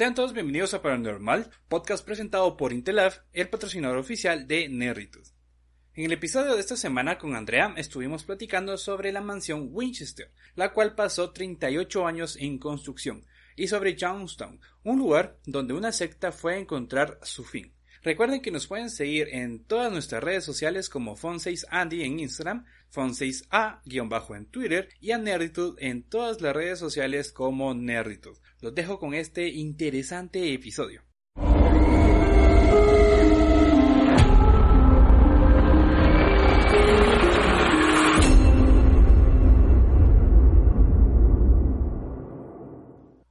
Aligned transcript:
Sean 0.00 0.14
todos 0.14 0.32
bienvenidos 0.32 0.72
a 0.72 0.80
Paranormal, 0.80 1.50
podcast 1.68 2.06
presentado 2.06 2.56
por 2.56 2.72
Intelab, 2.72 3.12
el 3.34 3.50
patrocinador 3.50 3.98
oficial 3.98 4.48
de 4.48 4.66
Nerritud. 4.66 5.26
En 5.92 6.06
el 6.06 6.12
episodio 6.12 6.54
de 6.54 6.60
esta 6.60 6.78
semana 6.78 7.18
con 7.18 7.36
Andrea 7.36 7.74
estuvimos 7.76 8.24
platicando 8.24 8.78
sobre 8.78 9.12
la 9.12 9.20
mansión 9.20 9.68
Winchester, 9.70 10.32
la 10.54 10.72
cual 10.72 10.94
pasó 10.94 11.32
38 11.32 12.06
años 12.06 12.38
en 12.40 12.56
construcción, 12.56 13.26
y 13.56 13.68
sobre 13.68 13.94
Johnstown, 14.00 14.58
un 14.84 14.98
lugar 14.98 15.38
donde 15.44 15.74
una 15.74 15.92
secta 15.92 16.32
fue 16.32 16.54
a 16.54 16.58
encontrar 16.60 17.18
su 17.20 17.44
fin. 17.44 17.74
Recuerden 18.02 18.40
que 18.40 18.50
nos 18.50 18.66
pueden 18.66 18.88
seguir 18.88 19.28
en 19.30 19.64
todas 19.64 19.92
nuestras 19.92 20.24
redes 20.24 20.44
sociales 20.44 20.88
como 20.88 21.14
Fon6Andy 21.14 22.04
en 22.06 22.20
Instagram, 22.20 22.64
Fon6A- 22.92 23.80
en 24.36 24.46
Twitter 24.46 24.88
y 25.00 25.12
a 25.12 25.18
Nerditud 25.18 25.76
en 25.80 26.02
todas 26.02 26.40
las 26.40 26.54
redes 26.54 26.78
sociales 26.78 27.32
como 27.32 27.74
Nerditud. 27.74 28.36
Los 28.60 28.74
dejo 28.74 28.98
con 28.98 29.14
este 29.14 29.48
interesante 29.48 30.52
episodio. 30.52 31.02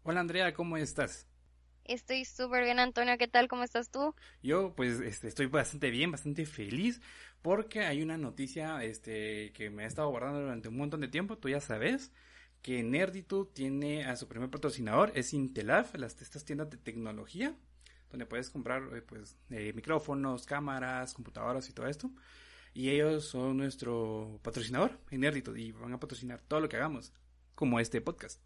Hola 0.03 0.22
Andrea, 0.22 0.53
¿cómo 0.53 0.76
estás? 0.78 1.28
Estoy 1.89 2.23
súper 2.23 2.66
bien, 2.66 2.77
Antonio. 2.77 3.17
¿Qué 3.17 3.27
tal? 3.27 3.48
¿Cómo 3.48 3.63
estás 3.63 3.89
tú? 3.89 4.13
Yo, 4.43 4.75
pues, 4.75 4.99
este, 4.99 5.27
estoy 5.27 5.47
bastante 5.47 5.89
bien, 5.89 6.11
bastante 6.11 6.45
feliz, 6.45 7.02
porque 7.41 7.80
hay 7.80 8.03
una 8.03 8.16
noticia, 8.16 8.84
este, 8.84 9.52
que 9.53 9.71
me 9.71 9.85
ha 9.85 9.88
estado 9.88 10.07
guardando 10.11 10.39
durante 10.39 10.70
un 10.70 10.77
montón 10.77 11.02
de 11.02 11.07
tiempo. 11.07 11.39
Tú 11.39 11.49
ya 11.49 11.59
sabes 11.59 12.11
que 12.61 12.83
Nerditude 12.83 13.49
tiene 13.55 14.05
a 14.05 14.16
su 14.17 14.27
primer 14.27 14.52
patrocinador, 14.52 15.11
es 15.16 15.33
Intelaf, 15.33 15.95
las, 15.95 16.21
estas 16.21 16.45
tiendas 16.45 16.70
de 16.70 16.77
tecnología, 16.77 17.55
donde 18.11 18.27
puedes 18.27 18.52
comprar, 18.52 18.83
eh, 18.95 19.02
pues, 19.02 19.35
eh, 19.49 19.73
micrófonos, 19.73 20.45
cámaras, 20.45 21.16
computadoras 21.16 21.67
y 21.69 21.73
todo 21.73 21.88
esto. 21.88 22.11
Y 22.71 22.92
ellos 22.92 23.25
son 23.25 23.58
nuestro 23.58 24.39
patrocinador 24.44 24.99
en 25.09 25.21
Nerditude 25.21 25.59
y 25.59 25.71
van 25.71 25.94
a 25.94 25.99
patrocinar 25.99 26.39
todo 26.47 26.59
lo 26.59 26.69
que 26.69 26.77
hagamos, 26.77 27.14
como 27.55 27.80
este 27.80 27.99
podcast. 27.99 28.39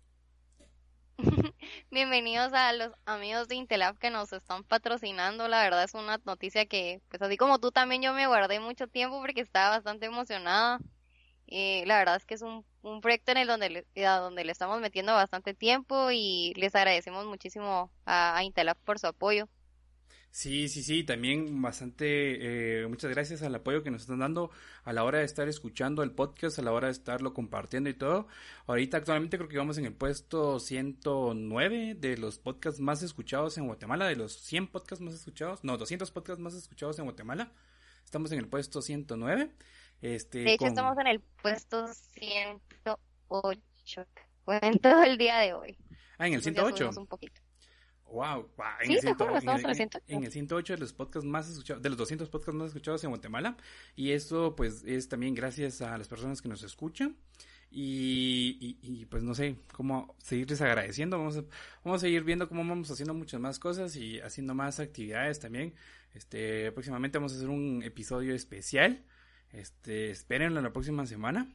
Bienvenidos 1.91 2.53
a 2.53 2.73
los 2.73 2.91
amigos 3.05 3.47
de 3.47 3.55
Intelab 3.55 3.97
que 3.97 4.09
nos 4.09 4.33
están 4.33 4.63
patrocinando. 4.63 5.47
La 5.47 5.61
verdad 5.63 5.83
es 5.83 5.93
una 5.93 6.19
noticia 6.25 6.65
que, 6.65 7.01
pues 7.09 7.21
así 7.21 7.37
como 7.37 7.59
tú 7.59 7.71
también, 7.71 8.01
yo 8.01 8.13
me 8.13 8.27
guardé 8.27 8.59
mucho 8.59 8.87
tiempo 8.87 9.19
porque 9.21 9.41
estaba 9.41 9.77
bastante 9.77 10.05
emocionada. 10.07 10.79
Y 11.47 11.85
la 11.85 11.99
verdad 11.99 12.17
es 12.17 12.25
que 12.25 12.35
es 12.35 12.41
un, 12.43 12.65
un 12.83 13.01
proyecto 13.01 13.31
en 13.33 13.39
el 13.39 13.47
donde 13.47 13.69
le, 13.95 14.07
a 14.07 14.17
donde 14.19 14.45
le 14.45 14.51
estamos 14.51 14.81
metiendo 14.81 15.13
bastante 15.13 15.53
tiempo 15.55 16.11
y 16.11 16.53
les 16.55 16.75
agradecemos 16.75 17.25
muchísimo 17.27 17.91
a, 18.05 18.37
a 18.37 18.43
Intelab 18.43 18.77
por 18.85 18.99
su 18.99 19.07
apoyo. 19.07 19.49
Sí, 20.33 20.67
sí, 20.67 20.81
sí, 20.81 21.03
también 21.03 21.61
bastante, 21.61 22.81
eh, 22.81 22.87
muchas 22.87 23.11
gracias 23.11 23.43
al 23.43 23.53
apoyo 23.53 23.83
que 23.83 23.91
nos 23.91 24.01
están 24.01 24.17
dando 24.17 24.49
a 24.83 24.91
la 24.91 25.03
hora 25.03 25.19
de 25.19 25.25
estar 25.25 25.47
escuchando 25.47 26.01
el 26.01 26.09
podcast, 26.09 26.57
a 26.57 26.63
la 26.63 26.71
hora 26.71 26.87
de 26.87 26.93
estarlo 26.93 27.35
compartiendo 27.35 27.87
y 27.87 27.93
todo. 27.93 28.27
Ahorita 28.65 28.97
actualmente 28.97 29.37
creo 29.37 29.47
que 29.47 29.59
vamos 29.59 29.77
en 29.77 29.85
el 29.85 29.93
puesto 29.93 30.59
109 30.59 31.93
de 31.99 32.17
los 32.17 32.39
podcasts 32.39 32.79
más 32.79 33.03
escuchados 33.03 33.59
en 33.59 33.67
Guatemala, 33.67 34.07
de 34.07 34.15
los 34.15 34.33
100 34.33 34.69
podcasts 34.69 35.05
más 35.05 35.13
escuchados, 35.13 35.63
no, 35.63 35.77
200 35.77 36.09
podcasts 36.09 36.41
más 36.41 36.55
escuchados 36.55 36.97
en 36.97 37.05
Guatemala. 37.05 37.51
Estamos 38.03 38.31
en 38.31 38.39
el 38.39 38.47
puesto 38.47 38.81
109. 38.81 39.51
Este, 40.01 40.39
de 40.39 40.53
hecho, 40.53 40.65
con... 40.65 40.69
estamos 40.69 40.97
en 40.97 41.05
el 41.05 41.19
puesto 41.19 41.85
108 41.93 44.07
en 44.63 44.79
todo 44.79 45.03
el 45.03 45.19
día 45.19 45.37
de 45.37 45.53
hoy. 45.53 45.77
Ah, 46.17 46.25
en 46.25 46.33
el 46.33 46.41
108. 46.41 46.89
Un 46.97 47.05
poquito. 47.05 47.42
Wow, 48.13 48.47
wow. 48.55 48.67
En, 48.81 48.87
sí, 48.87 48.93
el 48.93 49.01
100, 49.01 49.15
juro, 49.15 49.37
en, 49.39 49.49
el, 49.49 49.81
en, 49.81 49.89
en, 50.07 50.23
el 50.23 50.31
108 50.31 50.73
de 50.73 50.79
los 50.79 50.93
podcasts 50.93 51.27
más 51.27 51.49
escuchados, 51.49 51.81
de 51.81 51.89
los 51.89 51.97
200 51.97 52.29
podcasts 52.29 52.55
más 52.55 52.67
escuchados 52.67 53.03
en 53.03 53.09
Guatemala. 53.09 53.57
Y 53.95 54.11
esto, 54.11 54.55
pues, 54.55 54.83
es 54.85 55.09
también 55.09 55.33
gracias 55.33 55.81
a 55.81 55.97
las 55.97 56.07
personas 56.07 56.39
que 56.39 56.47
nos 56.47 56.61
escuchan. 56.61 57.17
Y, 57.71 58.55
y, 58.61 58.77
y, 58.83 59.05
pues 59.07 59.23
no 59.23 59.33
sé 59.33 59.55
cómo 59.71 60.15
seguirles 60.19 60.61
agradeciendo. 60.61 61.17
Vamos 61.17 61.37
a, 61.37 61.43
vamos 61.83 62.01
a 62.01 62.05
seguir 62.05 62.23
viendo 62.23 62.47
cómo 62.47 62.63
vamos 62.63 62.91
haciendo 62.91 63.15
muchas 63.15 63.39
más 63.39 63.57
cosas 63.57 63.95
y 63.95 64.19
haciendo 64.19 64.53
más 64.53 64.79
actividades 64.79 65.39
también. 65.39 65.73
Este, 66.13 66.71
próximamente 66.71 67.17
vamos 67.17 67.33
a 67.33 67.37
hacer 67.37 67.49
un 67.49 67.81
episodio 67.81 68.35
especial. 68.35 69.03
Este, 69.49 70.11
espérenlo 70.11 70.61
la 70.61 70.71
próxima 70.71 71.07
semana. 71.07 71.51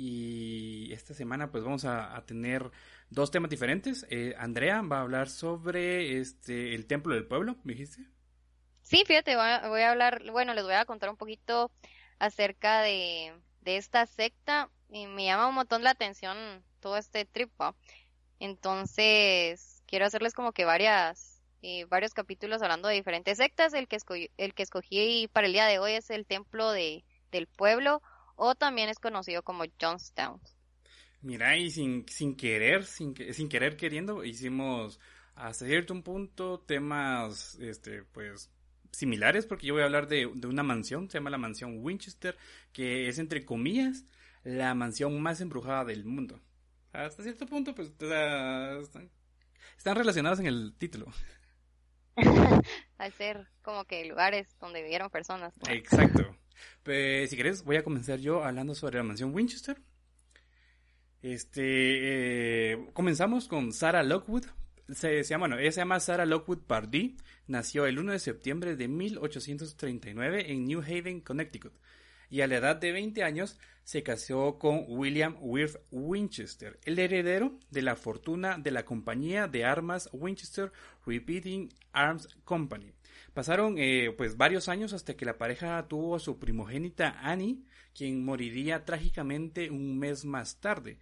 Y 0.00 0.92
esta 0.92 1.12
semana 1.12 1.50
pues 1.50 1.64
vamos 1.64 1.84
a, 1.84 2.22
tener 2.24 2.70
dos 3.10 3.32
temas 3.32 3.50
diferentes. 3.50 4.06
Eh, 4.10 4.32
Andrea 4.38 4.80
va 4.82 4.98
a 4.98 5.00
hablar 5.00 5.28
sobre 5.28 6.20
este 6.20 6.76
el 6.76 6.86
templo 6.86 7.16
del 7.16 7.26
pueblo, 7.26 7.56
¿me 7.64 7.72
dijiste? 7.72 8.04
Sí, 8.82 9.02
fíjate, 9.04 9.34
voy 9.34 9.80
a, 9.80 9.90
hablar, 9.90 10.22
bueno, 10.30 10.54
les 10.54 10.62
voy 10.62 10.74
a 10.74 10.84
contar 10.84 11.10
un 11.10 11.16
poquito 11.16 11.72
acerca 12.20 12.80
de, 12.82 13.32
de 13.62 13.76
esta 13.76 14.06
secta 14.06 14.70
y 14.88 15.08
me 15.08 15.24
llama 15.24 15.48
un 15.48 15.56
montón 15.56 15.82
la 15.82 15.90
atención 15.90 16.62
todo 16.78 16.96
este 16.96 17.24
trip. 17.24 17.50
¿no? 17.58 17.74
Entonces, 18.38 19.82
quiero 19.86 20.06
hacerles 20.06 20.32
como 20.32 20.52
que 20.52 20.64
varias 20.64 21.42
eh, 21.60 21.86
varios 21.86 22.14
capítulos 22.14 22.62
hablando 22.62 22.86
de 22.86 22.94
diferentes 22.94 23.36
sectas. 23.36 23.74
El 23.74 23.88
que 23.88 23.96
escogí, 23.96 24.30
el 24.36 24.54
que 24.54 24.62
escogí 24.62 25.28
para 25.32 25.48
el 25.48 25.52
día 25.52 25.66
de 25.66 25.80
hoy 25.80 25.94
es 25.94 26.08
el 26.10 26.24
templo 26.24 26.70
de, 26.70 27.04
del 27.32 27.48
pueblo 27.48 28.00
o 28.38 28.54
también 28.54 28.88
es 28.88 28.98
conocido 28.98 29.42
como 29.42 29.64
Johnstown. 29.80 30.40
Mira, 31.20 31.56
y 31.56 31.70
sin, 31.70 32.08
sin 32.08 32.36
querer, 32.36 32.84
sin, 32.84 33.14
sin 33.34 33.48
querer 33.48 33.76
queriendo, 33.76 34.24
hicimos 34.24 35.00
hasta 35.34 35.66
cierto 35.66 35.92
un 35.92 36.02
punto 36.02 36.60
temas, 36.60 37.56
este, 37.60 38.04
pues, 38.04 38.50
similares, 38.92 39.44
porque 39.44 39.66
yo 39.66 39.74
voy 39.74 39.82
a 39.82 39.86
hablar 39.86 40.06
de, 40.06 40.30
de, 40.32 40.46
una 40.46 40.62
mansión, 40.62 41.10
se 41.10 41.18
llama 41.18 41.30
la 41.30 41.38
mansión 41.38 41.78
Winchester, 41.84 42.36
que 42.72 43.08
es, 43.08 43.18
entre 43.18 43.44
comillas, 43.44 44.04
la 44.44 44.74
mansión 44.74 45.20
más 45.20 45.40
embrujada 45.40 45.84
del 45.84 46.04
mundo. 46.04 46.40
Hasta 46.92 47.24
cierto 47.24 47.46
punto, 47.46 47.74
pues, 47.74 47.88
están, 47.88 49.10
están 49.76 49.96
relacionados 49.96 50.38
en 50.38 50.46
el 50.46 50.74
título. 50.78 51.06
Al 52.98 53.12
ser 53.12 53.48
como 53.62 53.84
que 53.84 54.04
lugares 54.04 54.48
donde 54.60 54.82
vivieron 54.82 55.10
personas. 55.10 55.52
¿no? 55.56 55.72
Exacto. 55.72 56.37
Si 56.84 57.36
querés, 57.36 57.64
voy 57.64 57.76
a 57.76 57.84
comenzar 57.84 58.18
yo 58.18 58.44
hablando 58.44 58.74
sobre 58.74 58.98
la 58.98 59.04
mansión 59.04 59.34
Winchester. 59.34 59.78
Este, 61.20 62.72
eh, 62.72 62.86
comenzamos 62.92 63.48
con 63.48 63.72
Sarah 63.72 64.02
Lockwood. 64.02 64.44
Se, 64.88 65.36
bueno, 65.36 65.58
ella 65.58 65.72
se 65.72 65.80
llama 65.80 66.00
Sarah 66.00 66.26
Lockwood 66.26 66.60
Pardee. 66.60 67.16
Nació 67.46 67.86
el 67.86 67.98
1 67.98 68.12
de 68.12 68.18
septiembre 68.18 68.76
de 68.76 68.88
1839 68.88 70.52
en 70.52 70.64
New 70.64 70.80
Haven, 70.80 71.20
Connecticut. 71.20 71.74
Y 72.30 72.42
a 72.42 72.46
la 72.46 72.56
edad 72.56 72.76
de 72.76 72.92
20 72.92 73.22
años 73.22 73.58
se 73.84 74.02
casó 74.02 74.58
con 74.58 74.84
William 74.86 75.36
Wirth 75.40 75.76
Winchester, 75.90 76.78
el 76.84 76.98
heredero 76.98 77.58
de 77.70 77.80
la 77.80 77.96
fortuna 77.96 78.58
de 78.58 78.70
la 78.70 78.84
compañía 78.84 79.48
de 79.48 79.64
armas 79.64 80.10
Winchester 80.12 80.70
Repeating 81.06 81.72
Arms 81.92 82.28
Company. 82.44 82.92
Pasaron 83.38 83.76
eh, 83.78 84.12
pues 84.18 84.36
varios 84.36 84.68
años 84.68 84.92
hasta 84.92 85.14
que 85.14 85.24
la 85.24 85.38
pareja 85.38 85.86
tuvo 85.86 86.16
a 86.16 86.18
su 86.18 86.40
primogénita 86.40 87.20
Annie, 87.22 87.62
quien 87.94 88.24
moriría 88.24 88.84
trágicamente 88.84 89.70
un 89.70 89.96
mes 89.96 90.24
más 90.24 90.60
tarde. 90.60 90.98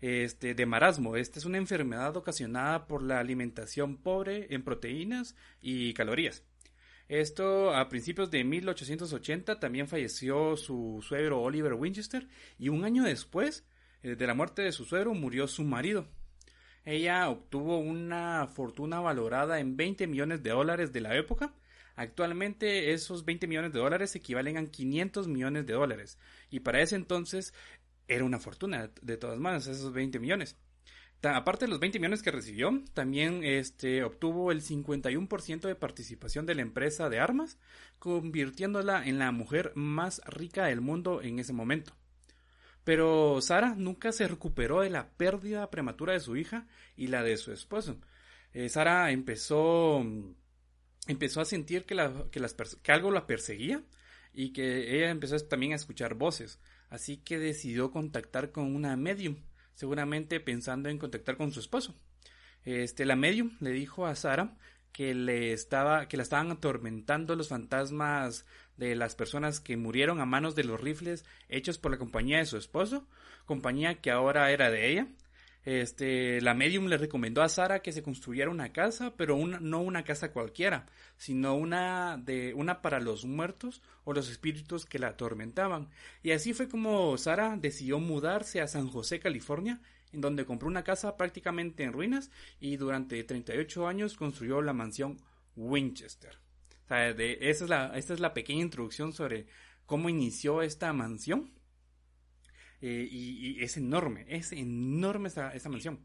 Este, 0.00 0.54
de 0.54 0.66
marasmo. 0.66 1.16
Esta 1.16 1.40
es 1.40 1.46
una 1.46 1.58
enfermedad 1.58 2.16
ocasionada 2.16 2.86
por 2.86 3.02
la 3.02 3.18
alimentación 3.18 3.96
pobre 3.96 4.46
en 4.54 4.62
proteínas 4.62 5.34
y 5.60 5.92
calorías. 5.92 6.44
Esto 7.08 7.74
a 7.74 7.88
principios 7.88 8.30
de 8.30 8.44
1880 8.44 9.58
también 9.58 9.88
falleció 9.88 10.56
su 10.56 11.04
suegro 11.04 11.42
Oliver 11.42 11.74
Winchester 11.74 12.28
y 12.56 12.68
un 12.68 12.84
año 12.84 13.02
después 13.02 13.66
eh, 14.04 14.14
de 14.14 14.26
la 14.28 14.34
muerte 14.34 14.62
de 14.62 14.70
su 14.70 14.84
suegro 14.84 15.12
murió 15.12 15.48
su 15.48 15.64
marido. 15.64 16.06
Ella 16.84 17.28
obtuvo 17.28 17.78
una 17.78 18.46
fortuna 18.46 19.00
valorada 19.00 19.58
en 19.58 19.76
20 19.76 20.06
millones 20.06 20.40
de 20.44 20.50
dólares 20.50 20.92
de 20.92 21.00
la 21.00 21.16
época. 21.16 21.52
Actualmente 22.00 22.94
esos 22.94 23.26
20 23.26 23.46
millones 23.46 23.74
de 23.74 23.78
dólares 23.78 24.16
equivalen 24.16 24.56
a 24.56 24.64
500 24.64 25.28
millones 25.28 25.66
de 25.66 25.74
dólares. 25.74 26.18
Y 26.48 26.60
para 26.60 26.80
ese 26.80 26.96
entonces 26.96 27.52
era 28.08 28.24
una 28.24 28.38
fortuna 28.38 28.90
de 29.02 29.18
todas 29.18 29.38
maneras, 29.38 29.66
esos 29.66 29.92
20 29.92 30.18
millones. 30.18 30.56
Aparte 31.22 31.66
de 31.66 31.70
los 31.70 31.78
20 31.78 31.98
millones 31.98 32.22
que 32.22 32.30
recibió, 32.30 32.70
también 32.94 33.44
este, 33.44 34.02
obtuvo 34.02 34.50
el 34.50 34.62
51% 34.62 35.60
de 35.60 35.74
participación 35.74 36.46
de 36.46 36.54
la 36.54 36.62
empresa 36.62 37.10
de 37.10 37.20
armas, 37.20 37.58
convirtiéndola 37.98 39.06
en 39.06 39.18
la 39.18 39.30
mujer 39.30 39.72
más 39.74 40.22
rica 40.24 40.64
del 40.64 40.80
mundo 40.80 41.20
en 41.20 41.38
ese 41.38 41.52
momento. 41.52 41.92
Pero 42.82 43.42
Sara 43.42 43.74
nunca 43.76 44.10
se 44.12 44.26
recuperó 44.26 44.80
de 44.80 44.88
la 44.88 45.10
pérdida 45.10 45.68
prematura 45.68 46.14
de 46.14 46.20
su 46.20 46.34
hija 46.38 46.66
y 46.96 47.08
la 47.08 47.22
de 47.22 47.36
su 47.36 47.52
esposo. 47.52 48.00
Eh, 48.54 48.70
Sara 48.70 49.10
empezó, 49.10 50.02
empezó 51.10 51.40
a 51.40 51.44
sentir 51.44 51.84
que, 51.84 51.94
la, 51.94 52.26
que, 52.30 52.40
las, 52.40 52.54
que 52.54 52.92
algo 52.92 53.10
la 53.10 53.26
perseguía 53.26 53.82
y 54.32 54.52
que 54.52 54.96
ella 54.96 55.10
empezó 55.10 55.38
también 55.40 55.72
a 55.72 55.76
escuchar 55.76 56.14
voces. 56.14 56.60
Así 56.88 57.18
que 57.18 57.38
decidió 57.38 57.90
contactar 57.90 58.52
con 58.52 58.74
una 58.74 58.96
medium 58.96 59.36
seguramente 59.74 60.40
pensando 60.40 60.88
en 60.88 60.98
contactar 60.98 61.36
con 61.38 61.52
su 61.52 61.60
esposo. 61.60 61.94
Este, 62.64 63.06
la 63.06 63.16
medium 63.16 63.56
le 63.60 63.70
dijo 63.70 64.06
a 64.06 64.14
Sara 64.14 64.56
que 64.92 65.14
le 65.14 65.52
estaba, 65.52 66.06
que 66.06 66.18
la 66.18 66.22
estaban 66.22 66.50
atormentando 66.50 67.34
los 67.34 67.48
fantasmas 67.48 68.44
de 68.76 68.94
las 68.94 69.14
personas 69.14 69.60
que 69.60 69.78
murieron 69.78 70.20
a 70.20 70.26
manos 70.26 70.54
de 70.54 70.64
los 70.64 70.80
rifles 70.80 71.24
hechos 71.48 71.78
por 71.78 71.92
la 71.92 71.98
compañía 71.98 72.38
de 72.38 72.46
su 72.46 72.58
esposo, 72.58 73.06
compañía 73.46 74.02
que 74.02 74.10
ahora 74.10 74.50
era 74.50 74.70
de 74.70 74.90
ella. 74.90 75.08
Este, 75.64 76.40
la 76.40 76.54
medium 76.54 76.86
le 76.86 76.96
recomendó 76.96 77.42
a 77.42 77.48
Sara 77.48 77.82
que 77.82 77.92
se 77.92 78.02
construyera 78.02 78.50
una 78.50 78.72
casa, 78.72 79.14
pero 79.16 79.36
no 79.36 79.80
una 79.80 80.04
casa 80.04 80.32
cualquiera, 80.32 80.86
sino 81.16 81.54
una 81.54 82.16
de 82.16 82.54
una 82.54 82.80
para 82.80 82.98
los 83.00 83.26
muertos 83.26 83.82
o 84.04 84.14
los 84.14 84.30
espíritus 84.30 84.86
que 84.86 84.98
la 84.98 85.08
atormentaban. 85.08 85.88
Y 86.22 86.30
así 86.30 86.54
fue 86.54 86.68
como 86.68 87.16
Sara 87.18 87.56
decidió 87.56 87.98
mudarse 87.98 88.60
a 88.60 88.68
San 88.68 88.88
José, 88.88 89.20
California, 89.20 89.80
en 90.12 90.20
donde 90.20 90.46
compró 90.46 90.68
una 90.68 90.82
casa 90.82 91.16
prácticamente 91.16 91.84
en 91.84 91.92
ruinas 91.92 92.30
y 92.58 92.76
durante 92.76 93.22
38 93.22 93.86
años 93.86 94.16
construyó 94.16 94.62
la 94.62 94.72
mansión 94.72 95.18
Winchester. 95.56 96.38
Esta 96.88 97.96
es 97.96 98.20
la 98.20 98.34
pequeña 98.34 98.62
introducción 98.62 99.12
sobre 99.12 99.46
cómo 99.86 100.08
inició 100.08 100.62
esta 100.62 100.92
mansión. 100.92 101.52
Eh, 102.80 103.08
y, 103.10 103.62
es 103.62 103.76
enorme, 103.76 104.24
es 104.28 104.52
enorme 104.52 105.28
esa, 105.28 105.68
mansión. 105.68 106.04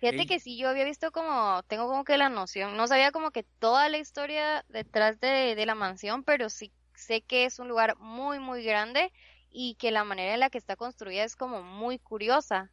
Fíjate 0.00 0.26
que 0.26 0.38
sí, 0.38 0.56
yo 0.56 0.68
había 0.68 0.84
visto 0.84 1.10
como, 1.10 1.62
tengo 1.66 1.88
como 1.88 2.04
que 2.04 2.18
la 2.18 2.28
noción, 2.28 2.76
no 2.76 2.86
sabía 2.86 3.10
como 3.10 3.30
que 3.32 3.44
toda 3.58 3.88
la 3.88 3.98
historia 3.98 4.64
detrás 4.68 5.18
de, 5.20 5.54
de 5.56 5.66
la 5.66 5.74
mansión, 5.74 6.22
pero 6.22 6.50
sí 6.50 6.72
sé 6.94 7.22
que 7.22 7.44
es 7.44 7.58
un 7.58 7.68
lugar 7.68 7.96
muy, 7.98 8.38
muy 8.38 8.62
grande 8.62 9.12
y 9.50 9.74
que 9.74 9.90
la 9.90 10.04
manera 10.04 10.34
en 10.34 10.40
la 10.40 10.50
que 10.50 10.58
está 10.58 10.76
construida 10.76 11.24
es 11.24 11.34
como 11.34 11.62
muy 11.62 11.98
curiosa 11.98 12.70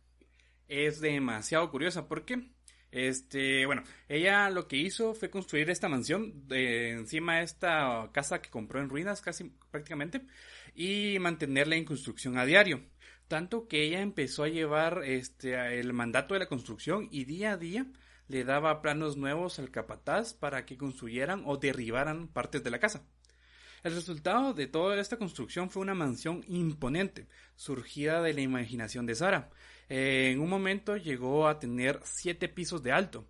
es 0.67 0.99
demasiado 0.99 1.69
curiosa 1.69 2.07
porque 2.07 2.49
este, 2.91 3.65
bueno, 3.65 3.83
ella 4.07 4.49
lo 4.49 4.67
que 4.67 4.77
hizo 4.77 5.13
fue 5.13 5.29
construir 5.29 5.69
esta 5.69 5.89
mansión 5.89 6.47
de 6.47 6.91
encima 6.91 7.37
de 7.37 7.43
esta 7.43 8.09
casa 8.13 8.41
que 8.41 8.49
compró 8.49 8.79
en 8.79 8.89
ruinas 8.89 9.21
casi 9.21 9.51
prácticamente 9.69 10.21
y 10.73 11.17
mantenerla 11.19 11.75
en 11.75 11.85
construcción 11.85 12.37
a 12.37 12.45
diario. 12.45 12.85
Tanto 13.27 13.68
que 13.68 13.83
ella 13.83 14.01
empezó 14.01 14.44
a 14.44 14.50
llevar 14.50 15.01
este 15.04 15.80
el 15.80 15.94
mandato 15.94 16.33
de 16.33 16.42
la 16.42 16.48
construcción 16.48 17.07
y 17.12 17.25
día 17.25 17.54
a 17.54 17.57
día 17.57 17.88
le 18.27 18.44
daba 18.44 18.81
planos 18.81 19.18
nuevos 19.18 19.60
al 19.60 19.72
capataz 19.72 20.33
para 20.33 20.66
que 20.66 20.77
construyeran 20.77 21.44
o 21.45 21.57
derribaran 21.57 22.27
partes 22.27 22.63
de 22.63 22.72
la 22.72 22.80
casa. 22.80 23.06
El 23.83 23.94
resultado 23.94 24.54
de 24.54 24.66
toda 24.66 25.00
esta 25.00 25.18
construcción 25.18 25.69
fue 25.69 25.83
una 25.83 25.94
mansión 25.94 26.44
imponente, 26.48 27.27
surgida 27.56 28.22
de 28.24 28.33
la 28.33 28.42
imaginación 28.42 29.06
de 29.06 29.13
Sara, 29.13 29.51
eh, 29.89 30.31
en 30.31 30.39
un 30.39 30.50
momento 30.50 30.98
llegó 30.98 31.48
a 31.48 31.60
tener 31.60 32.00
siete 32.04 32.50
pisos 32.50 32.81
de 32.81 32.92
alto. 32.92 33.27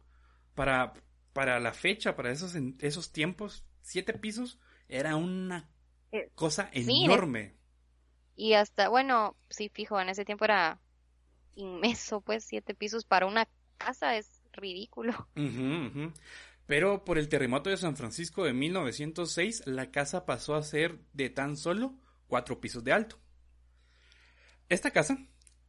Para, 0.54 0.94
para 1.34 1.60
la 1.60 1.74
fecha, 1.74 2.16
para 2.16 2.32
esos, 2.32 2.56
esos 2.80 3.12
tiempos, 3.12 3.66
siete 3.82 4.14
pisos 4.14 4.60
era 4.88 5.16
una 5.16 5.70
eh, 6.12 6.32
cosa 6.34 6.70
enorme. 6.72 7.56
Y 8.36 8.54
hasta, 8.54 8.90
bueno, 8.90 9.36
sí, 9.50 9.70
fijo, 9.70 10.00
en 10.00 10.10
ese 10.10 10.26
tiempo 10.26 10.46
era 10.46 10.80
inmenso, 11.56 12.22
pues 12.22 12.44
siete 12.44 12.74
pisos 12.74 13.06
para 13.06 13.26
una 13.26 13.48
casa 13.78 14.16
es 14.18 14.42
ridículo. 14.52 15.28
Pero 16.66 17.06
por 17.06 17.18
el 17.18 17.30
terremoto 17.30 17.70
de 17.70 17.78
San 17.78 17.96
Francisco 17.96 18.44
de 18.44 18.54
1906, 18.54 19.68
la 19.68 19.92
casa 19.92 20.26
pasó 20.26 20.56
a 20.56 20.64
ser 20.64 21.00
de 21.14 21.30
tan 21.30 21.58
solo 21.58 21.96
cuatro 22.28 22.60
pisos 22.60 22.84
de 22.84 22.92
alto. 22.92 23.20
Esta 24.68 24.92
casa 24.92 25.20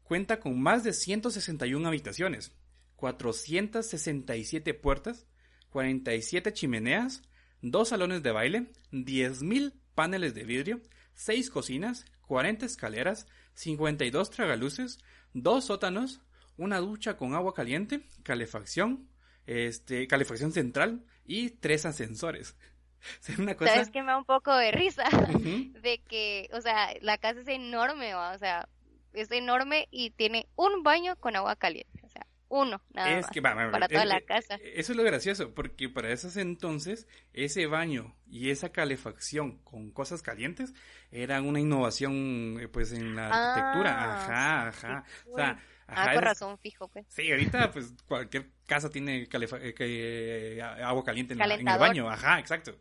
cuenta 0.02 0.40
con 0.40 0.60
más 0.60 0.84
de 0.84 0.94
161 0.94 1.86
habitaciones, 1.86 2.52
467 2.96 4.72
puertas, 4.72 5.26
47 5.68 6.54
chimeneas, 6.54 7.22
dos 7.60 7.90
salones 7.90 8.22
de 8.22 8.32
baile, 8.32 8.72
10.000 8.92 9.74
paneles 9.94 10.34
de 10.34 10.44
vidrio, 10.44 10.80
6 11.12 11.50
cocinas, 11.50 12.06
40 12.26 12.66
escaleras, 12.66 13.26
52 13.54 14.30
tragaluces, 14.30 14.98
dos 15.32 15.66
sótanos, 15.66 16.20
una 16.56 16.78
ducha 16.78 17.16
con 17.16 17.34
agua 17.34 17.54
caliente, 17.54 18.06
calefacción, 18.22 19.08
este, 19.46 20.06
calefacción 20.06 20.52
central 20.52 21.04
y 21.24 21.50
tres 21.50 21.86
ascensores. 21.86 22.56
una 23.38 23.56
cosa... 23.56 23.72
¿Sabes 23.72 23.90
que 23.90 24.02
me 24.02 24.08
da 24.08 24.18
un 24.18 24.24
poco 24.24 24.54
de 24.54 24.72
risa? 24.72 25.04
De 25.82 26.02
que, 26.08 26.48
o 26.52 26.60
sea, 26.60 26.94
la 27.00 27.18
casa 27.18 27.40
es 27.40 27.48
enorme, 27.48 28.14
o 28.14 28.38
sea, 28.38 28.68
es 29.12 29.30
enorme 29.30 29.88
y 29.90 30.10
tiene 30.10 30.48
un 30.56 30.82
baño 30.82 31.16
con 31.16 31.36
agua 31.36 31.56
caliente. 31.56 32.00
O 32.04 32.08
sea, 32.08 32.26
uno, 32.56 32.82
nada 32.92 33.20
más. 33.20 33.70
para 33.70 33.88
toda 33.88 34.04
la 34.04 34.20
casa. 34.20 34.56
Eso 34.56 34.92
es 34.92 34.96
lo 34.96 35.02
gracioso, 35.02 35.54
porque 35.54 35.88
para 35.88 36.12
esos 36.12 36.36
entonces, 36.36 37.06
ese 37.32 37.66
baño 37.66 38.14
y 38.28 38.50
esa 38.50 38.70
calefacción 38.70 39.58
con 39.58 39.90
cosas 39.90 40.22
calientes 40.22 40.74
eran 41.10 41.46
una 41.46 41.60
innovación, 41.60 42.58
eh, 42.60 42.68
pues, 42.68 42.92
en 42.92 43.16
la 43.16 43.28
arquitectura. 43.28 43.94
Ah, 43.96 44.18
ajá, 44.18 44.68
ajá. 44.68 45.04
O 45.30 45.36
sea, 45.36 45.62
ah, 45.88 46.12
con 46.14 46.22
razón, 46.22 46.58
fijo, 46.58 46.88
pues. 46.88 47.06
Sí, 47.08 47.30
ahorita, 47.30 47.70
pues, 47.72 47.94
cualquier 48.06 48.50
casa 48.66 48.90
tiene 48.90 49.22
eh, 49.22 49.74
eh, 49.78 50.62
agua 50.62 51.04
caliente 51.04 51.34
en, 51.34 51.40
en 51.40 51.68
el 51.68 51.78
baño. 51.78 52.08
Ajá, 52.08 52.38
exacto. 52.38 52.76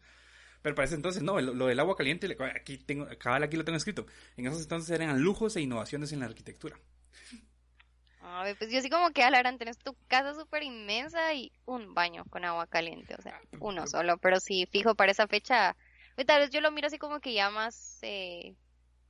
Pero 0.65 0.73
para 0.73 0.87
ese 0.87 0.95
entonces 0.95 1.21
no, 1.21 1.39
lo, 1.39 1.67
del 1.67 1.79
agua 1.79 1.95
caliente, 1.95 2.35
aquí 2.55 2.79
tengo, 2.79 3.07
cabal 3.19 3.43
aquí 3.43 3.55
lo 3.55 3.63
tengo 3.63 3.77
escrito. 3.77 4.07
En 4.35 4.47
esos 4.47 4.63
entonces 4.63 4.89
eran 4.89 5.21
lujos 5.21 5.55
e 5.55 5.61
innovaciones 5.61 6.11
en 6.11 6.21
la 6.21 6.25
arquitectura. 6.25 6.75
Ver, 8.43 8.57
pues 8.57 8.71
yo 8.71 8.81
sí 8.81 8.89
como 8.89 9.11
que 9.11 9.23
alarán, 9.23 9.57
tenés 9.57 9.77
tu 9.77 9.95
casa 10.07 10.33
súper 10.33 10.63
inmensa 10.63 11.33
y 11.33 11.51
un 11.65 11.93
baño 11.93 12.25
con 12.29 12.45
agua 12.45 12.67
caliente, 12.67 13.15
o 13.15 13.21
sea, 13.21 13.39
ah, 13.41 13.57
uno 13.59 13.87
solo, 13.87 14.17
pero 14.17 14.39
sí, 14.39 14.67
fijo 14.71 14.95
para 14.95 15.11
esa 15.11 15.27
fecha, 15.27 15.75
tal 16.25 16.41
vez 16.41 16.49
yo 16.49 16.61
lo 16.61 16.71
miro 16.71 16.87
así 16.87 16.97
como 16.97 17.19
que 17.19 17.33
ya 17.33 17.49
más 17.49 17.99
eh, 18.01 18.55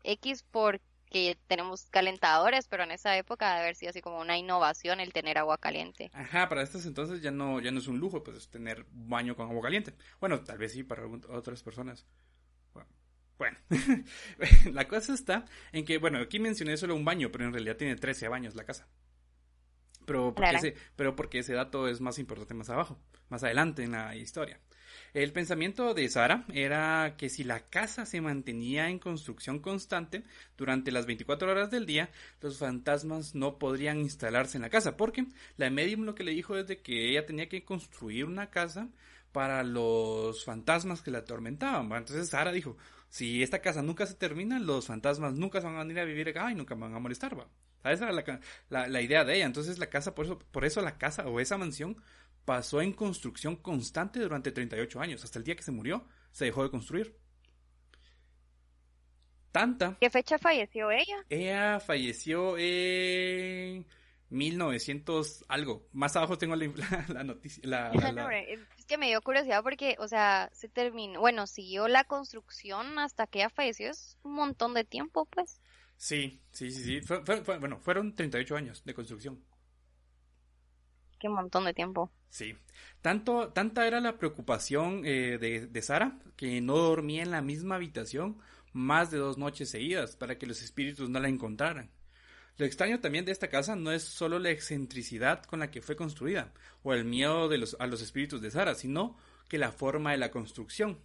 X 0.03 0.43
por 0.43 0.81
que 1.09 1.37
tenemos 1.47 1.85
calentadores, 1.91 2.67
pero 2.67 2.83
en 2.83 2.91
esa 2.91 3.15
época 3.15 3.49
debe 3.49 3.61
haber 3.61 3.75
sido 3.75 3.91
así 3.91 4.01
como 4.01 4.19
una 4.19 4.37
innovación 4.37 4.99
el 4.99 5.13
tener 5.13 5.37
agua 5.37 5.57
caliente. 5.57 6.09
Ajá, 6.13 6.49
para 6.49 6.63
estos 6.63 6.85
entonces 6.85 7.21
ya 7.21 7.31
no, 7.31 7.61
ya 7.61 7.71
no 7.71 7.79
es 7.79 7.87
un 7.87 7.99
lujo, 7.99 8.23
pues 8.23 8.49
tener 8.49 8.85
baño 8.91 9.35
con 9.35 9.49
agua 9.49 9.61
caliente. 9.61 9.93
Bueno, 10.19 10.43
tal 10.43 10.57
vez 10.57 10.73
sí 10.73 10.83
para 10.83 11.05
otras 11.29 11.63
personas. 11.63 12.05
Bueno, 13.37 13.57
la 14.71 14.87
cosa 14.87 15.13
está 15.13 15.45
en 15.73 15.83
que, 15.85 15.97
bueno, 15.97 16.19
aquí 16.19 16.39
mencioné 16.39 16.77
solo 16.77 16.95
un 16.95 17.03
baño, 17.03 17.31
pero 17.31 17.45
en 17.45 17.51
realidad 17.51 17.75
tiene 17.75 17.95
13 17.95 18.29
baños 18.29 18.55
la 18.55 18.63
casa. 18.63 18.87
Pero 20.05 20.33
porque, 20.33 20.55
ese, 20.55 20.75
pero 20.95 21.15
porque 21.15 21.39
ese 21.39 21.53
dato 21.53 21.87
es 21.87 22.01
más 22.01 22.19
importante 22.19 22.53
más 22.53 22.69
abajo, 22.69 22.97
más 23.29 23.43
adelante 23.43 23.83
en 23.83 23.91
la 23.91 24.15
historia. 24.15 24.59
El 25.13 25.31
pensamiento 25.31 25.93
de 25.93 26.09
Sara 26.09 26.45
era 26.53 27.15
que 27.17 27.29
si 27.29 27.43
la 27.43 27.61
casa 27.69 28.05
se 28.05 28.19
mantenía 28.19 28.89
en 28.89 28.99
construcción 28.99 29.59
constante 29.59 30.23
durante 30.57 30.91
las 30.91 31.05
24 31.05 31.49
horas 31.49 31.71
del 31.71 31.85
día, 31.85 32.09
los 32.41 32.57
fantasmas 32.57 33.33
no 33.33 33.57
podrían 33.57 33.99
instalarse 33.99 34.57
en 34.57 34.63
la 34.63 34.69
casa, 34.69 34.97
porque 34.97 35.25
la 35.57 35.69
medium 35.69 36.03
lo 36.03 36.15
que 36.15 36.23
le 36.23 36.31
dijo 36.31 36.57
es 36.57 36.67
de 36.67 36.81
que 36.81 37.09
ella 37.09 37.25
tenía 37.25 37.47
que 37.47 37.63
construir 37.63 38.25
una 38.25 38.49
casa 38.49 38.89
para 39.31 39.63
los 39.63 40.43
fantasmas 40.43 41.01
que 41.01 41.11
la 41.11 41.19
atormentaban. 41.19 41.85
Entonces 41.85 42.29
Sara 42.29 42.51
dijo, 42.51 42.77
si 43.09 43.41
esta 43.43 43.61
casa 43.61 43.81
nunca 43.81 44.05
se 44.05 44.15
termina, 44.15 44.59
los 44.59 44.87
fantasmas 44.87 45.33
nunca 45.33 45.61
se 45.61 45.67
van 45.67 45.75
a 45.77 45.83
venir 45.83 45.99
a 45.99 46.05
vivir 46.05 46.29
acá 46.29 46.51
y 46.51 46.55
nunca 46.55 46.75
van 46.75 46.93
a 46.93 46.99
molestar. 46.99 47.35
Esa 47.91 48.09
era 48.09 48.39
la, 48.69 49.01
idea 49.01 49.23
de 49.23 49.35
ella. 49.35 49.45
Entonces 49.45 49.79
la 49.79 49.89
casa, 49.89 50.15
por 50.15 50.25
eso, 50.25 50.39
por 50.39 50.65
eso 50.65 50.81
la 50.81 50.97
casa 50.97 51.27
o 51.27 51.39
esa 51.39 51.57
mansión 51.57 52.01
pasó 52.45 52.81
en 52.81 52.93
construcción 52.93 53.55
constante 53.55 54.19
durante 54.19 54.51
38 54.51 54.99
años. 55.01 55.23
Hasta 55.23 55.39
el 55.39 55.45
día 55.45 55.55
que 55.55 55.63
se 55.63 55.71
murió, 55.71 56.05
se 56.31 56.45
dejó 56.45 56.63
de 56.63 56.69
construir. 56.69 57.17
Tanta. 59.51 59.97
¿Qué 59.99 60.09
fecha 60.09 60.37
falleció 60.37 60.91
ella? 60.91 61.15
Ella 61.29 61.79
falleció 61.79 62.57
en 62.57 63.85
1900 64.29 65.45
algo. 65.47 65.87
Más 65.93 66.15
abajo 66.15 66.37
tengo 66.37 66.55
la, 66.55 67.23
noticia. 67.23 67.91
es 68.77 68.85
que 68.85 68.97
me 68.97 69.07
dio 69.07 69.21
curiosidad 69.21 69.63
porque, 69.63 69.95
o 69.99 70.07
sea, 70.07 70.49
se 70.53 70.67
terminó, 70.67 71.19
bueno, 71.19 71.47
siguió 71.47 71.87
la 71.87 72.03
construcción 72.03 72.99
hasta 72.99 73.27
que 73.27 73.39
ella 73.39 73.49
falleció. 73.49 73.89
Es 73.89 74.17
un 74.23 74.33
montón 74.33 74.73
de 74.73 74.83
tiempo, 74.83 75.25
pues. 75.25 75.61
Sí, 75.97 76.41
sí, 76.51 76.71
sí, 76.71 77.01
sí. 77.01 77.13
bueno, 77.59 77.79
fueron 77.79 78.13
38 78.15 78.55
años 78.55 78.83
de 78.83 78.93
construcción 78.93 79.41
un 81.27 81.35
montón 81.35 81.65
de 81.65 81.73
tiempo. 81.73 82.11
Sí. 82.29 82.55
Tanto, 83.01 83.49
tanta 83.49 83.87
era 83.87 83.99
la 83.99 84.17
preocupación 84.17 85.03
eh, 85.05 85.37
de, 85.39 85.67
de 85.67 85.81
Sara 85.81 86.19
que 86.35 86.61
no 86.61 86.77
dormía 86.77 87.23
en 87.23 87.31
la 87.31 87.41
misma 87.41 87.75
habitación 87.75 88.37
más 88.73 89.11
de 89.11 89.17
dos 89.17 89.37
noches 89.37 89.69
seguidas 89.69 90.15
para 90.15 90.37
que 90.37 90.47
los 90.47 90.61
espíritus 90.61 91.09
no 91.09 91.19
la 91.19 91.29
encontraran. 91.29 91.91
Lo 92.57 92.65
extraño 92.65 92.99
también 92.99 93.25
de 93.25 93.31
esta 93.31 93.49
casa 93.49 93.75
no 93.75 93.91
es 93.91 94.03
solo 94.03 94.39
la 94.39 94.49
excentricidad 94.49 95.43
con 95.43 95.59
la 95.59 95.71
que 95.71 95.81
fue 95.81 95.95
construida 95.95 96.53
o 96.83 96.93
el 96.93 97.05
miedo 97.05 97.49
de 97.49 97.57
los, 97.57 97.75
a 97.79 97.87
los 97.87 98.01
espíritus 98.01 98.41
de 98.41 98.51
Sara, 98.51 98.75
sino 98.75 99.17
que 99.49 99.57
la 99.57 99.71
forma 99.71 100.11
de 100.11 100.17
la 100.17 100.31
construcción. 100.31 100.99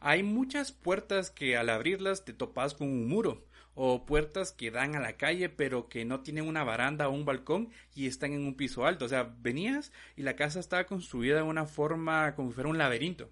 Hay 0.00 0.22
muchas 0.22 0.72
puertas 0.72 1.30
que 1.30 1.56
al 1.56 1.70
abrirlas 1.70 2.24
te 2.24 2.32
topas 2.32 2.74
con 2.74 2.88
un 2.88 3.08
muro 3.08 3.46
o 3.74 4.06
puertas 4.06 4.52
que 4.52 4.70
dan 4.70 4.94
a 4.94 5.00
la 5.00 5.16
calle 5.16 5.48
pero 5.48 5.88
que 5.88 6.04
no 6.04 6.20
tienen 6.20 6.46
una 6.46 6.64
baranda 6.64 7.08
o 7.08 7.12
un 7.12 7.24
balcón 7.24 7.70
y 7.94 8.06
están 8.06 8.32
en 8.32 8.46
un 8.46 8.54
piso 8.54 8.86
alto. 8.86 9.04
O 9.04 9.08
sea, 9.08 9.34
venías 9.38 9.92
y 10.16 10.22
la 10.22 10.36
casa 10.36 10.60
estaba 10.60 10.84
construida 10.84 11.36
de 11.36 11.42
una 11.42 11.66
forma 11.66 12.34
como 12.34 12.50
si 12.50 12.54
fuera 12.54 12.70
un 12.70 12.78
laberinto. 12.78 13.30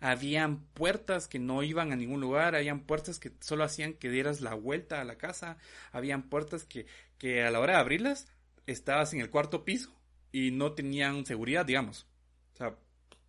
Habían 0.00 0.64
puertas 0.66 1.28
que 1.28 1.38
no 1.38 1.62
iban 1.62 1.92
a 1.92 1.96
ningún 1.96 2.20
lugar, 2.20 2.56
habían 2.56 2.80
puertas 2.80 3.20
que 3.20 3.30
solo 3.40 3.62
hacían 3.62 3.94
que 3.94 4.10
dieras 4.10 4.40
la 4.40 4.54
vuelta 4.54 5.00
a 5.00 5.04
la 5.04 5.16
casa, 5.16 5.58
habían 5.92 6.24
puertas 6.28 6.64
que, 6.64 6.86
que 7.18 7.44
a 7.44 7.50
la 7.52 7.60
hora 7.60 7.74
de 7.74 7.80
abrirlas 7.80 8.26
estabas 8.66 9.12
en 9.14 9.20
el 9.20 9.30
cuarto 9.30 9.64
piso 9.64 9.94
y 10.32 10.50
no 10.50 10.72
tenían 10.72 11.24
seguridad, 11.24 11.64
digamos. 11.64 12.08
O 12.54 12.56
sea, 12.56 12.76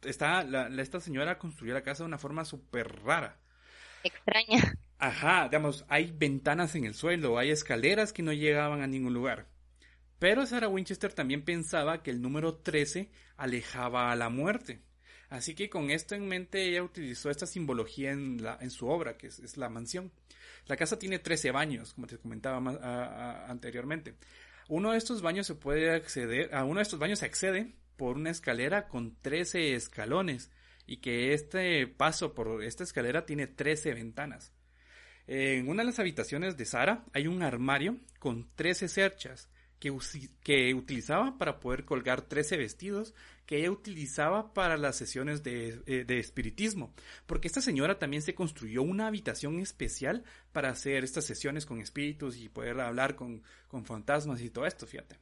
esta 0.03 0.99
señora 0.99 1.37
construyó 1.37 1.73
la 1.73 1.83
casa 1.83 2.03
de 2.03 2.07
una 2.07 2.17
forma 2.17 2.43
súper 2.43 3.03
rara. 3.03 3.37
Extraña. 4.03 4.73
Ajá, 5.03 5.49
digamos, 5.49 5.83
hay 5.89 6.13
ventanas 6.17 6.75
en 6.75 6.85
el 6.85 6.93
suelo, 6.93 7.37
hay 7.37 7.51
escaleras 7.51 8.13
que 8.13 8.23
no 8.23 8.31
llegaban 8.31 8.81
a 8.81 8.87
ningún 8.87 9.13
lugar. 9.13 9.49
Pero 10.17 10.45
Sarah 10.45 10.69
Winchester 10.69 11.11
también 11.11 11.43
pensaba 11.43 12.01
que 12.01 12.09
el 12.09 12.21
número 12.21 12.55
13 12.55 13.11
alejaba 13.35 14.13
a 14.13 14.15
la 14.15 14.29
muerte. 14.29 14.79
Así 15.27 15.55
que 15.55 15.69
con 15.69 15.91
esto 15.91 16.15
en 16.15 16.29
mente 16.29 16.69
ella 16.69 16.83
utilizó 16.83 17.29
esta 17.29 17.45
simbología 17.45 18.11
en, 18.11 18.71
su 18.71 18.87
obra, 18.87 19.17
que 19.17 19.27
es, 19.27 19.57
la 19.57 19.67
mansión. 19.67 20.09
La 20.67 20.77
casa 20.77 20.97
tiene 20.97 21.19
13 21.19 21.51
baños, 21.51 21.93
como 21.95 22.07
te 22.07 22.17
comentaba 22.17 23.45
anteriormente. 23.49 24.15
Uno 24.69 24.93
de 24.93 24.99
estos 24.99 25.21
baños 25.21 25.47
se 25.47 25.55
puede 25.55 25.93
acceder, 25.93 26.55
a 26.55 26.63
uno 26.63 26.75
de 26.75 26.83
estos 26.83 26.99
baños 26.99 27.19
se 27.19 27.25
accede 27.25 27.73
por 27.97 28.15
una 28.15 28.29
escalera 28.29 28.87
con 28.87 29.17
13 29.21 29.75
escalones 29.75 30.49
y 30.87 31.01
que 31.01 31.33
este 31.33 31.87
paso 31.87 32.33
por 32.33 32.63
esta 32.63 32.85
escalera 32.85 33.25
tiene 33.25 33.47
13 33.47 33.95
ventanas. 33.95 34.53
En 35.27 35.69
una 35.69 35.83
de 35.83 35.87
las 35.87 35.99
habitaciones 35.99 36.57
de 36.57 36.65
Sara 36.65 37.05
hay 37.13 37.27
un 37.27 37.43
armario 37.43 37.97
con 38.19 38.49
13 38.55 38.87
cerchas 38.87 39.49
que, 39.79 40.73
utilizaba 40.73 41.37
para 41.37 41.59
poder 41.59 41.83
colgar 41.83 42.21
13 42.21 42.55
vestidos 42.55 43.13
que 43.45 43.57
ella 43.57 43.71
utilizaba 43.71 44.53
para 44.53 44.77
las 44.77 44.95
sesiones 44.95 45.43
de, 45.43 45.81
eh, 45.85 46.05
de, 46.05 46.19
espiritismo. 46.19 46.93
Porque 47.25 47.47
esta 47.47 47.59
señora 47.59 47.99
también 47.99 48.21
se 48.21 48.33
construyó 48.33 48.81
una 48.81 49.07
habitación 49.07 49.59
especial 49.59 50.23
para 50.53 50.69
hacer 50.69 51.03
estas 51.03 51.25
sesiones 51.25 51.65
con 51.65 51.81
espíritus 51.81 52.37
y 52.37 52.47
poder 52.47 52.79
hablar 52.79 53.15
con, 53.15 53.43
fantasmas 53.83 54.39
y 54.41 54.49
todo 54.49 54.65
esto, 54.65 54.87
fíjate. 54.87 55.17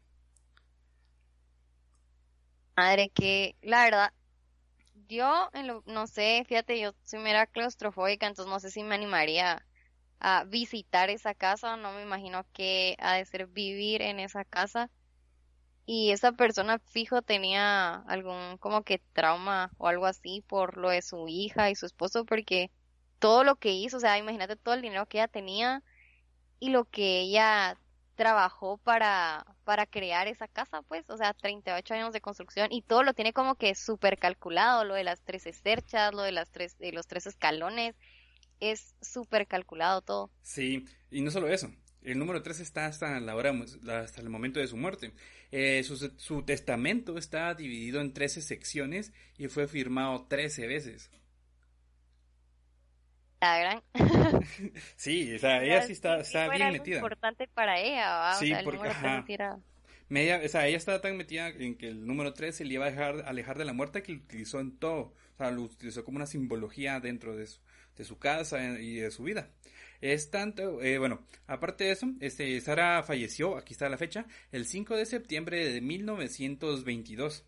Madre, 2.75 3.09
que 3.09 3.55
la 3.63 3.85
verdad, 3.85 4.13
yo 5.09 5.49
no 5.87 6.05
sé, 6.05 6.43
fíjate, 6.47 6.79
yo 6.79 6.93
soy 7.03 7.19
mera 7.19 7.47
claustrofóbica, 7.47 8.27
entonces 8.27 8.51
no 8.51 8.59
sé 8.59 8.69
si 8.69 8.83
me 8.83 8.93
animaría 8.93 9.65
a 10.21 10.45
visitar 10.45 11.09
esa 11.09 11.33
casa, 11.33 11.77
no 11.77 11.91
me 11.93 12.03
imagino 12.03 12.45
que 12.53 12.95
ha 12.99 13.15
de 13.15 13.25
ser 13.25 13.47
vivir 13.47 14.01
en 14.03 14.19
esa 14.19 14.45
casa. 14.45 14.89
Y 15.85 16.11
esa 16.11 16.31
persona 16.33 16.79
fijo 16.79 17.21
tenía 17.23 17.95
algún 18.07 18.57
como 18.59 18.83
que 18.83 18.99
trauma 19.13 19.71
o 19.77 19.87
algo 19.87 20.05
así 20.05 20.41
por 20.47 20.77
lo 20.77 20.89
de 20.89 21.01
su 21.01 21.27
hija 21.27 21.69
y 21.71 21.75
su 21.75 21.87
esposo, 21.87 22.23
porque 22.25 22.71
todo 23.19 23.43
lo 23.43 23.55
que 23.57 23.71
hizo, 23.73 23.97
o 23.97 23.99
sea, 23.99 24.17
imagínate 24.17 24.55
todo 24.55 24.75
el 24.75 24.81
dinero 24.83 25.07
que 25.07 25.17
ella 25.17 25.27
tenía 25.27 25.83
y 26.59 26.69
lo 26.69 26.85
que 26.85 27.21
ella 27.21 27.77
trabajó 28.15 28.77
para, 28.77 29.45
para 29.63 29.87
crear 29.87 30.27
esa 30.27 30.47
casa, 30.47 30.83
pues, 30.83 31.09
o 31.09 31.17
sea, 31.17 31.33
38 31.33 31.93
años 31.95 32.13
de 32.13 32.21
construcción 32.21 32.67
y 32.71 32.83
todo 32.83 33.03
lo 33.03 33.13
tiene 33.15 33.33
como 33.33 33.55
que 33.55 33.73
súper 33.75 34.19
calculado, 34.19 34.85
lo 34.85 34.93
de 34.93 35.03
las 35.03 35.21
tres 35.23 35.47
esterchas, 35.47 36.13
lo 36.13 36.21
de 36.21 36.31
las 36.31 36.51
tres, 36.51 36.77
de 36.77 36.91
los 36.91 37.07
tres 37.07 37.25
escalones, 37.25 37.95
es 38.61 38.95
súper 39.01 39.47
calculado 39.47 40.01
todo. 40.01 40.31
Sí, 40.41 40.85
y 41.09 41.21
no 41.21 41.31
solo 41.31 41.49
eso, 41.49 41.69
el 42.03 42.17
número 42.17 42.41
3 42.41 42.59
está 42.61 42.85
hasta 42.85 43.19
la 43.19 43.35
hora, 43.35 43.53
hasta 44.01 44.21
el 44.21 44.29
momento 44.29 44.59
de 44.59 44.67
su 44.67 44.77
muerte. 44.77 45.11
Eh, 45.51 45.83
su, 45.83 45.97
su, 45.97 46.43
testamento 46.43 47.17
está 47.17 47.53
dividido 47.53 47.99
en 48.01 48.13
13 48.13 48.41
secciones 48.41 49.13
y 49.37 49.47
fue 49.47 49.67
firmado 49.67 50.25
13 50.27 50.67
veces. 50.67 51.11
La 53.41 53.57
gran. 53.57 53.83
sí, 54.95 55.35
o 55.35 55.39
sea, 55.39 55.63
ella 55.63 55.81
sí 55.81 55.93
está, 55.93 56.19
está 56.19 56.47
bien 56.49 56.71
metida. 56.71 56.97
importante 56.97 57.47
para 57.47 57.79
ella, 57.79 58.33
Sí, 58.35 58.53
porque, 58.63 58.89
Media, 60.09 60.41
o 60.43 60.47
sea, 60.49 60.67
ella 60.67 60.77
estaba 60.77 60.99
tan 60.99 61.15
metida 61.15 61.47
en 61.49 61.75
que 61.77 61.87
el 61.87 62.05
número 62.05 62.33
3 62.33 62.53
se 62.53 62.65
le 62.65 62.73
iba 62.73 62.85
a 62.85 62.91
dejar 62.91 63.23
alejar 63.25 63.57
de 63.57 63.63
la 63.63 63.73
muerte 63.73 64.03
que 64.03 64.11
lo 64.11 64.19
utilizó 64.19 64.59
en 64.59 64.77
todo. 64.77 65.13
O 65.35 65.37
sea, 65.37 65.51
lo 65.51 65.61
utilizó 65.61 66.03
como 66.03 66.17
una 66.17 66.25
simbología 66.25 66.99
dentro 66.99 67.35
de 67.35 67.47
su, 67.47 67.61
de 67.97 68.05
su 68.05 68.17
casa 68.17 68.79
y 68.79 68.95
de 68.95 69.11
su 69.11 69.23
vida. 69.23 69.49
Es 70.01 70.31
tanto, 70.31 70.81
eh, 70.81 70.97
bueno, 70.97 71.25
aparte 71.45 71.83
de 71.85 71.91
eso, 71.91 72.07
este, 72.19 72.59
Sara 72.61 73.03
falleció, 73.03 73.57
aquí 73.57 73.73
está 73.73 73.87
la 73.87 73.97
fecha, 73.97 74.25
el 74.51 74.65
5 74.65 74.95
de 74.95 75.05
septiembre 75.05 75.71
de 75.71 75.81
1922. 75.81 77.45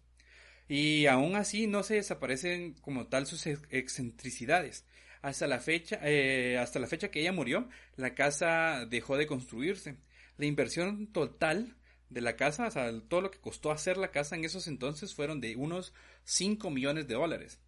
Y 0.68 1.08
aún 1.08 1.36
así 1.36 1.68
no 1.68 1.84
se 1.84 1.96
desaparecen 1.96 2.74
como 2.76 3.08
tal 3.08 3.26
sus 3.26 3.46
excentricidades. 3.48 4.86
Hasta 5.22 5.48
la 5.48 5.60
fecha, 5.60 6.00
eh, 6.04 6.58
hasta 6.58 6.80
la 6.80 6.88
fecha 6.88 7.10
que 7.10 7.22
ella 7.22 7.32
murió, 7.32 7.70
la 7.96 8.14
casa 8.14 8.86
dejó 8.86 9.18
de 9.18 9.28
construirse. 9.28 9.98
La 10.38 10.46
inversión 10.46 11.08
total 11.12 11.76
de 12.10 12.22
la 12.22 12.36
casa, 12.36 12.68
o 12.68 13.02
todo 13.02 13.22
lo 13.22 13.32
que 13.32 13.40
costó 13.40 13.72
hacer 13.72 13.98
la 13.98 14.12
casa 14.12 14.36
en 14.36 14.46
esos 14.46 14.68
entonces 14.68 15.16
fueron 15.16 15.42
de 15.42 15.56
unos 15.56 15.94
5 16.26 16.70
millones 16.70 17.08
de 17.08 17.16
dólares 17.16 17.60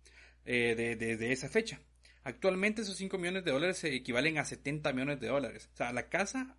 eh, 0.45 0.75
de, 0.75 1.31
esa 1.31 1.49
fecha. 1.49 1.79
Actualmente 2.25 2.81
esos 2.81 2.97
5 2.97 3.19
millones 3.19 3.45
de 3.45 3.51
dólares 3.51 3.77
se 3.77 3.93
equivalen 3.93 4.39
a 4.39 4.45
70 4.45 4.91
millones 4.93 5.19
de 5.19 5.27
dólares. 5.27 5.69
O 5.71 5.77
sea, 5.77 5.93
la 5.93 6.09
casa 6.09 6.57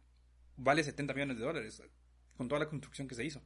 vale 0.57 0.85
70 0.85 1.13
millones 1.13 1.39
de 1.39 1.45
dólares 1.45 1.83
con 2.37 2.47
toda 2.49 2.61
la 2.61 2.69
construcción 2.69 3.09
que 3.09 3.17
se 3.17 3.25
hizo. 3.25 3.43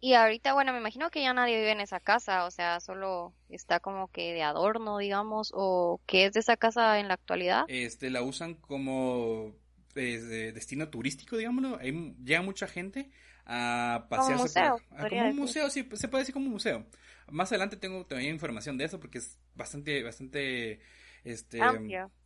Y 0.00 0.14
ahorita, 0.14 0.54
bueno, 0.54 0.72
me 0.72 0.78
imagino 0.78 1.08
que 1.10 1.22
ya 1.22 1.32
nadie 1.32 1.56
vive 1.56 1.70
en 1.70 1.80
esa 1.80 2.00
casa, 2.00 2.46
o 2.46 2.50
sea, 2.50 2.80
solo 2.80 3.32
está 3.48 3.78
como 3.78 4.10
que 4.10 4.32
de 4.32 4.42
adorno, 4.42 4.98
digamos, 4.98 5.52
o 5.54 6.00
¿qué 6.06 6.26
es 6.26 6.32
de 6.32 6.40
esa 6.40 6.56
casa 6.56 6.98
en 6.98 7.06
la 7.06 7.14
actualidad? 7.14 7.64
Este, 7.68 8.10
la 8.10 8.22
usan 8.22 8.54
como 8.54 9.54
destino 9.94 10.88
turístico, 10.88 11.36
digámoslo. 11.36 11.78
Hay, 11.78 12.16
llega 12.24 12.42
mucha 12.42 12.66
gente 12.66 13.08
a 13.46 14.06
pasearse. 14.08 14.32
Como 14.32 14.42
museo. 14.42 14.80
Ah, 14.90 15.08
como 15.08 15.28
un 15.30 15.36
museo, 15.36 15.70
sí, 15.70 15.88
se 15.94 16.08
puede 16.08 16.22
decir 16.22 16.32
como 16.32 16.46
un 16.46 16.52
museo. 16.52 16.84
Más 17.30 17.50
adelante 17.52 17.76
tengo 17.76 18.06
también 18.06 18.32
información 18.32 18.78
de 18.78 18.84
eso 18.84 19.00
porque 19.00 19.18
es 19.18 19.38
bastante, 19.54 20.02
bastante, 20.02 20.80
este, 21.24 21.60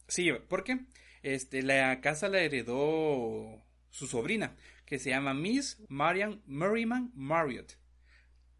sí, 0.08 0.30
porque 0.48 0.80
este, 1.22 1.62
la 1.62 2.00
casa 2.00 2.28
la 2.28 2.40
heredó 2.40 3.62
su 3.90 4.06
sobrina 4.06 4.56
que 4.86 4.98
se 4.98 5.10
llama 5.10 5.32
Miss 5.32 5.82
Marian 5.88 6.42
Merriman 6.46 7.10
Marriott, 7.14 7.78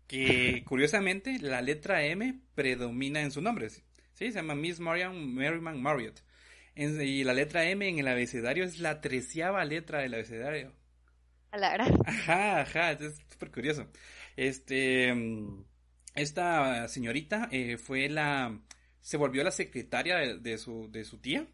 que 0.06 0.64
curiosamente 0.66 1.38
la 1.40 1.60
letra 1.60 2.04
M 2.04 2.40
predomina 2.54 3.20
en 3.20 3.30
su 3.30 3.42
nombre. 3.42 3.68
¿sí? 3.68 3.82
Se 4.14 4.32
llama 4.32 4.54
Miss 4.54 4.80
Marian 4.80 5.34
Merriman 5.34 5.82
Marriott. 5.82 6.22
y 6.74 7.24
la 7.24 7.34
letra 7.34 7.68
M 7.68 7.86
en 7.86 7.98
el 7.98 8.08
abecedario 8.08 8.64
es 8.64 8.78
la 8.78 9.00
treceava 9.00 9.64
letra 9.64 10.00
del 10.00 10.14
abecedario. 10.14 10.72
A 11.50 11.58
la 11.58 11.74
Ajá, 12.06 12.60
ajá, 12.62 12.92
es 12.92 13.18
súper 13.30 13.50
curioso. 13.50 13.86
Este, 14.36 15.14
esta 16.14 16.88
señorita 16.88 17.48
eh, 17.50 17.78
fue 17.78 18.08
la, 18.08 18.58
se 19.00 19.16
volvió 19.16 19.42
la 19.44 19.50
secretaria 19.50 20.16
de, 20.16 20.58
su, 20.58 20.90
de 20.90 21.04
su 21.04 21.18
tía 21.18 21.46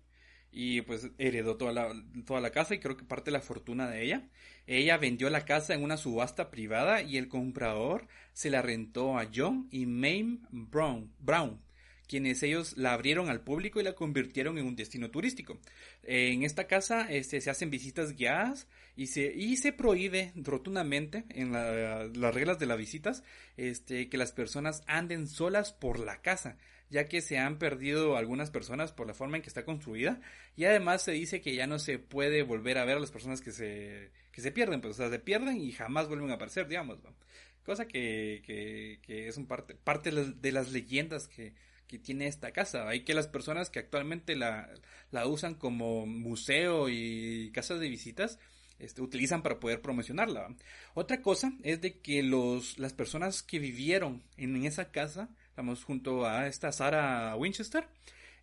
y 0.51 0.81
pues 0.83 1.11
heredó 1.19 1.57
toda 1.57 1.73
la, 1.73 1.93
toda 2.27 2.41
la 2.41 2.51
casa 2.51 2.75
y 2.75 2.81
creo 2.81 2.97
que 2.97 3.05
parte 3.05 3.31
de 3.31 3.37
la 3.37 3.43
fortuna 3.43 3.89
de 3.89 4.03
ella. 4.03 4.29
Ella 4.67 4.99
vendió 4.99 5.31
la 5.31 5.45
casa 5.45 5.75
en 5.75 5.83
una 5.83 5.97
subasta 5.97 6.51
privada 6.51 7.03
y 7.03 7.17
el 7.17 7.29
comprador 7.29 8.07
se 8.33 8.51
la 8.51 8.63
rentó 8.63 9.19
a 9.19 9.29
John 9.35 9.69
y 9.71 9.87
Mame 9.87 10.39
Brown, 10.51 11.13
Brown 11.21 11.61
quienes 12.09 12.43
ellos 12.43 12.77
la 12.77 12.95
abrieron 12.95 13.29
al 13.29 13.43
público 13.43 13.81
y 13.81 13.85
la 13.85 13.93
convirtieron 13.93 14.59
en 14.59 14.67
un 14.67 14.77
destino 14.77 15.11
turístico. 15.11 15.59
En 16.03 16.43
esta 16.43 16.67
casa 16.67 17.07
este, 17.11 17.41
se 17.41 17.51
hacen 17.51 17.71
visitas 17.71 18.17
guiadas 18.17 18.67
y 18.97 19.09
se, 19.09 19.33
y 19.33 19.57
se 19.57 19.73
prohíbe 19.73 20.33
rotundamente 20.35 21.25
en 21.29 21.53
las 21.53 22.35
reglas 22.35 22.59
de 22.59 22.67
las 22.67 22.79
visitas 22.79 23.23
este, 23.57 24.09
que 24.09 24.17
las 24.17 24.33
personas 24.33 24.83
anden 24.87 25.29
solas 25.29 25.73
por 25.73 26.01
la 26.01 26.21
casa 26.21 26.57
ya 26.91 27.05
que 27.05 27.21
se 27.21 27.39
han 27.39 27.59
perdido 27.59 28.17
algunas 28.17 28.51
personas 28.51 28.93
por 28.93 29.07
la 29.07 29.15
forma 29.15 29.37
en 29.37 29.43
que 29.43 29.49
está 29.49 29.65
construida 29.65 30.21
y 30.57 30.65
además 30.65 31.03
se 31.03 31.13
dice 31.13 31.41
que 31.41 31.55
ya 31.55 31.67
no 31.67 31.79
se 31.79 31.99
puede 31.99 32.43
volver 32.43 32.79
a 32.79 32.85
ver 32.85 32.97
a 32.97 33.01
las 33.01 33.11
personas 33.11 33.41
que 33.41 33.53
se, 33.53 34.11
que 34.33 34.41
se 34.41 34.53
pierden, 34.53 34.81
pues 34.81 34.95
o 34.95 34.97
sea, 34.97 35.11
se 35.11 35.19
pierden 35.19 35.61
y 35.61 35.73
jamás 35.73 36.09
vuelven 36.09 36.31
a 36.31 36.35
aparecer, 36.35 36.67
digamos, 36.67 36.99
cosa 37.65 37.87
que, 37.87 38.43
que, 38.47 38.99
que, 39.03 39.29
es 39.29 39.37
un 39.37 39.47
parte, 39.47 39.75
parte 39.75 40.11
de 40.11 40.53
las, 40.53 40.73
leyendas 40.73 41.29
que, 41.29 41.53
que 41.89 41.99
tiene 41.99 42.29
esta 42.29 42.53
casa. 42.53 42.89
Hay 42.89 43.05
que 43.05 43.15
las 43.15 43.27
personas 43.27 43.71
que 43.71 43.81
actualmente 43.81 44.37
la, 44.37 44.71
la 45.11 45.27
usan 45.27 45.55
como 45.55 46.07
museo 46.07 46.89
y 46.89 47.51
casas 47.53 47.81
de 47.81 47.89
visitas, 47.89 48.39
este, 48.79 49.03
utilizan 49.03 49.43
para 49.43 49.59
poder 49.59 49.83
promocionarla. 49.83 50.55
Otra 50.95 51.21
cosa 51.21 51.53
es 51.65 51.81
de 51.81 51.99
que 51.99 52.23
los, 52.23 52.79
las 52.79 52.93
personas 52.93 53.43
que 53.43 53.59
vivieron 53.59 54.23
en 54.37 54.65
esa 54.65 54.93
casa 54.93 55.31
Estamos 55.59 55.83
junto 55.83 56.25
a 56.25 56.47
esta 56.47 56.71
Sara 56.71 57.35
Winchester. 57.35 57.89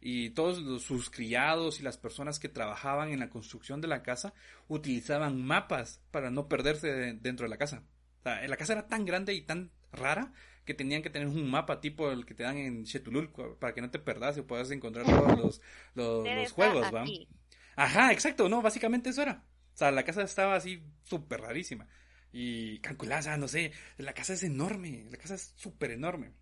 y 0.02 0.32
todos 0.32 0.62
los, 0.62 0.84
sus 0.84 1.10
criados 1.10 1.80
y 1.80 1.84
las 1.84 1.96
personas 1.98 2.40
que 2.40 2.50
trabajaban 2.50 3.14
en 3.14 3.22
la 3.22 3.30
construcción 3.30 3.80
de 3.80 3.88
la 3.88 4.04
casa 4.04 4.34
utilizaban 4.68 5.42
mapas 5.42 6.02
para 6.12 6.30
no 6.30 6.50
perderse 6.50 7.14
dentro 7.14 7.46
de 7.46 7.50
la 7.52 7.58
casa. 7.58 7.84
la 8.25 8.58
casa 8.58 8.74
era 8.74 8.88
tan 8.88 9.06
grande 9.06 9.34
y 9.34 9.44
tan 9.44 9.72
rara 9.94 10.34
que 10.65 10.74
tenían 10.74 11.01
que 11.01 11.10
tener 11.10 11.27
un 11.27 11.50
mapa 11.50 11.79
tipo 11.79 12.12
el 12.12 12.25
que 12.25 12.34
te 12.34 12.43
dan 12.43 12.57
en 12.57 12.84
Chetulul 12.84 13.31
para 13.60 13.74
que 13.74 13.81
no 13.81 13.91
te 13.91 14.00
perdas 14.00 14.38
y 14.38 14.41
puedas 14.41 14.72
encontrar 14.72 15.05
todos 15.05 15.38
los, 15.38 15.62
los, 15.93 16.51
juegos, 16.51 16.93
¿va? 16.93 17.05
Ajá, 17.75 18.12
exacto, 18.12 18.50
no, 18.50 18.62
básicamente 18.62 19.12
eso 19.12 19.22
era. 19.22 19.43
O 19.74 19.77
sea, 19.77 19.91
la 19.91 20.03
casa 20.03 20.24
estaba 20.24 20.55
así 20.55 20.81
súper 21.03 21.41
rarísima. 21.41 21.88
Y 22.31 22.79
calculada, 22.79 23.38
no 23.38 23.48
sé, 23.48 23.72
la 23.98 24.13
casa 24.13 24.34
es 24.34 24.43
enorme, 24.43 25.05
la 25.10 25.17
casa 25.17 25.36
es 25.36 25.53
súper 25.55 25.91
enorme. 25.91 26.34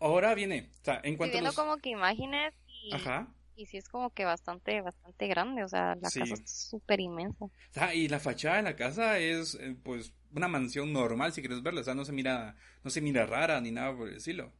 Ahora 0.00 0.34
viene, 0.34 0.70
o 0.80 0.84
sea, 0.84 1.00
en 1.04 1.16
cuanto 1.16 1.38
a 1.38 1.40
los... 1.40 1.54
como 1.54 1.76
que 1.76 1.90
imágenes 1.90 2.54
y... 2.66 2.94
Ajá. 2.94 3.32
Y 3.56 3.66
sí 3.66 3.76
es 3.76 3.88
como 3.88 4.10
que 4.10 4.24
bastante, 4.24 4.80
bastante 4.80 5.28
grande, 5.28 5.62
o 5.62 5.68
sea, 5.68 5.94
la 5.94 6.10
casa 6.10 6.24
es 6.24 6.50
súper 6.50 6.98
inmensa. 6.98 7.44
O 7.44 7.50
sea, 7.70 7.94
y 7.94 8.08
la 8.08 8.18
fachada 8.18 8.56
de 8.56 8.62
la 8.62 8.74
casa 8.74 9.18
es, 9.18 9.54
eh, 9.54 9.76
pues, 9.80 10.12
una 10.34 10.48
mansión 10.48 10.92
normal, 10.92 11.32
si 11.32 11.40
quieres 11.40 11.62
verla, 11.62 11.80
o 11.80 11.84
sea, 11.84 11.94
no 11.94 12.04
se 12.04 12.12
mira, 12.12 12.56
no 12.82 12.90
se 12.90 13.00
mira 13.00 13.26
rara 13.26 13.60
ni 13.60 13.70
nada 13.70 13.96
por 13.96 14.08
el 14.08 14.16
estilo. 14.16 14.52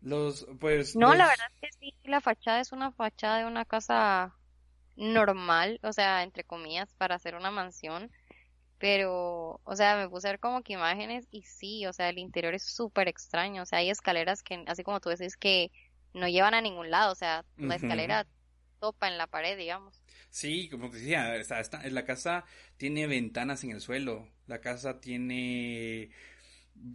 Los, 0.00 0.46
pues. 0.60 0.94
No, 0.94 1.14
la 1.14 1.26
verdad 1.26 1.46
es 1.60 1.60
que 1.60 1.78
sí, 1.78 1.94
la 2.04 2.20
fachada 2.20 2.60
es 2.60 2.72
una 2.72 2.92
fachada 2.92 3.38
de 3.38 3.46
una 3.46 3.64
casa 3.64 4.36
normal, 4.94 5.80
o 5.82 5.92
sea, 5.92 6.22
entre 6.22 6.44
comillas, 6.44 6.94
para 6.94 7.16
hacer 7.16 7.34
una 7.34 7.50
mansión. 7.50 8.10
Pero, 8.78 9.60
o 9.64 9.74
sea, 9.74 9.96
me 9.96 10.08
puse 10.08 10.28
a 10.28 10.32
ver 10.32 10.40
como 10.40 10.62
que 10.62 10.74
imágenes 10.74 11.26
y 11.30 11.42
sí, 11.42 11.86
o 11.86 11.92
sea, 11.94 12.10
el 12.10 12.18
interior 12.18 12.54
es 12.54 12.62
súper 12.62 13.08
extraño. 13.08 13.62
O 13.62 13.66
sea, 13.66 13.78
hay 13.78 13.88
escaleras 13.88 14.42
que, 14.42 14.64
así 14.66 14.84
como 14.84 15.00
tú 15.00 15.08
decís, 15.08 15.36
que 15.36 15.72
no 16.12 16.28
llevan 16.28 16.54
a 16.54 16.60
ningún 16.60 16.90
lado. 16.90 17.12
O 17.12 17.14
sea, 17.14 17.44
la 17.56 17.76
escalera 17.76 18.26
topa 18.78 19.08
en 19.08 19.16
la 19.16 19.26
pared, 19.26 19.56
digamos. 19.56 20.02
Sí, 20.36 20.68
como 20.68 20.90
te 20.90 20.98
decía, 20.98 21.34
la 21.90 22.04
casa 22.04 22.44
tiene 22.76 23.06
ventanas 23.06 23.64
en 23.64 23.70
el 23.70 23.80
suelo. 23.80 24.28
La 24.46 24.60
casa 24.60 25.00
tiene 25.00 26.10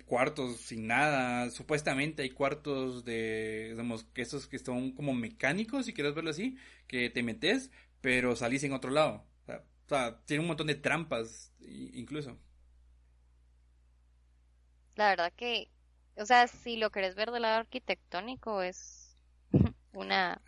cuartos 0.05 0.57
sin 0.57 0.85
nada. 0.87 1.49
Supuestamente 1.49 2.21
hay 2.23 2.29
cuartos 2.31 3.03
de, 3.03 3.69
digamos, 3.71 4.03
que 4.13 4.21
esos 4.21 4.47
que 4.47 4.59
son 4.59 4.91
como 4.93 5.15
mecánicos, 5.15 5.87
si 5.87 5.93
quieres 5.93 6.13
verlo 6.13 6.29
así, 6.29 6.55
que 6.87 7.09
te 7.09 7.23
metes, 7.23 7.71
pero 8.01 8.35
salís 8.35 8.63
en 8.63 8.73
otro 8.73 8.91
lado. 8.91 9.25
O 9.47 9.89
sea, 9.89 10.21
tiene 10.25 10.41
un 10.41 10.47
montón 10.49 10.67
de 10.67 10.75
trampas, 10.75 11.51
incluso. 11.59 12.37
La 14.95 15.09
verdad 15.09 15.33
que, 15.35 15.69
o 16.15 16.25
sea, 16.25 16.47
si 16.47 16.77
lo 16.77 16.91
querés 16.91 17.15
ver 17.15 17.31
del 17.31 17.41
lado 17.41 17.59
arquitectónico, 17.61 18.61
es 18.61 19.17
una, 19.93 20.41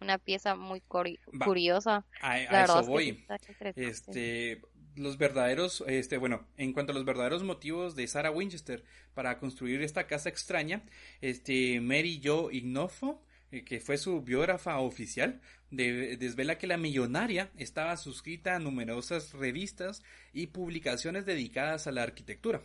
una 0.00 0.18
pieza 0.18 0.54
muy 0.54 0.80
curiosa. 0.80 2.04
A, 2.20 2.40
eso 2.40 2.82
voy. 2.84 3.24
este, 3.76 4.60
los 4.96 5.18
verdaderos, 5.18 5.84
este, 5.86 6.18
bueno, 6.18 6.46
en 6.56 6.72
cuanto 6.72 6.92
a 6.92 6.94
los 6.94 7.04
verdaderos 7.04 7.42
motivos 7.42 7.94
de 7.96 8.06
Sarah 8.06 8.30
Winchester 8.30 8.84
para 9.14 9.38
construir 9.38 9.82
esta 9.82 10.06
casa 10.06 10.28
extraña, 10.28 10.82
este, 11.20 11.80
Mary 11.80 12.20
Jo 12.22 12.50
Ignofo, 12.50 13.22
eh, 13.50 13.64
que 13.64 13.80
fue 13.80 13.96
su 13.96 14.20
biógrafa 14.20 14.78
oficial, 14.78 15.40
desvela 15.70 16.58
que 16.58 16.66
la 16.66 16.76
millonaria 16.76 17.50
estaba 17.56 17.96
suscrita 17.96 18.54
a 18.54 18.58
numerosas 18.58 19.32
revistas 19.32 20.02
y 20.32 20.48
publicaciones 20.48 21.26
dedicadas 21.26 21.86
a 21.86 21.92
la 21.92 22.02
arquitectura. 22.02 22.62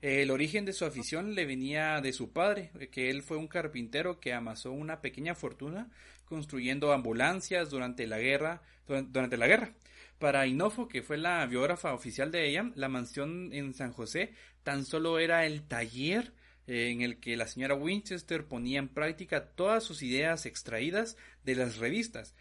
El 0.00 0.30
origen 0.30 0.64
de 0.64 0.72
su 0.72 0.84
afición 0.84 1.34
le 1.34 1.44
venía 1.44 2.00
de 2.00 2.12
su 2.12 2.32
padre, 2.32 2.70
que 2.92 3.10
él 3.10 3.22
fue 3.22 3.36
un 3.36 3.48
carpintero 3.48 4.20
que 4.20 4.32
amasó 4.32 4.70
una 4.70 5.00
pequeña 5.00 5.34
fortuna 5.34 5.90
construyendo 6.28 6.92
ambulancias 6.92 7.70
durante 7.70 8.06
la 8.06 8.18
guerra, 8.18 8.62
durante 8.86 9.36
la 9.36 9.46
guerra. 9.46 9.72
Para 10.18 10.46
Inofo, 10.46 10.88
que 10.88 11.02
fue 11.02 11.16
la 11.16 11.46
biógrafa 11.46 11.94
oficial 11.94 12.30
de 12.30 12.48
ella, 12.48 12.70
la 12.74 12.88
mansión 12.88 13.50
en 13.52 13.74
San 13.74 13.92
José 13.92 14.32
tan 14.62 14.84
solo 14.84 15.18
era 15.18 15.46
el 15.46 15.62
taller 15.62 16.32
eh, 16.66 16.90
en 16.90 17.02
el 17.02 17.20
que 17.20 17.36
la 17.36 17.46
señora 17.46 17.74
Winchester 17.74 18.46
ponía 18.46 18.78
en 18.78 18.88
práctica 18.88 19.46
todas 19.46 19.84
sus 19.84 20.02
ideas 20.02 20.44
extraídas 20.44 21.16
de 21.44 21.54
las 21.54 21.78
revistas, 21.78 22.34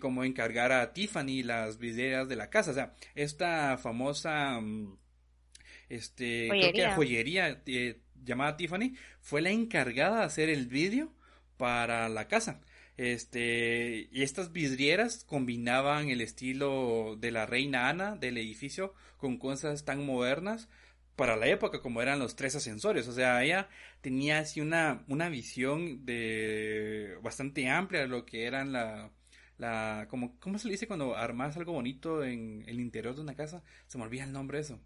como 0.00 0.24
encargar 0.24 0.72
a 0.72 0.94
Tiffany 0.94 1.42
las 1.42 1.76
videos 1.78 2.28
de 2.30 2.36
la 2.36 2.48
casa, 2.48 2.70
o 2.70 2.74
sea, 2.74 2.94
esta 3.14 3.76
famosa 3.76 4.58
mm, 4.58 4.96
este 5.88 6.48
joyería, 6.48 6.94
joyería 6.94 7.62
eh, 7.66 8.00
llamada 8.24 8.56
Tiffany 8.56 8.94
fue 9.20 9.42
la 9.42 9.50
encargada 9.50 10.20
de 10.20 10.24
hacer 10.24 10.48
el 10.48 10.66
vídeo 10.66 11.12
para 11.56 12.08
la 12.08 12.28
casa. 12.28 12.60
Este, 12.96 14.08
y 14.10 14.22
estas 14.22 14.52
vidrieras 14.52 15.24
combinaban 15.24 16.08
el 16.08 16.20
estilo 16.22 17.16
de 17.18 17.30
la 17.30 17.44
reina 17.44 17.88
Ana 17.88 18.16
del 18.16 18.38
edificio 18.38 18.94
con 19.18 19.36
cosas 19.36 19.84
tan 19.84 20.06
modernas 20.06 20.68
para 21.14 21.36
la 21.36 21.46
época 21.46 21.80
como 21.80 22.00
eran 22.00 22.18
los 22.18 22.36
tres 22.36 22.54
ascensores. 22.56 23.06
O 23.08 23.12
sea, 23.12 23.42
ella 23.42 23.68
tenía 24.00 24.38
así 24.38 24.60
una, 24.60 25.04
una 25.08 25.28
visión 25.28 26.06
de 26.06 27.18
bastante 27.22 27.68
amplia 27.68 28.02
de 28.02 28.08
lo 28.08 28.24
que 28.24 28.44
eran 28.44 28.72
la, 28.72 29.10
la, 29.58 30.06
como, 30.08 30.38
¿cómo 30.40 30.58
se 30.58 30.68
le 30.68 30.72
dice 30.72 30.86
cuando 30.86 31.16
armas 31.16 31.56
algo 31.56 31.72
bonito 31.72 32.24
en 32.24 32.64
el 32.66 32.80
interior 32.80 33.14
de 33.14 33.22
una 33.22 33.34
casa? 33.34 33.62
Se 33.86 33.98
me 33.98 34.04
olvida 34.04 34.24
el 34.24 34.32
nombre 34.32 34.58
de 34.58 34.62
eso. 34.62 34.80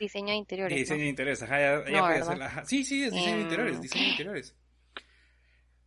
Diseño 0.00 0.30
de 0.30 0.36
interiores. 0.36 0.76
Diseño 0.76 1.02
de 1.02 1.08
interiores, 1.08 1.42
ajá, 1.42 1.84
puede 1.84 2.66
Sí, 2.66 2.84
sí, 2.84 3.04
es 3.04 3.12
diseño 3.12 3.36
de 3.36 3.42
interiores, 3.42 3.80
diseño 3.80 4.04
de 4.04 4.10
interiores. 4.10 4.56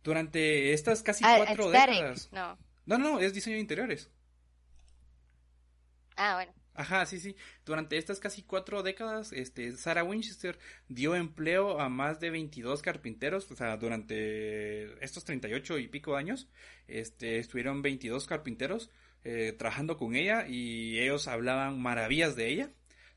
Durante 0.02 0.72
estas 0.72 1.02
casi 1.02 1.24
ah, 1.24 1.34
cuatro 1.38 1.70
décadas. 1.70 2.28
No. 2.32 2.58
no, 2.86 2.98
no, 2.98 3.20
es 3.20 3.34
diseño 3.34 3.56
de 3.56 3.60
interiores. 3.60 4.10
Ah, 6.16 6.34
bueno. 6.34 6.52
Ajá, 6.78 7.06
sí, 7.06 7.18
sí. 7.18 7.34
Durante 7.66 7.98
estas 7.98 8.20
casi 8.20 8.42
cuatro 8.42 8.84
décadas, 8.84 9.32
este, 9.32 9.72
Sarah 9.76 10.04
Winchester 10.04 10.60
dio 10.88 11.16
empleo 11.16 11.80
a 11.80 11.88
más 11.88 12.20
de 12.20 12.30
22 12.30 12.82
carpinteros, 12.82 13.50
o 13.50 13.56
sea, 13.56 13.76
durante 13.76 15.04
estos 15.04 15.24
38 15.24 15.78
y 15.78 15.88
pico 15.88 16.14
años, 16.14 16.48
este, 16.86 17.38
estuvieron 17.40 17.82
22 17.82 18.28
carpinteros 18.28 18.92
eh, 19.24 19.56
trabajando 19.58 19.96
con 19.96 20.14
ella 20.14 20.46
y 20.46 21.00
ellos 21.00 21.26
hablaban 21.26 21.82
maravillas 21.82 22.36
de 22.36 22.48
ella. 22.48 22.70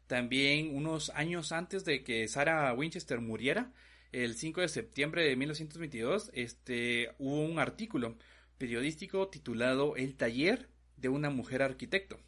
También 0.08 0.76
unos 0.76 1.12
años 1.12 1.52
antes 1.52 1.86
de 1.86 2.04
que 2.04 2.28
Sarah 2.28 2.74
Winchester 2.74 3.22
muriera, 3.22 3.72
el 4.12 4.36
5 4.36 4.62
de 4.62 4.68
septiembre 4.68 5.24
de 5.24 5.36
1922, 5.36 6.32
este, 6.34 7.14
hubo 7.18 7.42
un 7.42 7.60
artículo 7.60 8.18
periodístico 8.58 9.30
titulado 9.30 9.96
El 9.96 10.16
taller 10.16 10.70
de 10.98 11.10
una 11.10 11.30
mujer 11.30 11.62
arquitecto. 11.62 12.20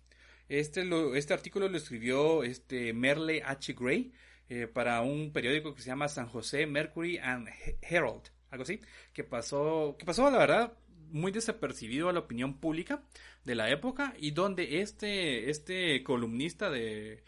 Este, 0.50 0.88
este 1.18 1.34
artículo 1.34 1.68
lo 1.68 1.78
escribió 1.78 2.44
este 2.44 2.94
Merle 2.94 3.44
H. 3.44 3.74
Gray 3.74 4.14
eh, 4.50 4.68
para 4.68 5.02
un 5.02 5.32
periódico 5.32 5.74
que 5.74 5.82
se 5.82 5.88
llama 5.88 6.08
San 6.08 6.28
José 6.28 6.66
Mercury 6.66 7.18
and 7.18 7.50
Herald, 7.82 8.30
algo 8.50 8.64
así, 8.64 8.80
que 9.14 9.24
pasó, 9.24 9.96
que 9.98 10.06
pasó 10.06 10.30
la 10.30 10.38
verdad 10.38 10.74
muy 11.10 11.32
desapercibido 11.32 12.10
a 12.10 12.14
la 12.14 12.20
opinión 12.20 12.60
pública 12.60 13.04
de 13.46 13.56
la 13.56 13.70
época 13.70 14.14
y 14.18 14.32
donde 14.32 14.82
este, 14.82 15.50
este 15.50 16.04
columnista 16.04 16.70
de, 16.70 17.24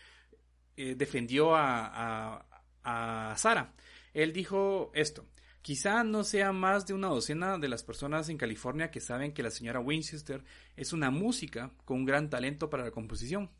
eh, 0.77 0.95
defendió 0.95 1.55
a, 1.55 2.45
a 2.83 3.35
Sara 3.37 3.73
él 4.15 4.31
dijo 4.31 4.91
esto. 4.95 5.25
Quizá 5.61 6.03
no 6.03 6.23
sea 6.23 6.53
más 6.53 6.87
de 6.87 6.93
una 6.93 7.09
docena 7.09 7.57
de 7.57 7.67
las 7.67 7.83
personas 7.83 8.29
en 8.29 8.37
California 8.37 8.89
que 8.89 9.01
saben 9.01 9.33
que 9.33 9.43
la 9.43 9.51
señora 9.51 9.81
Winchester 9.81 10.43
es 10.77 10.93
una 10.93 11.11
música 11.11 11.71
con 11.83 11.97
un 11.97 12.05
gran 12.05 12.29
talento 12.29 12.69
para 12.69 12.85
la 12.85 12.91
composición, 12.91 13.51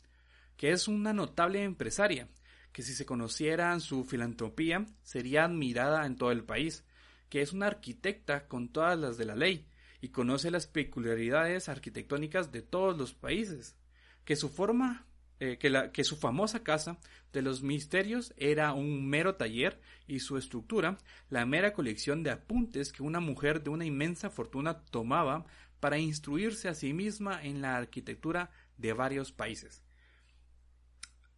que 0.56 0.72
es 0.72 0.88
una 0.88 1.12
notable 1.12 1.64
empresaria, 1.64 2.30
que 2.72 2.84
si 2.84 2.94
se 2.94 3.06
conocieran 3.06 3.82
su 3.82 4.06
filantropía 4.06 4.86
sería 5.04 5.44
admirada 5.44 6.06
en 6.06 6.16
todo 6.16 6.32
el 6.32 6.46
país, 6.46 6.86
que 7.28 7.42
es 7.42 7.52
una 7.52 7.68
arquitecta 7.68 8.48
con 8.48 8.70
todas 8.70 8.98
las 8.98 9.18
de 9.18 9.26
la 9.26 9.36
ley 9.36 9.68
y 10.00 10.10
conoce 10.10 10.52
las 10.52 10.68
peculiaridades 10.68 11.68
arquitectónicas 11.68 12.54
de 12.54 12.62
todos 12.62 12.98
los 12.98 13.14
países, 13.14 13.76
que 14.24 14.38
su 14.38 14.48
forma 14.48 15.05
eh, 15.40 15.58
que, 15.58 16.04
su 16.06 16.16
famosa 16.16 16.64
casa 16.64 16.98
de 17.34 17.42
los 17.42 17.62
misterios 17.62 18.34
era 18.38 18.72
un 18.72 19.06
mero 19.06 19.36
taller 19.36 19.82
y 20.08 20.20
su 20.20 20.38
estructura 20.38 20.98
la 21.30 21.46
mera 21.46 21.74
colección 21.74 22.24
de 22.24 22.32
apuntes 22.32 22.94
que 22.94 23.04
una 23.04 23.20
mujer 23.20 23.62
de 23.62 23.70
una 23.70 23.84
inmensa 23.84 24.30
fortuna 24.30 24.86
tomaba 24.86 25.46
para 25.82 25.98
instruirse 25.98 26.70
a 26.70 26.74
sí 26.74 26.94
misma 26.94 27.44
en 27.44 27.62
la 27.62 27.76
arquitectura 27.76 28.50
de 28.78 28.94
varios 28.94 29.34
países. 29.34 29.84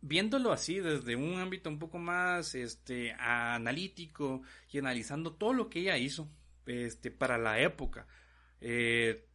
Viéndolo 0.02 0.52
así 0.52 0.80
desde 0.80 1.16
un 1.16 1.40
ámbito 1.40 1.70
un 1.70 1.80
poco 1.80 1.98
más 1.98 2.54
este, 2.54 3.14
analítico 3.14 4.44
y 4.72 4.78
analizando 4.78 5.34
todo 5.34 5.54
lo 5.54 5.70
que 5.70 5.80
ella 5.80 5.98
hizo 5.98 6.30
este, 6.68 7.10
para 7.10 7.40
la 7.40 7.60
época, 7.60 8.06
eh, 8.62 9.26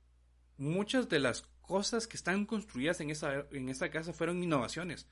muchas 0.56 1.08
de 1.08 1.18
las 1.18 1.42
cosas 1.62 2.06
que 2.06 2.16
están 2.16 2.44
construidas 2.46 3.00
en 3.00 3.10
esa, 3.10 3.46
en 3.52 3.68
esa 3.68 3.90
casa 3.90 4.12
fueron 4.12 4.42
innovaciones. 4.42 5.06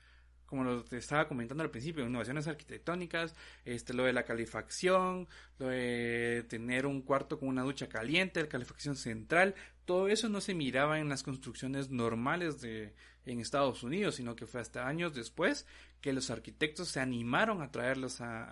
como 0.45 0.63
lo 0.65 0.83
te 0.83 0.97
estaba 0.97 1.27
comentando 1.29 1.63
al 1.63 1.71
principio, 1.71 2.05
innovaciones 2.05 2.45
arquitectónicas, 2.47 3.35
este, 3.63 3.93
lo 3.93 4.03
de 4.03 4.11
la 4.13 4.25
calefacción, 4.25 5.27
lo 5.59 5.67
de 5.67 6.45
tener 6.49 6.85
un 6.85 7.01
cuarto 7.01 7.39
con 7.39 7.47
una 7.47 7.63
ducha 7.63 7.87
caliente, 7.87 8.41
la 8.41 8.49
calefacción 8.49 8.97
central, 8.97 9.55
todo 9.85 10.09
eso 10.09 10.27
no 10.27 10.41
se 10.41 10.53
miraba 10.53 10.99
en 10.99 11.07
las 11.07 11.23
construcciones 11.23 11.89
normales 11.89 12.59
de, 12.59 12.93
en 13.25 13.39
Estados 13.39 13.81
Unidos, 13.83 14.15
sino 14.15 14.35
que 14.35 14.45
fue 14.45 14.59
hasta 14.59 14.87
años 14.87 15.13
después 15.13 15.65
que 16.01 16.11
los 16.11 16.29
arquitectos 16.29 16.89
se 16.89 16.99
animaron 16.99 17.61
a 17.61 17.71
traerlos 17.71 18.19
a, 18.21 18.43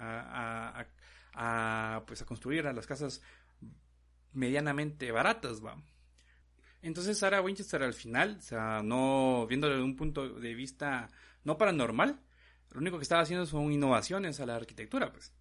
a, 0.80 0.88
a, 1.34 2.06
pues 2.06 2.22
a 2.22 2.26
construir 2.26 2.66
a 2.68 2.74
las 2.74 2.88
casas 2.88 3.22
medianamente 4.34 5.12
baratas, 5.12 5.64
va. 5.64 5.76
Entonces 6.82 7.18
Sarah 7.18 7.42
Winchester 7.42 7.84
al 7.84 7.94
final, 7.94 8.38
o 8.40 8.42
sea, 8.42 8.82
no 8.84 9.46
viéndolo 9.48 9.74
desde 9.74 9.86
un 9.86 9.96
punto 9.96 10.30
de 10.30 10.54
vista 10.54 11.10
no 11.44 11.58
paranormal, 11.58 12.20
lo 12.72 12.80
único 12.80 12.98
que 12.98 13.04
estaba 13.04 13.22
haciendo 13.22 13.46
son 13.46 13.72
innovaciones 13.72 14.40
a 14.40 14.46
la 14.46 14.56
arquitectura, 14.56 15.12
pues. 15.12 15.34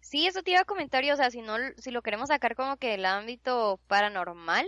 Sí, 0.00 0.26
eso 0.26 0.42
te 0.42 0.52
iba 0.52 0.60
a 0.60 0.64
comentar, 0.64 1.04
o 1.04 1.16
sea, 1.16 1.30
si 1.30 1.42
no, 1.42 1.56
si 1.76 1.90
lo 1.90 2.02
queremos 2.02 2.28
sacar 2.28 2.56
como 2.56 2.76
que 2.78 2.90
del 2.90 3.04
ámbito 3.04 3.78
paranormal, 3.86 4.66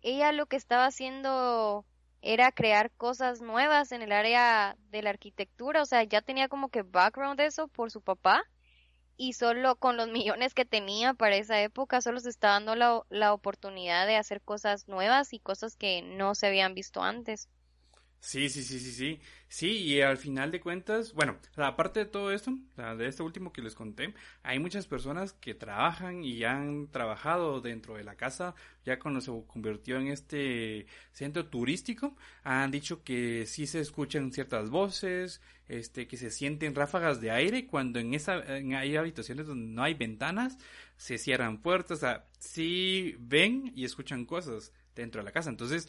ella 0.00 0.32
lo 0.32 0.46
que 0.46 0.56
estaba 0.56 0.86
haciendo 0.86 1.84
era 2.22 2.50
crear 2.50 2.90
cosas 2.92 3.42
nuevas 3.42 3.92
en 3.92 4.02
el 4.02 4.10
área 4.10 4.76
de 4.90 5.02
la 5.02 5.10
arquitectura, 5.10 5.82
o 5.82 5.86
sea, 5.86 6.02
ya 6.02 6.22
tenía 6.22 6.48
como 6.48 6.70
que 6.70 6.82
background 6.82 7.38
de 7.38 7.46
eso 7.46 7.68
por 7.68 7.90
su 7.90 8.00
papá 8.00 8.42
y 9.18 9.34
solo 9.34 9.76
con 9.76 9.98
los 9.98 10.08
millones 10.08 10.54
que 10.54 10.64
tenía 10.64 11.12
para 11.14 11.36
esa 11.36 11.60
época 11.60 12.00
solo 12.00 12.20
se 12.20 12.30
está 12.30 12.48
dando 12.50 12.76
la, 12.76 13.02
la 13.10 13.34
oportunidad 13.34 14.06
de 14.06 14.16
hacer 14.16 14.40
cosas 14.42 14.88
nuevas 14.88 15.34
y 15.34 15.40
cosas 15.40 15.76
que 15.76 16.00
no 16.02 16.34
se 16.34 16.46
habían 16.46 16.74
visto 16.74 17.02
antes. 17.02 17.48
Sí, 18.20 18.48
sí, 18.50 18.62
sí, 18.62 18.80
sí, 18.80 18.90
sí. 18.92 19.20
Sí, 19.48 19.68
y 19.70 20.00
al 20.02 20.18
final 20.18 20.50
de 20.50 20.60
cuentas, 20.60 21.14
bueno, 21.14 21.38
aparte 21.56 22.00
de 22.00 22.06
todo 22.06 22.32
esto, 22.32 22.52
de 22.76 23.06
este 23.06 23.22
último 23.22 23.52
que 23.52 23.62
les 23.62 23.74
conté, 23.74 24.12
hay 24.42 24.58
muchas 24.58 24.86
personas 24.86 25.32
que 25.32 25.54
trabajan 25.54 26.22
y 26.24 26.44
han 26.44 26.88
trabajado 26.90 27.60
dentro 27.62 27.94
de 27.94 28.04
la 28.04 28.16
casa, 28.16 28.54
ya 28.84 28.98
cuando 28.98 29.20
se 29.22 29.30
convirtió 29.46 29.98
en 29.98 30.08
este 30.08 30.86
centro 31.12 31.46
turístico, 31.46 32.16
han 32.42 32.70
dicho 32.70 33.02
que 33.04 33.46
sí 33.46 33.66
se 33.66 33.80
escuchan 33.80 34.32
ciertas 34.32 34.68
voces, 34.68 35.40
este, 35.68 36.06
que 36.08 36.16
se 36.18 36.30
sienten 36.30 36.74
ráfagas 36.74 37.20
de 37.20 37.30
aire 37.30 37.66
cuando 37.66 38.00
en 38.00 38.14
esa, 38.14 38.42
hay 38.42 38.96
habitaciones 38.96 39.46
donde 39.46 39.68
no 39.68 39.82
hay 39.82 39.94
ventanas, 39.94 40.58
se 40.96 41.16
cierran 41.18 41.62
puertas, 41.62 41.98
o 41.98 42.00
sea, 42.00 42.26
sí 42.38 43.16
ven 43.20 43.72
y 43.74 43.84
escuchan 43.84 44.26
cosas 44.26 44.72
dentro 44.94 45.20
de 45.20 45.24
la 45.26 45.32
casa. 45.32 45.48
Entonces, 45.50 45.88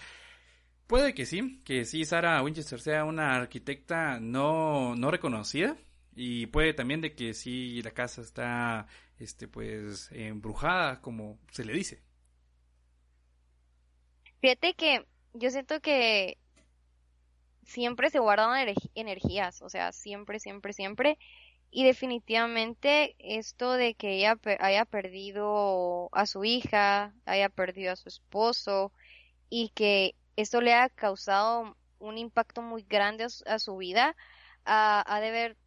Puede 0.90 1.14
que 1.14 1.28
sí, 1.28 1.62
que 1.66 1.86
sí 1.86 2.04
Sarah 2.04 2.42
Winchester 2.42 2.82
sea 2.82 3.06
una 3.06 3.36
arquitecta 3.36 4.20
no, 4.20 4.96
no 4.96 5.12
reconocida 5.12 5.78
y 6.16 6.48
puede 6.48 6.74
también 6.74 7.00
de 7.00 7.14
que 7.14 7.36
sí 7.36 7.80
la 7.84 7.92
casa 7.92 8.24
está 8.24 8.88
este 9.20 9.48
pues 9.48 10.10
embrujada 10.12 11.00
como 11.00 11.38
se 11.52 11.64
le 11.64 11.74
dice. 11.74 12.02
Fíjate 14.42 14.74
que 14.74 15.06
yo 15.36 15.52
siento 15.52 15.80
que 15.80 16.40
siempre 17.62 18.10
se 18.10 18.18
guardan 18.18 18.74
energías, 18.96 19.62
o 19.62 19.70
sea, 19.70 19.92
siempre, 19.92 20.40
siempre, 20.40 20.74
siempre. 20.74 21.20
Y 21.70 21.84
definitivamente 21.84 23.16
esto 23.20 23.74
de 23.74 23.94
que 23.94 24.16
ella 24.16 24.40
haya 24.60 24.86
perdido 24.86 26.10
a 26.14 26.26
su 26.26 26.46
hija, 26.46 27.14
haya 27.26 27.50
perdido 27.50 27.92
a 27.92 27.96
su 27.96 28.10
esposo 28.10 28.92
y 29.52 29.70
que 29.76 30.16
esto 30.42 30.62
le 30.62 30.74
ha 30.74 30.90
causado 30.90 31.76
un 32.00 32.18
impacto 32.18 32.62
muy 32.62 32.84
grande 32.84 33.26
a 33.46 33.60
su, 33.60 33.78
vida, 33.78 34.16
ha, 34.66 35.20
de 35.20 35.28
haber 35.28 35.58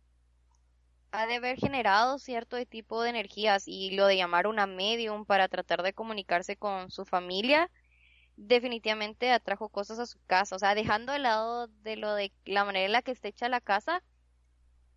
ha 1.10 1.26
de 1.26 1.34
haber 1.34 1.58
generado 1.58 2.18
cierto 2.18 2.56
tipo 2.64 3.02
de 3.02 3.10
energías 3.10 3.64
y 3.66 3.90
lo 3.90 4.06
de 4.06 4.16
llamar 4.16 4.46
una 4.46 4.66
medium 4.66 5.26
para 5.26 5.48
tratar 5.48 5.82
de 5.82 5.92
comunicarse 5.92 6.56
con 6.56 6.90
su 6.90 7.04
familia 7.04 7.70
definitivamente 8.36 9.30
atrajo 9.30 9.68
cosas 9.68 9.98
a 9.98 10.06
su 10.06 10.18
casa, 10.26 10.56
o 10.56 10.58
sea, 10.58 10.74
dejando 10.74 11.12
de 11.12 11.18
lado 11.18 11.68
de 11.82 11.96
lo 11.96 12.14
de 12.14 12.32
la 12.46 12.64
manera 12.64 12.86
en 12.86 12.92
la 12.92 13.02
que 13.02 13.10
está 13.12 13.28
hecha 13.28 13.48
la 13.50 13.60
casa, 13.60 14.02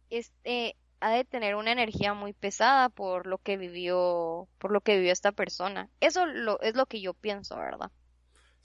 este 0.10 0.78
ha 1.02 1.12
de 1.12 1.26
tener 1.26 1.56
una 1.56 1.74
energía 1.74 2.14
muy 2.14 2.34
pesada 2.34 2.90
por 2.90 3.28
lo 3.28 3.38
que 3.38 3.58
vivió, 3.58 4.48
por 4.58 4.72
lo 4.72 4.82
que 4.82 4.96
vivió 4.96 5.12
esta 5.12 5.34
persona. 5.34 5.90
Eso 6.00 6.26
lo, 6.26 6.60
es 6.62 6.76
lo 6.76 6.86
que 6.86 7.02
yo 7.02 7.14
pienso, 7.14 7.58
¿verdad? 7.58 7.92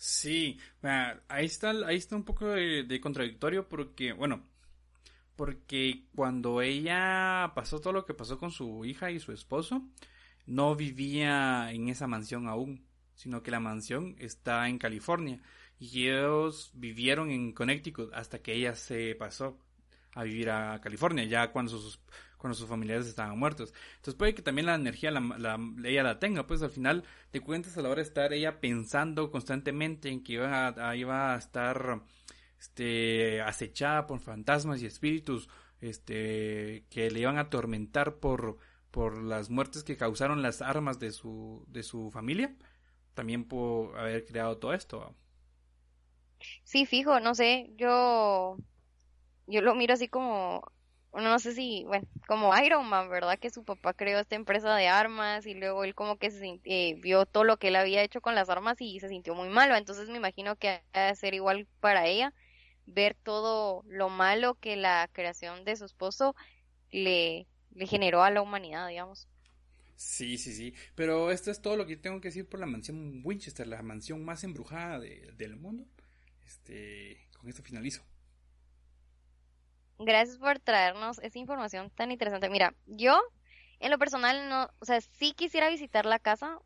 Sí, 0.01 0.59
ahí 1.29 1.45
está, 1.45 1.73
ahí 1.87 1.97
está 1.97 2.17
un 2.17 2.25
poco 2.25 2.47
de, 2.47 3.01
contradictorio 3.03 3.69
porque, 3.69 4.15
bueno, 4.15 4.43
porque 5.37 6.07
cuando 6.15 6.63
ella 6.63 7.53
pasó 7.55 7.81
todo 7.81 7.93
lo 7.93 8.07
que 8.07 8.15
pasó 8.15 8.39
con 8.39 8.51
su 8.51 8.87
hija 8.87 9.11
y 9.11 9.21
su 9.21 9.33
esposo, 9.33 9.83
no 10.47 10.75
vivía 10.75 11.71
en 11.71 11.91
esa 11.91 12.07
mansión 12.07 12.49
aún, 12.49 12.87
sino 13.15 13.43
que 13.43 13.51
la 13.51 13.61
mansión 13.61 14.17
está 14.19 14.71
en 14.71 14.79
California 14.79 15.43
y 15.79 16.09
ellos 16.09 16.71
vivieron 16.73 17.31
en 17.31 17.53
Connecticut 17.53 18.11
hasta 18.15 18.41
que 18.41 18.55
ella 18.55 18.75
se 18.77 19.15
pasó 19.17 19.59
a 20.15 20.25
vivir 20.25 20.49
a 20.49 20.81
California, 20.81 21.25
ya 21.25 21.53
cuando 21.53 21.73
sus, 21.73 22.01
cuando 22.41 22.57
sus 22.57 22.69
familiares 22.69 23.07
estaban 23.07 23.39
muertos. 23.39 23.75
Entonces 23.97 24.15
puede 24.15 24.35
que 24.35 24.43
también 24.43 24.67
la 24.67 24.75
energía 24.75 25.11
la, 25.11 25.59
ella 25.85 26.03
la 26.03 26.19
tenga, 26.19 26.47
pues 26.47 26.63
al 26.63 26.71
final 26.71 27.05
de 27.33 27.41
cuentas 27.43 27.77
a 27.77 27.83
la 27.83 27.91
hora 27.91 28.03
de 28.03 28.09
estar 28.09 28.33
ella 28.33 28.61
pensando 28.61 29.31
constantemente 29.31 30.09
en 30.09 30.25
que 30.25 30.35
iba 30.35 30.69
a, 30.69 30.97
iba 30.97 31.35
a 31.35 31.39
estar 31.39 32.03
este, 32.59 33.43
acechada 33.43 34.07
por 34.07 34.21
fantasmas 34.21 34.81
y 34.81 34.87
espíritus 34.87 35.51
este, 35.83 36.87
que 36.89 37.11
le 37.11 37.21
iban 37.21 37.37
a 37.37 37.43
atormentar 37.43 38.17
por, 38.17 38.57
por 38.91 39.23
las 39.23 39.51
muertes 39.51 39.85
que 39.85 39.99
causaron 39.99 40.41
las 40.41 40.63
armas 40.63 40.99
de 40.99 41.13
su, 41.13 42.11
familia, 42.11 42.57
también 43.13 43.45
pudo 43.45 43.95
haber 43.99 44.25
creado 44.25 44.57
todo 44.57 44.73
esto. 44.73 45.15
Sí, 46.65 46.87
fijo, 46.87 47.21
no 47.21 47.35
sé, 47.35 47.71
yo 47.77 48.57
lo 49.47 49.75
miro 49.75 49.93
así 49.93 50.09
como 50.09 50.63
no 51.13 51.39
sé 51.41 51.55
si, 51.55 51.85
bueno, 51.85 52.07
como 52.29 52.57
Iron 52.59 52.89
Man, 52.89 53.09
¿verdad? 53.09 53.39
Que 53.39 53.51
su 53.51 53.65
papá 53.65 53.95
creó 53.95 54.21
esta 54.21 54.37
empresa 54.37 54.75
de 54.77 54.89
armas 54.89 55.45
y 55.47 55.55
luego 55.55 55.85
él 55.85 55.95
como 55.95 56.17
que 56.17 56.31
se 56.31 56.61
eh, 56.65 56.95
vio 57.01 57.27
todo 57.27 57.45
lo 57.45 57.59
que 57.59 57.69
él 57.69 57.77
había 57.77 58.03
hecho 58.03 58.21
con 58.21 58.35
las 58.35 58.49
armas 58.49 58.81
y 58.81 59.01
se 59.01 59.09
sintió 59.09 59.35
muy 59.35 59.49
malo. 59.49 59.75
Entonces 59.75 60.09
me 60.09 60.19
imagino 60.19 60.57
que 60.57 60.83
ha 60.93 61.07
de 61.07 61.17
ser 61.17 61.35
igual 61.35 61.67
para 61.81 62.07
ella 62.07 62.33
ver 62.87 63.17
todo 63.23 63.83
lo 63.87 64.09
malo 64.09 64.55
que 64.55 64.77
la 64.77 65.09
creación 65.13 65.65
de 65.65 65.77
su 65.77 65.85
esposo 65.85 66.35
le, 66.91 67.47
generó 67.77 68.23
a 68.23 68.31
la 68.31 68.43
humanidad, 68.43 68.89
digamos. 68.89 69.29
Sí, 69.97 70.39
sí, 70.39 70.53
sí. 70.53 70.75
Pero 70.95 71.31
esto 71.31 71.51
es 71.51 71.61
todo 71.61 71.77
lo 71.77 71.87
que 71.87 71.97
tengo 71.97 72.21
que 72.21 72.29
decir 72.29 72.49
por 72.49 72.61
la 72.61 72.67
mansión 72.67 73.21
Winchester, 73.25 73.67
la 73.67 73.83
mansión 73.83 74.25
más 74.25 74.45
embrujada 74.45 75.01
del 75.01 75.57
mundo. 75.57 75.87
Este, 76.47 77.29
con 77.39 77.49
esto 77.49 77.63
finalizo. 77.63 78.03
Gracias 80.03 80.39
por 80.39 80.59
traernos 80.61 81.19
esa 81.19 81.39
información 81.39 81.91
tan 81.91 82.11
interesante. 82.11 82.49
Mira, 82.49 82.75
yo 82.87 83.21
en 83.81 83.91
lo 83.91 83.99
personal 83.99 84.49
no, 84.49 84.71
o 84.79 84.85
sea, 84.87 84.99
sí 85.03 85.33
quisiera 85.35 85.69
visitar 85.69 86.07
la 86.07 86.19
casa 86.19 86.59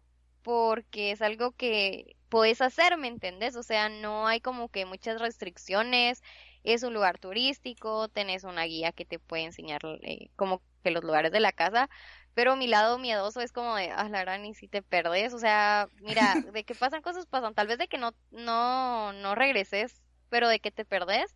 porque 0.42 1.10
es 1.10 1.20
algo 1.20 1.50
que 1.50 2.16
puedes 2.28 2.60
hacer, 2.60 2.96
¿me 2.96 3.08
entendés? 3.08 3.56
O 3.56 3.64
sea, 3.64 3.88
no 3.88 4.28
hay 4.28 4.40
como 4.40 4.68
que 4.68 4.86
muchas 4.86 5.20
restricciones, 5.20 6.22
es 6.62 6.84
un 6.84 6.94
lugar 6.94 7.18
turístico, 7.18 8.08
tenés 8.08 8.44
una 8.44 8.64
guía 8.64 8.92
que 8.92 9.04
te 9.04 9.18
puede 9.18 9.44
enseñar 9.44 9.80
eh, 10.02 10.30
como 10.36 10.62
que 10.84 10.92
los 10.92 11.02
lugares 11.02 11.32
de 11.32 11.40
la 11.40 11.50
casa, 11.52 11.90
pero 12.34 12.54
mi 12.54 12.68
lado 12.68 12.98
miedoso 12.98 13.40
es 13.40 13.50
como 13.52 13.74
de, 13.74 13.90
ah, 13.90 14.08
la 14.08 14.20
gran, 14.20 14.44
y 14.44 14.54
si 14.54 14.68
te 14.68 14.80
perdes, 14.82 15.34
o 15.34 15.38
sea, 15.40 15.88
mira, 16.00 16.40
de 16.52 16.62
que 16.64 16.76
pasan 16.76 17.02
cosas, 17.02 17.26
pasan, 17.26 17.54
tal 17.54 17.66
vez 17.66 17.78
de 17.78 17.88
que 17.88 17.98
no, 17.98 18.12
no, 18.30 19.12
no 19.12 19.34
regreses, 19.34 20.02
pero 20.28 20.48
de 20.48 20.60
que 20.60 20.70
te 20.70 20.84
perdes, 20.84 21.34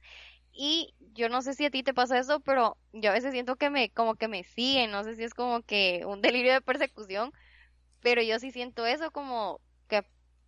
y 0.61 0.93
yo 1.15 1.29
no 1.29 1.41
sé 1.41 1.55
si 1.55 1.67
a 1.67 1.71
ti 1.71 1.85
te 1.85 1.95
pasa 1.95 2.19
eso, 2.19 2.41
pero 2.41 2.77
yo 2.93 3.11
a 3.11 3.15
veces 3.15 3.31
siento 3.31 3.55
que 3.55 3.71
me, 3.71 3.91
como 3.91 4.17
que 4.17 4.27
me 4.27 4.43
siguen, 4.43 4.91
no 4.91 5.05
sé 5.05 5.15
si 5.15 5.23
es 5.23 5.33
como 5.33 5.63
que 5.63 6.03
un 6.05 6.21
delirio 6.21 6.53
de 6.53 6.61
persecución, 6.61 7.33
pero 8.01 8.23
yo 8.23 8.41
sí 8.41 8.51
siento 8.51 8.85
eso 8.85 9.13
como 9.13 9.61
que, 9.87 10.05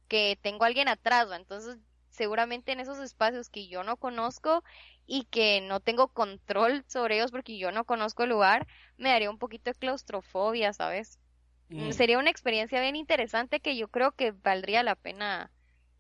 que 0.09 0.37
tengo 0.42 0.64
a 0.64 0.66
alguien 0.66 0.88
atrás, 0.88 1.29
entonces 1.33 1.79
seguramente 2.09 2.73
en 2.73 2.81
esos 2.81 2.99
espacios 2.99 3.51
que 3.51 3.68
yo 3.68 3.85
no 3.85 3.96
conozco 3.96 4.64
y 5.07 5.27
que 5.27 5.61
no 5.61 5.79
tengo 5.79 6.09
control 6.09 6.85
sobre 6.88 7.14
ellos 7.14 7.31
porque 7.31 7.57
yo 7.57 7.70
no 7.70 7.85
conozco 7.85 8.25
el 8.25 8.31
lugar, 8.31 8.66
me 8.96 9.11
daría 9.11 9.31
un 9.31 9.38
poquito 9.38 9.70
de 9.70 9.79
claustrofobia, 9.79 10.73
¿sabes? 10.73 11.20
Mm. 11.68 11.92
Sería 11.92 12.18
una 12.18 12.31
experiencia 12.31 12.81
bien 12.81 12.96
interesante 12.96 13.61
que 13.61 13.77
yo 13.77 13.87
creo 13.87 14.11
que 14.11 14.33
valdría 14.33 14.83
la 14.83 14.96
pena 14.96 15.53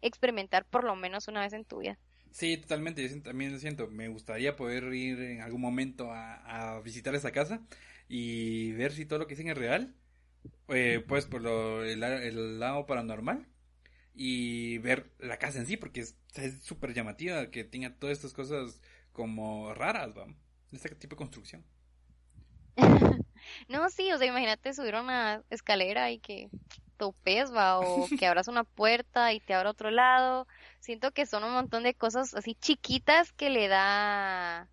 experimentar 0.02 0.64
por 0.64 0.82
lo 0.82 0.96
menos 0.96 1.28
una 1.28 1.42
vez 1.42 1.52
en 1.52 1.64
tu 1.64 1.78
vida. 1.78 1.96
Sí, 2.30 2.56
totalmente. 2.56 3.06
Yo 3.08 3.22
también 3.22 3.52
lo 3.52 3.58
siento. 3.58 3.88
Me 3.88 4.08
gustaría 4.08 4.56
poder 4.56 4.92
ir 4.94 5.20
en 5.20 5.40
algún 5.40 5.60
momento 5.60 6.10
a, 6.12 6.80
visitar 6.84 7.14
esa 7.14 7.32
casa 7.32 7.60
y 8.08 8.72
ver 8.72 8.92
si 8.92 9.06
todo 9.06 9.18
lo 9.18 9.26
que 9.26 9.34
dicen 9.34 9.50
es 9.50 9.58
real. 9.58 9.94
Eh, 10.68 11.04
pues 11.06 11.26
por 11.26 11.42
lo, 11.42 11.84
el, 11.84 12.60
lado 12.60 12.86
paranormal 12.86 13.46
y 14.14 14.78
ver 14.78 15.10
la 15.18 15.38
casa 15.38 15.58
en 15.58 15.66
sí, 15.66 15.76
porque 15.76 16.00
es 16.00 16.16
súper 16.62 16.94
llamativa 16.94 17.50
que 17.50 17.64
tenga 17.64 17.94
todas 17.94 18.16
estas 18.16 18.32
cosas 18.32 18.80
como 19.12 19.74
raras, 19.74 20.16
¿va? 20.16 20.26
Este 20.72 20.94
tipo 20.94 21.16
de 21.16 21.18
construcción. 21.18 21.64
no, 23.68 23.90
sí, 23.90 24.12
o 24.12 24.18
sea, 24.18 24.26
imagínate 24.26 24.72
subir 24.72 24.94
una 24.94 25.42
escalera 25.50 26.10
y 26.10 26.20
que 26.20 26.48
topes, 27.00 27.50
va, 27.52 27.80
o 27.80 28.06
que 28.20 28.26
abras 28.26 28.46
una 28.46 28.64
puerta 28.64 29.32
y 29.32 29.40
te 29.40 29.54
abra 29.54 29.70
otro 29.70 29.90
lado. 29.90 30.46
Siento 30.80 31.12
que 31.12 31.24
son 31.24 31.42
un 31.42 31.52
montón 31.52 31.82
de 31.82 31.94
cosas 31.94 32.34
así 32.34 32.54
chiquitas 32.54 33.32
que 33.32 33.48
le 33.48 33.68
da 33.68 34.68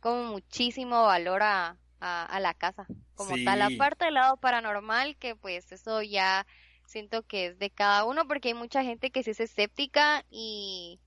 como 0.00 0.24
muchísimo 0.24 1.04
valor 1.04 1.42
a, 1.42 1.76
a, 2.00 2.40
la 2.40 2.54
casa. 2.54 2.86
Como 3.14 3.36
tal, 3.44 3.58
la 3.58 3.70
parte 3.76 4.06
del 4.06 4.14
lado 4.14 4.36
paranormal, 4.38 5.16
que 5.16 5.36
pues 5.36 5.70
eso 5.72 6.02
ya 6.02 6.46
siento 6.86 7.22
que 7.22 7.46
es 7.46 7.58
de 7.58 7.70
cada 7.70 8.04
uno, 8.04 8.26
porque 8.26 8.48
hay 8.48 8.54
mucha 8.54 8.82
gente 8.82 9.10
que 9.10 9.22
sí 9.22 9.32
es 9.32 9.40
escéptica 9.40 10.24
y 10.30 11.00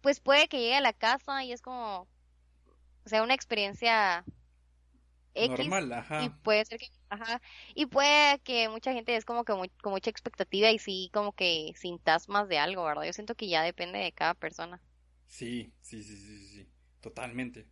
pues 0.00 0.20
puede 0.20 0.48
que 0.48 0.58
llegue 0.58 0.76
a 0.76 0.80
la 0.80 0.92
casa 0.92 1.44
y 1.44 1.52
es 1.52 1.60
como, 1.60 2.06
o 3.04 3.08
sea, 3.08 3.22
una 3.22 3.34
experiencia 3.34 4.24
X 5.34 5.74
Normal, 5.74 5.92
ajá. 5.92 6.22
y 6.22 6.30
puede 6.30 6.64
ser 6.64 6.78
que, 6.78 6.86
ajá, 7.08 7.40
y 7.74 7.86
puede 7.86 8.38
que 8.40 8.68
mucha 8.68 8.92
gente 8.92 9.16
es 9.16 9.24
como 9.24 9.44
que 9.44 9.52
con 9.82 9.92
mucha 9.92 10.10
expectativa 10.10 10.70
y 10.70 10.78
sí 10.78 11.10
como 11.12 11.32
que 11.32 11.72
sintas 11.76 12.28
más 12.28 12.48
de 12.48 12.58
algo, 12.58 12.84
¿verdad? 12.84 13.04
Yo 13.04 13.12
siento 13.12 13.34
que 13.34 13.48
ya 13.48 13.62
depende 13.62 13.98
de 13.98 14.12
cada 14.12 14.34
persona. 14.34 14.82
Sí, 15.26 15.74
sí, 15.80 16.02
sí, 16.02 16.16
sí, 16.16 16.46
sí, 16.48 16.72
totalmente. 17.00 17.68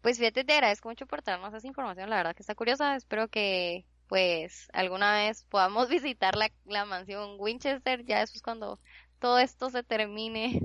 Pues 0.00 0.18
fíjate, 0.18 0.44
te 0.44 0.52
agradezco 0.54 0.88
mucho 0.88 1.06
por 1.06 1.22
darnos 1.22 1.54
esa 1.54 1.66
información, 1.66 2.10
la 2.10 2.16
verdad 2.16 2.34
que 2.36 2.42
está 2.42 2.54
curiosa, 2.54 2.94
espero 2.96 3.28
que 3.28 3.86
pues 4.06 4.68
alguna 4.72 5.14
vez 5.14 5.44
podamos 5.44 5.88
visitar 5.88 6.36
la, 6.36 6.50
la 6.64 6.84
mansión 6.84 7.36
Winchester, 7.38 8.04
ya 8.04 8.20
después 8.20 8.42
cuando 8.42 8.80
todo 9.18 9.38
esto 9.38 9.70
se 9.70 9.82
termine. 9.82 10.60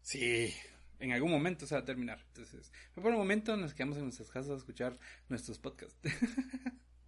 Sí, 0.00 0.54
en 0.98 1.12
algún 1.12 1.30
momento 1.30 1.66
se 1.66 1.74
va 1.74 1.80
a 1.82 1.84
terminar. 1.84 2.20
Entonces, 2.28 2.72
por 2.94 3.06
el 3.06 3.18
momento 3.18 3.56
nos 3.56 3.74
quedamos 3.74 3.96
en 3.98 4.04
nuestras 4.04 4.30
casas 4.30 4.50
a 4.52 4.56
escuchar 4.56 4.98
nuestros 5.28 5.58
podcasts. 5.58 5.98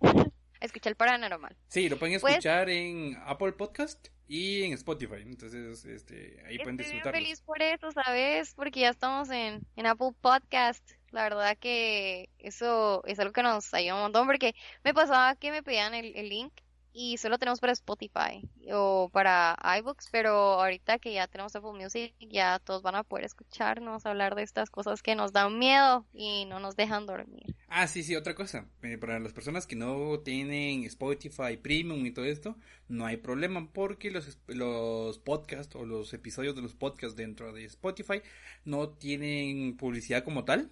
escuchar 0.61 0.93
el 0.93 0.97
paranormal. 0.97 1.57
Sí, 1.69 1.89
lo 1.89 1.99
pueden 1.99 2.21
pues 2.21 2.33
escuchar 2.33 2.69
en 2.71 3.17
Apple 3.25 3.53
Podcast 3.53 4.09
y 4.27 4.65
en 4.65 4.73
Spotify. 4.75 5.23
Entonces, 5.23 5.85
este, 5.85 6.43
ahí 6.47 6.59
pueden 6.59 6.77
disfrutar. 6.77 7.15
Estoy 7.15 7.23
feliz 7.23 7.41
por 7.41 7.63
eso, 7.63 7.91
¿sabes? 7.93 8.55
Porque 8.55 8.81
ya 8.81 8.91
estamos 8.91 9.31
en, 9.31 9.67
en 9.77 9.87
Apple 9.87 10.13
Podcast. 10.21 10.85
La 11.11 11.23
verdad 11.23 11.57
que 11.57 12.29
eso 12.39 13.03
es 13.07 13.19
algo 13.19 13.33
que 13.33 13.43
nos 13.43 13.73
ayuda 13.73 13.95
un 13.95 14.03
montón 14.03 14.27
porque 14.27 14.55
me 14.85 14.93
pasaba 14.93 15.35
que 15.37 15.51
me 15.51 15.63
pedían 15.63 15.95
el, 15.95 16.15
el 16.17 16.29
link 16.29 16.53
y 16.93 17.17
solo 17.19 17.39
tenemos 17.39 17.61
para 17.61 17.73
Spotify 17.73 18.49
o 18.73 19.09
para 19.13 19.57
iBooks, 19.79 20.09
pero 20.11 20.31
ahorita 20.31 20.99
que 20.99 21.13
ya 21.13 21.27
tenemos 21.27 21.55
Apple 21.55 21.73
Music, 21.73 22.15
ya 22.21 22.59
todos 22.59 22.83
van 22.83 22.97
a 22.97 23.05
poder 23.05 23.25
escucharnos 23.25 24.07
hablar 24.07 24.35
de 24.35 24.43
estas 24.43 24.71
cosas 24.71 25.03
que 25.03 25.15
nos 25.15 25.33
dan 25.33 25.59
miedo 25.59 26.07
y 26.13 26.45
no 26.47 26.61
nos 26.61 26.77
dejan 26.77 27.07
dormir. 27.07 27.55
Ah, 27.69 27.87
sí, 27.87 28.03
sí, 28.03 28.17
otra 28.17 28.35
cosa. 28.35 28.67
Eh, 28.83 28.99
para 28.99 29.19
las 29.19 29.33
personas 29.33 29.67
que 29.67 29.77
no 29.77 30.21
tienen 30.21 30.85
Spotify 30.85 31.57
Premium 31.61 32.05
y 32.07 32.11
todo 32.11 32.25
esto, 32.25 32.57
no 32.89 33.07
hay 33.07 33.19
problema 33.19 33.71
porque 33.73 34.11
los, 34.11 34.39
los 34.47 35.19
podcasts 35.19 35.77
o 35.77 35.85
los 35.85 36.13
episodios 36.15 36.57
de 36.57 36.63
los 36.63 36.75
podcasts 36.75 37.17
dentro 37.17 37.53
de 37.53 37.65
Spotify 37.65 38.23
no 38.65 38.89
tienen 38.89 39.77
publicidad 39.77 40.25
como 40.25 40.45
tal 40.45 40.71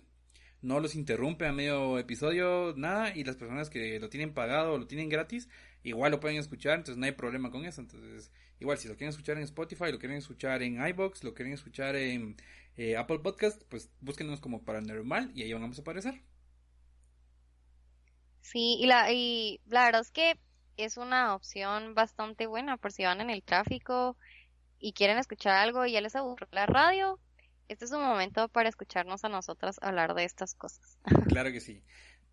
no 0.63 0.81
los 0.81 0.95
interrumpe 0.95 1.47
a 1.47 1.53
medio 1.53 1.99
episodio, 1.99 2.75
nada, 2.77 3.15
y 3.15 3.25
las 3.25 3.37
personas 3.37 3.71
que 3.71 4.01
lo 4.01 4.09
tienen 4.09 4.35
pagado 4.35 4.73
o 4.73 4.79
lo 4.79 4.87
tienen 4.87 5.09
gratis, 5.09 5.49
igual 5.87 6.11
lo 6.11 6.21
pueden 6.21 6.39
escuchar, 6.39 6.75
entonces 6.79 6.99
no 6.99 7.07
hay 7.07 7.13
problema 7.13 7.51
con 7.51 7.65
eso. 7.65 7.81
Entonces, 7.81 8.33
igual 8.59 8.77
si 8.77 8.89
lo 8.89 8.97
quieren 8.97 9.11
escuchar 9.11 9.37
en 9.37 9.45
Spotify, 9.45 9.93
lo 9.93 9.99
quieren 9.99 10.19
escuchar 10.19 10.63
en 10.63 10.85
iBox, 10.85 11.23
lo 11.23 11.33
quieren 11.33 11.55
escuchar 11.55 11.95
en 11.95 12.37
eh, 12.77 12.97
Apple 12.97 13.21
Podcast, 13.21 13.63
pues 13.69 13.91
búsquenos 14.01 14.41
como 14.41 14.65
Paranormal 14.65 15.31
y 15.35 15.43
ahí 15.43 15.53
vamos 15.53 15.79
a 15.79 15.83
aparecer. 15.83 16.21
Sí, 18.41 18.77
y 18.81 18.87
la, 18.87 19.13
y 19.13 19.61
la 19.67 19.85
verdad 19.85 20.03
es 20.03 20.11
que 20.11 20.39
es 20.77 20.97
una 20.97 21.35
opción 21.35 21.95
bastante 21.95 22.47
buena 22.47 22.77
por 22.77 22.93
si 22.93 23.05
van 23.05 23.21
en 23.21 23.31
el 23.31 23.43
tráfico 23.43 24.17
y 24.79 24.93
quieren 24.93 25.19
escuchar 25.19 25.55
algo 25.55 25.87
y 25.87 25.93
ya 25.93 26.01
les 26.01 26.17
aburre 26.17 26.49
la 26.51 26.67
radio. 26.67 27.21
Este 27.69 27.85
es 27.85 27.93
un 27.93 28.03
momento 28.03 28.49
para 28.49 28.69
escucharnos 28.69 29.25
a 29.25 29.29
nosotras 29.29 29.79
hablar 29.83 30.15
de 30.15 30.25
estas 30.25 30.55
cosas. 30.55 30.99
Claro 31.29 31.51
que 31.51 31.61
sí. 31.61 31.83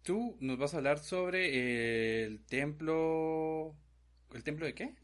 Tú 0.04 0.36
nos 0.42 0.58
vas 0.58 0.74
a 0.74 0.78
hablar 0.78 1.00
sobre 1.00 2.24
el 2.24 2.46
templo. 2.46 3.74
¿El 4.34 4.44
templo 4.44 4.66
de 4.66 4.74
qué? 4.74 4.96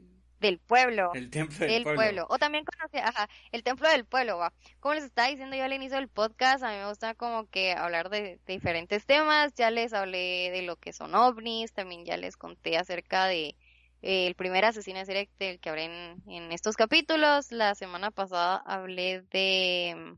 Del 0.42 0.60
pueblo. 0.60 1.12
El 1.14 1.30
templo 1.30 1.66
del, 1.66 1.84
pueblo. 1.84 2.26
O 2.30 2.38
también 2.38 2.66
conoce, 2.66 3.00
ajá, 3.00 3.30
el 3.52 3.64
templo 3.64 3.90
del 3.90 4.06
pueblo, 4.06 4.38
va. 4.38 4.54
Como 4.82 4.96
les 4.96 5.06
estaba 5.06 5.30
diciendo 5.30 5.56
yo 5.56 5.64
al 5.64 5.74
inicio 5.74 5.98
del 5.98 6.10
podcast, 6.10 6.64
a 6.64 6.72
mí 6.72 6.78
me 6.78 6.88
gusta 6.88 7.14
como 7.16 7.48
que 7.50 7.72
hablar 7.72 8.10
de, 8.10 8.40
diferentes 8.46 9.06
temas. 9.06 9.54
Ya 9.56 9.72
les 9.72 9.94
hablé 9.94 10.50
de 10.52 10.64
lo 10.64 10.76
que 10.76 10.92
son 10.92 11.16
ovnis, 11.16 11.72
también 11.72 12.06
ya 12.06 12.18
les 12.18 12.36
conté 12.36 12.78
acerca 12.78 13.26
de 13.26 13.56
eh, 14.02 14.28
el 14.28 14.36
primer 14.36 14.66
asesino 14.66 15.04
serie 15.06 15.30
del 15.40 15.60
que 15.60 15.70
hablé 15.70 15.86
en, 15.86 16.24
en 16.28 16.52
estos 16.52 16.76
capítulos. 16.76 17.52
La 17.52 17.74
semana 17.74 18.12
pasada 18.12 18.58
hablé 18.66 19.22
de. 19.32 20.16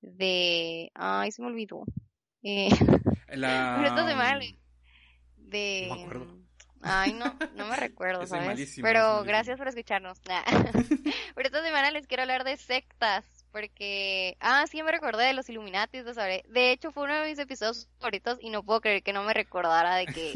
de. 0.00 0.90
Ay, 0.94 1.32
se 1.32 1.42
me 1.42 1.48
olvidó. 1.48 1.84
Eh, 2.44 2.68
La... 3.34 3.78
de... 5.36 5.86
No 5.88 5.96
me 5.96 6.02
acuerdo. 6.02 6.44
Ay, 6.86 7.14
no, 7.14 7.34
no 7.54 7.66
me 7.66 7.76
recuerdo, 7.76 8.26
¿sabes? 8.26 8.78
Pero 8.80 9.24
gracias 9.24 9.56
por 9.56 9.68
escucharnos. 9.68 10.20
Pero 11.34 11.46
esta 11.46 11.64
semana 11.64 11.90
les 11.90 12.06
quiero 12.06 12.22
hablar 12.22 12.44
de 12.44 12.56
sectas, 12.58 13.24
porque... 13.50 14.36
Ah, 14.40 14.66
sí, 14.70 14.82
me 14.82 14.92
recordé 14.92 15.24
de 15.24 15.32
los 15.32 15.48
Illuminati, 15.48 16.02
de 16.02 16.70
hecho 16.70 16.92
fue 16.92 17.04
uno 17.04 17.14
de 17.14 17.30
mis 17.30 17.38
episodios 17.38 17.88
favoritos 17.98 18.38
y 18.40 18.50
no 18.50 18.62
puedo 18.62 18.82
creer 18.82 19.02
que 19.02 19.14
no 19.14 19.24
me 19.24 19.32
recordara 19.32 19.96
de 19.96 20.06
que 20.06 20.34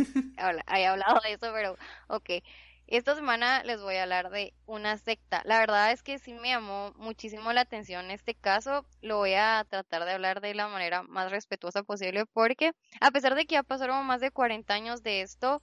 haya 0.66 0.92
hablado 0.92 1.20
de 1.22 1.34
eso, 1.34 1.52
pero 1.52 1.76
ok. 2.08 2.42
Esta 2.90 3.14
semana 3.14 3.62
les 3.64 3.82
voy 3.82 3.96
a 3.96 4.04
hablar 4.04 4.30
de 4.30 4.54
una 4.64 4.96
secta. 4.96 5.42
La 5.44 5.58
verdad 5.58 5.92
es 5.92 6.02
que 6.02 6.18
sí 6.18 6.32
me 6.32 6.48
llamó 6.48 6.94
muchísimo 6.96 7.52
la 7.52 7.60
atención 7.60 8.10
este 8.10 8.34
caso. 8.34 8.86
Lo 9.02 9.18
voy 9.18 9.34
a 9.34 9.66
tratar 9.68 10.06
de 10.06 10.12
hablar 10.12 10.40
de 10.40 10.54
la 10.54 10.68
manera 10.68 11.02
más 11.02 11.30
respetuosa 11.30 11.82
posible 11.82 12.24
porque 12.24 12.72
a 13.02 13.10
pesar 13.10 13.34
de 13.34 13.44
que 13.44 13.56
ya 13.56 13.62
pasaron 13.62 14.06
más 14.06 14.22
de 14.22 14.30
40 14.30 14.72
años 14.72 15.02
de 15.02 15.20
esto, 15.20 15.60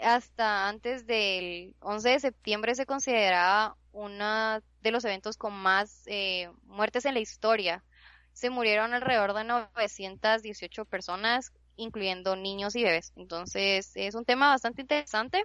hasta 0.00 0.68
antes 0.68 1.06
del 1.06 1.76
11 1.78 2.08
de 2.08 2.18
septiembre 2.18 2.74
se 2.74 2.86
consideraba 2.86 3.76
uno 3.92 4.60
de 4.82 4.90
los 4.90 5.04
eventos 5.04 5.36
con 5.36 5.52
más 5.52 6.02
eh, 6.06 6.50
muertes 6.64 7.04
en 7.04 7.14
la 7.14 7.20
historia. 7.20 7.84
Se 8.32 8.50
murieron 8.50 8.94
alrededor 8.94 9.32
de 9.34 9.44
918 9.44 10.86
personas, 10.86 11.52
incluyendo 11.76 12.34
niños 12.34 12.74
y 12.74 12.82
bebés. 12.82 13.12
Entonces 13.14 13.92
es 13.94 14.16
un 14.16 14.24
tema 14.24 14.48
bastante 14.48 14.82
interesante 14.82 15.44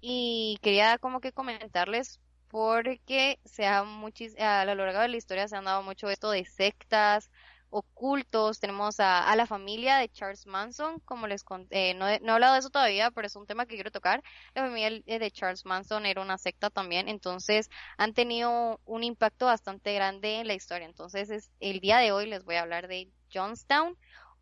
y 0.00 0.58
quería 0.62 0.98
como 0.98 1.20
que 1.20 1.32
comentarles 1.32 2.20
porque 2.48 3.38
se 3.44 3.66
ha 3.66 3.80
a 3.80 4.64
lo 4.64 4.74
largo 4.74 5.00
de 5.00 5.08
la 5.08 5.16
historia 5.16 5.48
se 5.48 5.56
han 5.56 5.64
dado 5.64 5.82
mucho 5.82 6.08
esto 6.10 6.30
de 6.30 6.44
sectas, 6.44 7.30
ocultos, 7.70 8.58
tenemos 8.60 8.98
a, 8.98 9.34
la 9.36 9.46
familia 9.46 9.96
de 9.96 10.08
Charles 10.08 10.46
Manson, 10.46 11.00
como 11.00 11.26
les 11.26 11.44
conté, 11.44 11.94
no, 11.94 12.06
no, 12.06 12.32
he 12.32 12.34
hablado 12.34 12.54
de 12.54 12.60
eso 12.60 12.70
todavía, 12.70 13.10
pero 13.12 13.26
es 13.26 13.36
un 13.36 13.46
tema 13.46 13.66
que 13.66 13.76
quiero 13.76 13.92
tocar. 13.92 14.22
La 14.54 14.62
familia 14.62 15.00
de 15.18 15.30
Charles 15.30 15.64
Manson 15.64 16.04
era 16.06 16.20
una 16.20 16.36
secta 16.38 16.70
también, 16.70 17.08
entonces 17.08 17.70
han 17.96 18.12
tenido 18.12 18.80
un 18.84 19.04
impacto 19.04 19.46
bastante 19.46 19.94
grande 19.94 20.40
en 20.40 20.48
la 20.48 20.54
historia. 20.54 20.86
Entonces 20.86 21.30
es, 21.30 21.50
el 21.60 21.80
día 21.80 21.98
de 21.98 22.12
hoy 22.12 22.26
les 22.26 22.44
voy 22.44 22.56
a 22.56 22.62
hablar 22.62 22.88
de 22.88 23.08
Johnstown 23.32 23.96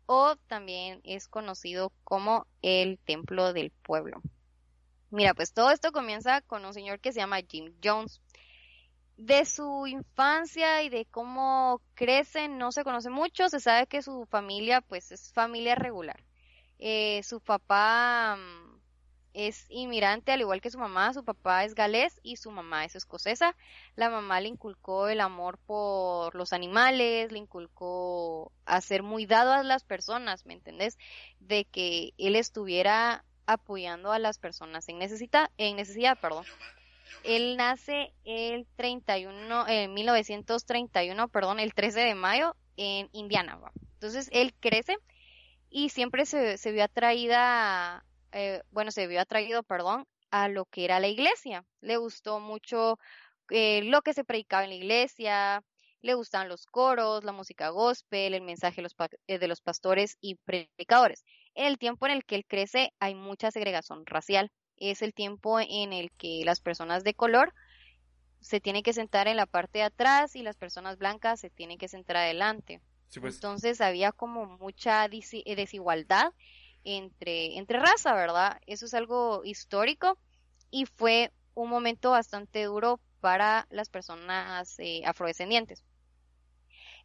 o 0.07 0.35
también 0.47 1.01
es 1.03 1.27
conocido 1.27 1.93
como 2.03 2.47
el 2.63 2.97
Templo 3.05 3.53
del 3.53 3.71
Pueblo. 3.83 4.21
Mira, 5.11 5.33
pues 5.33 5.53
todo 5.53 5.71
esto 5.71 5.91
comienza 5.91 6.41
con 6.41 6.65
un 6.65 6.73
señor 6.73 6.99
que 6.99 7.11
se 7.11 7.19
llama 7.19 7.41
Jim 7.41 7.73
Jones. 7.83 8.21
De 9.17 9.43
su 9.45 9.87
infancia 9.87 10.83
y 10.83 10.89
de 10.89 11.05
cómo 11.05 11.81
crece 11.95 12.47
no 12.47 12.71
se 12.71 12.83
conoce 12.83 13.09
mucho, 13.09 13.49
se 13.49 13.59
sabe 13.59 13.87
que 13.87 14.01
su 14.01 14.25
familia 14.27 14.81
pues 14.81 15.11
es 15.11 15.33
familia 15.33 15.75
regular. 15.75 16.23
Eh, 16.77 17.21
su 17.23 17.41
papá 17.41 18.37
mm, 18.37 18.79
es 19.33 19.65
inmigrante 19.69 20.31
al 20.31 20.41
igual 20.41 20.61
que 20.61 20.69
su 20.71 20.77
mamá, 20.79 21.13
su 21.13 21.25
papá 21.25 21.65
es 21.65 21.75
galés 21.75 22.19
y 22.23 22.37
su 22.37 22.51
mamá 22.51 22.85
es 22.85 22.95
escocesa. 22.95 23.55
La 23.95 24.09
mamá 24.09 24.39
le 24.41 24.49
inculcó 24.49 25.09
el 25.09 25.21
amor 25.21 25.57
por 25.65 26.35
los 26.35 26.53
animales, 26.53 27.31
le 27.31 27.39
inculcó 27.39 28.53
a 28.65 28.79
ser 28.79 29.03
muy 29.03 29.25
dado 29.25 29.51
a 29.53 29.63
las 29.63 29.83
personas, 29.83 30.45
¿me 30.45 30.53
entendés? 30.53 30.97
De 31.39 31.65
que 31.65 32.13
él 32.17 32.35
estuviera 32.35 33.25
apoyando 33.49 34.11
a 34.11 34.19
las 34.19 34.37
personas 34.37 34.87
en, 34.89 34.99
necesita, 34.99 35.51
en 35.57 35.75
necesidad. 35.75 36.17
Perdón. 36.19 36.45
Él 37.23 37.57
nace 37.57 38.13
el 38.23 38.67
31, 38.75 39.67
en 39.67 39.93
1931, 39.93 41.27
perdón, 41.27 41.59
el 41.59 41.73
13 41.73 41.99
de 41.99 42.15
mayo 42.15 42.55
en 42.77 43.09
Indiana. 43.11 43.59
Entonces 43.93 44.29
él 44.31 44.53
crece 44.59 44.97
y 45.69 45.89
siempre 45.89 46.25
se, 46.25 46.57
se 46.57 46.71
vio 46.71 46.83
atraída, 46.83 48.05
eh, 48.31 48.61
bueno, 48.71 48.91
se 48.91 49.07
vio 49.07 49.19
atraído, 49.19 49.63
perdón, 49.63 50.05
a 50.29 50.47
lo 50.47 50.65
que 50.65 50.85
era 50.85 50.99
la 50.99 51.07
iglesia. 51.07 51.65
Le 51.81 51.97
gustó 51.97 52.39
mucho 52.39 52.99
eh, 53.49 53.81
lo 53.83 54.01
que 54.03 54.13
se 54.13 54.23
predicaba 54.23 54.63
en 54.63 54.69
la 54.69 54.75
iglesia, 54.75 55.63
le 56.01 56.13
gustaban 56.13 56.47
los 56.49 56.65
coros, 56.67 57.23
la 57.23 57.31
música 57.31 57.69
gospel, 57.69 58.33
el 58.33 58.41
mensaje 58.41 58.77
de 58.77 58.83
los, 58.83 58.95
eh, 59.27 59.39
de 59.39 59.47
los 59.47 59.61
pastores 59.61 60.17
y 60.21 60.35
predicadores. 60.35 61.25
El 61.59 61.77
tiempo 61.77 62.05
en 62.05 62.13
el 62.13 62.23
que 62.23 62.35
él 62.35 62.45
crece 62.47 62.93
hay 62.99 63.15
mucha 63.15 63.51
segregación 63.51 64.05
racial. 64.05 64.49
Es 64.77 65.01
el 65.01 65.13
tiempo 65.13 65.59
en 65.59 65.91
el 65.91 66.09
que 66.13 66.43
las 66.45 66.61
personas 66.61 67.03
de 67.03 67.13
color 67.13 67.53
se 68.39 68.61
tienen 68.61 68.81
que 68.81 68.93
sentar 68.93 69.27
en 69.27 69.35
la 69.35 69.45
parte 69.45 69.79
de 69.79 69.83
atrás 69.83 70.37
y 70.37 70.41
las 70.41 70.55
personas 70.55 70.97
blancas 70.97 71.41
se 71.41 71.49
tienen 71.49 71.77
que 71.77 71.89
sentar 71.89 72.15
adelante. 72.15 72.79
Pues. 73.19 73.35
Entonces 73.35 73.81
había 73.81 74.13
como 74.13 74.45
mucha 74.45 75.03
eh, 75.03 75.55
desigualdad 75.57 76.31
entre, 76.85 77.57
entre 77.57 77.77
raza, 77.77 78.13
¿verdad? 78.13 78.61
Eso 78.65 78.85
es 78.85 78.93
algo 78.93 79.41
histórico 79.43 80.17
y 80.71 80.85
fue 80.85 81.33
un 81.55 81.69
momento 81.69 82.11
bastante 82.11 82.63
duro 82.63 83.01
para 83.19 83.67
las 83.69 83.89
personas 83.89 84.79
eh, 84.79 85.01
afrodescendientes. 85.03 85.83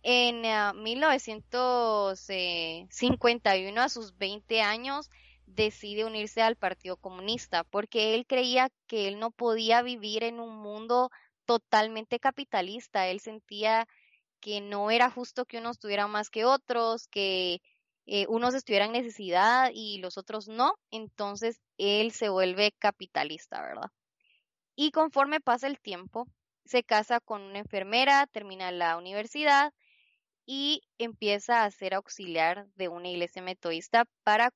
En 0.06 0.42
1951, 0.82 3.80
ah, 3.80 3.84
a 3.84 3.88
sus 3.88 4.18
20 4.18 4.60
años, 4.60 5.08
decide 5.46 6.04
unirse 6.04 6.42
al 6.42 6.56
Partido 6.56 6.98
Comunista 6.98 7.64
porque 7.64 8.14
él 8.14 8.26
creía 8.26 8.68
que 8.86 9.08
él 9.08 9.18
no 9.18 9.30
podía 9.30 9.80
vivir 9.80 10.22
en 10.22 10.40
un 10.40 10.58
mundo 10.58 11.10
totalmente 11.46 12.20
capitalista. 12.20 13.08
Él 13.08 13.20
sentía 13.20 13.88
que 14.40 14.60
no 14.60 14.90
era 14.90 15.10
justo 15.10 15.46
que 15.46 15.56
unos 15.56 15.78
tuvieran 15.78 16.10
más 16.10 16.28
que 16.28 16.44
otros, 16.44 17.08
que 17.08 17.62
eh, 18.04 18.26
unos 18.28 18.52
estuvieran 18.52 18.94
en 18.94 19.04
necesidad 19.04 19.70
y 19.72 20.00
los 20.00 20.18
otros 20.18 20.48
no. 20.48 20.74
Entonces 20.90 21.62
él 21.78 22.12
se 22.12 22.28
vuelve 22.28 22.72
capitalista, 22.78 23.62
¿verdad? 23.62 23.90
Y 24.76 24.90
conforme 24.90 25.40
pasa 25.40 25.66
el 25.66 25.80
tiempo, 25.80 26.28
se 26.66 26.82
casa 26.82 27.20
con 27.20 27.40
una 27.40 27.60
enfermera, 27.60 28.26
termina 28.26 28.70
la 28.70 28.98
universidad 28.98 29.72
y 30.46 30.82
empieza 30.98 31.64
a 31.64 31.70
ser 31.70 31.94
auxiliar 31.94 32.66
de 32.76 32.88
una 32.88 33.08
iglesia 33.08 33.42
metodista 33.42 34.06
para 34.22 34.52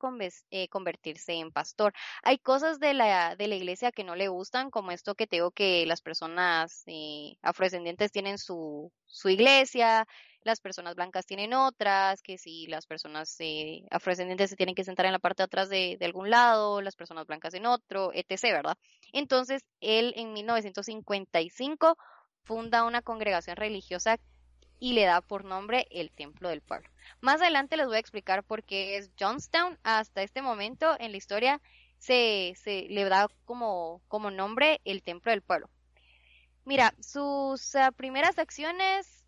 eh, 0.51 0.69
convertirse 0.69 1.35
en 1.35 1.51
pastor. 1.51 1.93
Hay 2.23 2.39
cosas 2.39 2.79
de 2.79 2.95
la, 2.95 3.37
de 3.37 3.49
la 3.49 3.55
iglesia 3.55 3.93
que 3.93 4.05
no 4.05 4.15
le 4.15 4.29
gustan, 4.29 4.71
como 4.71 4.91
esto 4.91 5.15
que 5.15 5.27
tengo 5.27 5.51
que 5.51 5.87
las 5.87 6.03
personas 6.03 6.83
eh, 6.87 7.37
afrodescendientes 7.43 8.13
tienen 8.13 8.39
su, 8.39 8.93
su 9.07 9.29
iglesia, 9.29 10.07
las 10.43 10.61
personas 10.61 10.95
blancas 10.95 11.27
tienen 11.27 11.53
otras, 11.55 12.23
que 12.23 12.39
si 12.39 12.67
las 12.67 12.87
personas 12.87 13.35
eh, 13.41 13.83
afrodescendientes 13.91 14.51
se 14.51 14.57
tienen 14.57 14.75
que 14.75 14.85
sentar 14.85 15.07
en 15.07 15.13
la 15.13 15.19
parte 15.19 15.43
de 15.43 15.45
atrás 15.45 15.69
de, 15.69 15.97
de, 15.99 16.07
algún 16.07 16.31
lado, 16.31 16.81
las 16.81 16.97
personas 16.97 17.27
blancas 17.27 17.55
en 17.55 17.67
otro, 17.67 18.13
etc., 18.15 18.43
¿verdad? 18.53 18.79
Entonces, 19.13 19.63
él 19.81 20.13
en 20.17 20.33
1955 20.33 21.97
funda 22.45 22.85
una 22.85 23.03
congregación 23.03 23.57
religiosa 23.57 24.19
y 24.81 24.93
le 24.93 25.05
da 25.05 25.21
por 25.21 25.45
nombre 25.45 25.87
el 25.91 26.11
Templo 26.11 26.49
del 26.49 26.61
Pueblo. 26.61 26.89
Más 27.21 27.41
adelante 27.41 27.77
les 27.77 27.87
voy 27.87 27.97
a 27.97 28.01
explicar 28.01 28.45
por 28.45 28.63
qué 28.63 28.97
es 28.97 29.11
Johnstown. 29.19 29.79
Hasta 29.83 30.23
este 30.23 30.43
momento 30.43 30.97
en 30.99 31.11
la 31.11 31.17
historia 31.17 31.61
se, 31.99 32.55
le 32.89 33.05
da 33.05 33.29
como, 33.45 34.01
como 34.09 34.31
nombre 34.31 34.81
el 34.85 35.03
Templo 35.03 35.33
del 35.33 35.43
Pueblo. 35.43 35.69
Mira, 36.65 36.95
sus 37.01 37.75
ah, 37.77 37.93
primeras 37.93 38.39
acciones 38.39 39.25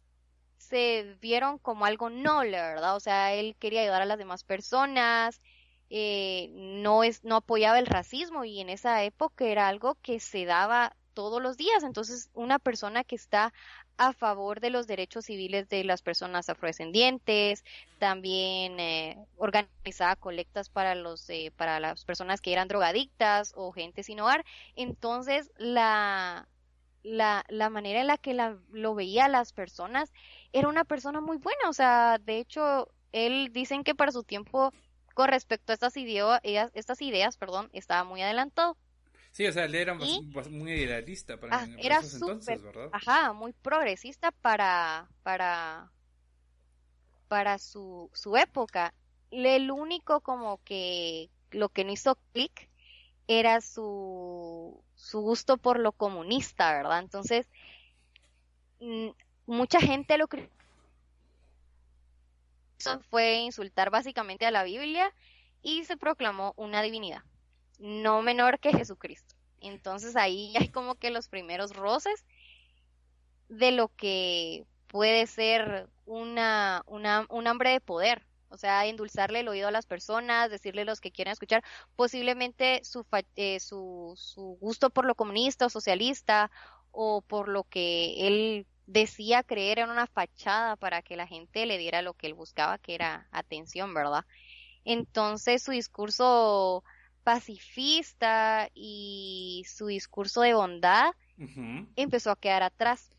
se 0.59 1.17
vieron 1.21 1.59
como 1.59 1.85
algo 1.85 2.11
noble, 2.11 2.59
¿verdad? 2.59 2.95
O 2.95 3.01
sea, 3.01 3.33
él 3.33 3.57
quería 3.59 3.83
ayudar 3.83 4.03
a 4.03 4.07
las 4.07 4.19
demás 4.19 4.45
personas, 4.45 5.41
eh, 5.89 6.51
no, 6.53 7.03
es, 7.03 7.25
no 7.25 7.37
apoyaba 7.37 7.79
el 7.79 7.87
racismo 7.87 8.45
y 8.45 8.61
en 8.61 8.69
esa 8.69 9.03
época 9.03 9.47
era 9.47 9.67
algo 9.69 9.97
que 10.03 10.21
se 10.21 10.45
daba 10.45 10.95
todos 11.15 11.43
los 11.43 11.57
días. 11.57 11.83
Entonces, 11.83 12.31
una 12.35 12.59
persona 12.59 13.05
que 13.05 13.17
está 13.17 13.53
a 13.97 14.13
favor 14.13 14.61
de 14.61 14.71
los 14.71 14.87
derechos 14.87 15.27
civiles 15.27 15.69
de 15.69 15.85
las 15.85 16.03
personas 16.03 16.49
afrodescendientes, 16.49 17.65
también 17.99 18.81
eh, 18.81 19.27
organizaba 19.37 20.17
colectas 20.17 20.71
para 20.71 20.95
los 20.95 21.29
eh, 21.31 21.53
para 21.57 21.81
las 21.81 22.05
personas 22.05 22.41
que 22.41 22.53
eran 22.53 22.69
drogadictas 22.69 23.53
o 23.57 23.73
gente 23.73 24.03
sin 24.03 24.21
hogar. 24.21 24.45
Entonces, 24.77 25.51
la 25.59 26.49
la, 27.03 27.45
la 27.49 27.71
manera 27.71 28.01
en 28.01 28.07
la 28.07 28.19
que 28.19 28.35
la, 28.35 28.59
lo 28.73 28.95
veía 28.95 29.29
las 29.29 29.53
personas 29.53 30.13
era 30.53 30.69
una 30.69 30.85
persona 30.85 31.21
muy 31.21 31.39
buena, 31.39 31.69
o 31.69 31.73
sea, 31.73 32.19
de 32.19 32.39
hecho, 32.39 32.89
él 33.13 33.51
dicen 33.53 33.85
que 33.85 33.95
para 33.95 34.13
su 34.13 34.23
tiempo 34.23 34.73
con 35.15 35.29
respecto 35.29 35.73
a 35.73 35.75
estas 35.75 35.97
ideas, 35.97 36.41
estas 36.75 37.03
ideas, 37.03 37.37
perdón, 37.37 37.69
estaba 37.73 38.05
muy 38.05 38.23
adelantado. 38.23 38.77
Sí, 39.31 39.47
o 39.47 39.53
sea, 39.53 39.65
él 39.65 39.75
era 39.75 39.95
muy 39.95 40.73
idealista 40.73 41.39
para, 41.39 41.61
ah, 41.61 41.69
era 41.79 41.99
esos 41.99 42.15
entonces, 42.15 42.63
¿verdad? 42.63 42.91
Ajá, 42.93 43.33
muy 43.33 43.53
progresista 43.53 44.33
para, 44.33 45.09
para, 45.23 45.93
para 47.29 47.59
su, 47.59 48.11
su 48.13 48.37
época. 48.37 48.93
El 49.31 49.71
único 49.71 50.21
como 50.21 50.63
que 50.65 51.31
lo 51.53 51.69
que 51.69 51.85
no 51.85 51.93
hizo 51.93 52.19
clic 52.33 52.69
era 53.29 53.61
su, 53.61 54.83
su 54.97 55.21
gusto 55.21 55.57
por 55.57 55.79
lo 55.79 55.93
comunista, 55.93 56.73
¿verdad? 56.73 56.99
Entonces, 56.99 57.47
mm, 58.81 59.11
mucha 59.47 59.81
gente 59.81 60.19
lo 60.19 60.29
fue 63.11 63.35
insultar 63.37 63.91
básicamente 63.91 64.47
a 64.47 64.51
la 64.51 64.65
Biblia 64.65 65.15
y 65.63 65.85
se 65.85 65.97
proclamó 65.97 66.55
una 66.57 66.83
divinidad 66.83 67.23
no 67.81 68.23
menor 68.23 68.61
que 68.61 68.73
Jesucristo. 68.73 69.35
Entonces 69.61 70.17
ahí 70.17 70.55
hay 70.59 70.69
como 70.69 70.95
que 70.95 71.11
los 71.11 71.29
primeros 71.29 71.75
roces 71.75 72.25
de 73.49 73.73
lo 73.73 73.89
que 73.89 74.65
puede 74.87 75.27
ser 75.27 75.89
una, 76.07 76.83
una, 76.87 77.27
un 77.29 77.47
hambre 77.47 77.71
de 77.71 77.81
poder. 77.81 78.27
O 78.49 78.57
sea, 78.57 78.87
endulzarle 78.87 79.41
el 79.41 79.49
oído 79.49 79.69
a 79.69 79.71
las 79.71 79.87
personas, 79.87 80.51
decirle 80.51 80.85
los 80.85 81.01
que 81.01 81.13
quieren 81.13 81.33
escuchar, 81.33 81.63
posiblemente 81.95 82.81
su, 82.83 83.07
eh, 83.37 83.61
su, 83.61 84.15
su 84.17 84.59
gusto 84.61 84.91
por 84.91 85.05
lo 85.05 85.15
comunista 85.15 85.67
o 85.67 85.71
socialista 85.71 86.51
o 86.91 87.23
por 87.23 87.49
lo 87.49 87.63
que 87.65 88.27
él 88.27 88.67
decía 88.87 89.45
creer 89.45 89.79
en 89.79 89.91
una 89.91 90.09
fachada 90.09 90.75
para 90.75 91.01
que 91.01 91.17
la 91.17 91.29
gente 91.29 91.65
le 91.65 91.79
diera 91.79 92.03
lo 92.03 92.15
que 92.15 92.27
él 92.27 92.35
buscaba, 92.35 92.79
que 92.79 92.97
era 92.97 93.29
atención, 93.31 93.95
¿verdad? 93.95 94.25
Entonces 94.85 95.63
su 95.63 95.71
discurso 95.71 96.83
pacifista 97.23 98.69
y 98.75 99.65
su 99.69 99.87
discurso 99.87 100.43
de 100.43 100.55
bondad 100.55 101.13
empezó 101.97 102.31
a 102.31 102.37
quedar 102.37 102.63
atrás. 102.63 103.11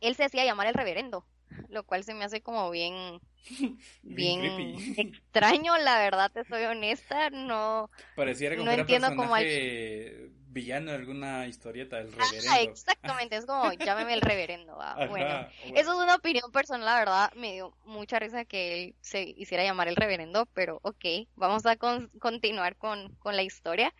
Él 0.00 0.14
se 0.14 0.24
hacía 0.24 0.44
llamar 0.44 0.68
el 0.68 0.74
reverendo, 0.74 1.26
lo 1.68 1.82
cual 1.82 2.04
se 2.04 2.14
me 2.14 2.24
hace 2.24 2.40
como 2.40 2.70
bien, 2.70 3.20
bien, 4.02 4.76
extraño, 4.96 5.76
la 5.78 5.98
verdad, 5.98 6.30
te 6.32 6.44
soy 6.44 6.64
honesta, 6.64 7.30
no, 7.30 7.90
Pareciera 8.14 8.56
como 8.56 8.66
no 8.66 8.72
entiendo 8.72 9.08
cómo 9.16 9.36
villano 10.50 10.90
de 10.90 10.96
alguna 10.96 11.46
historieta 11.46 11.96
del 11.96 12.08
ah, 12.18 12.24
reverendo. 12.30 12.72
exactamente, 12.72 13.36
es 13.36 13.46
como, 13.46 13.72
llámeme 13.72 14.14
el 14.14 14.20
reverendo. 14.20 14.76
bueno, 15.10 15.46
eso 15.74 15.92
es 15.92 15.98
una 15.98 16.16
opinión 16.16 16.50
personal, 16.52 16.84
la 16.84 16.98
verdad, 16.98 17.32
me 17.34 17.52
dio 17.52 17.76
mucha 17.84 18.18
risa 18.18 18.44
que 18.44 18.74
él 18.74 18.94
se 19.00 19.22
hiciera 19.36 19.64
llamar 19.64 19.88
el 19.88 19.96
reverendo, 19.96 20.46
pero 20.54 20.80
ok, 20.82 21.04
vamos 21.36 21.66
a 21.66 21.76
continuar 21.76 22.76
con, 22.76 23.14
con 23.16 23.36
la 23.36 23.42
historia. 23.42 23.94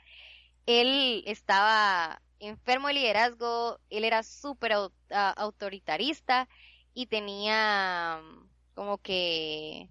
Él 0.66 1.22
estaba 1.26 2.20
enfermo 2.40 2.88
de 2.88 2.94
liderazgo, 2.94 3.80
él 3.90 4.04
era 4.04 4.22
súper 4.22 4.72
autoritarista 5.10 6.48
y 6.94 7.06
tenía 7.06 8.20
mm, 8.22 8.48
como 8.74 8.98
que 8.98 9.88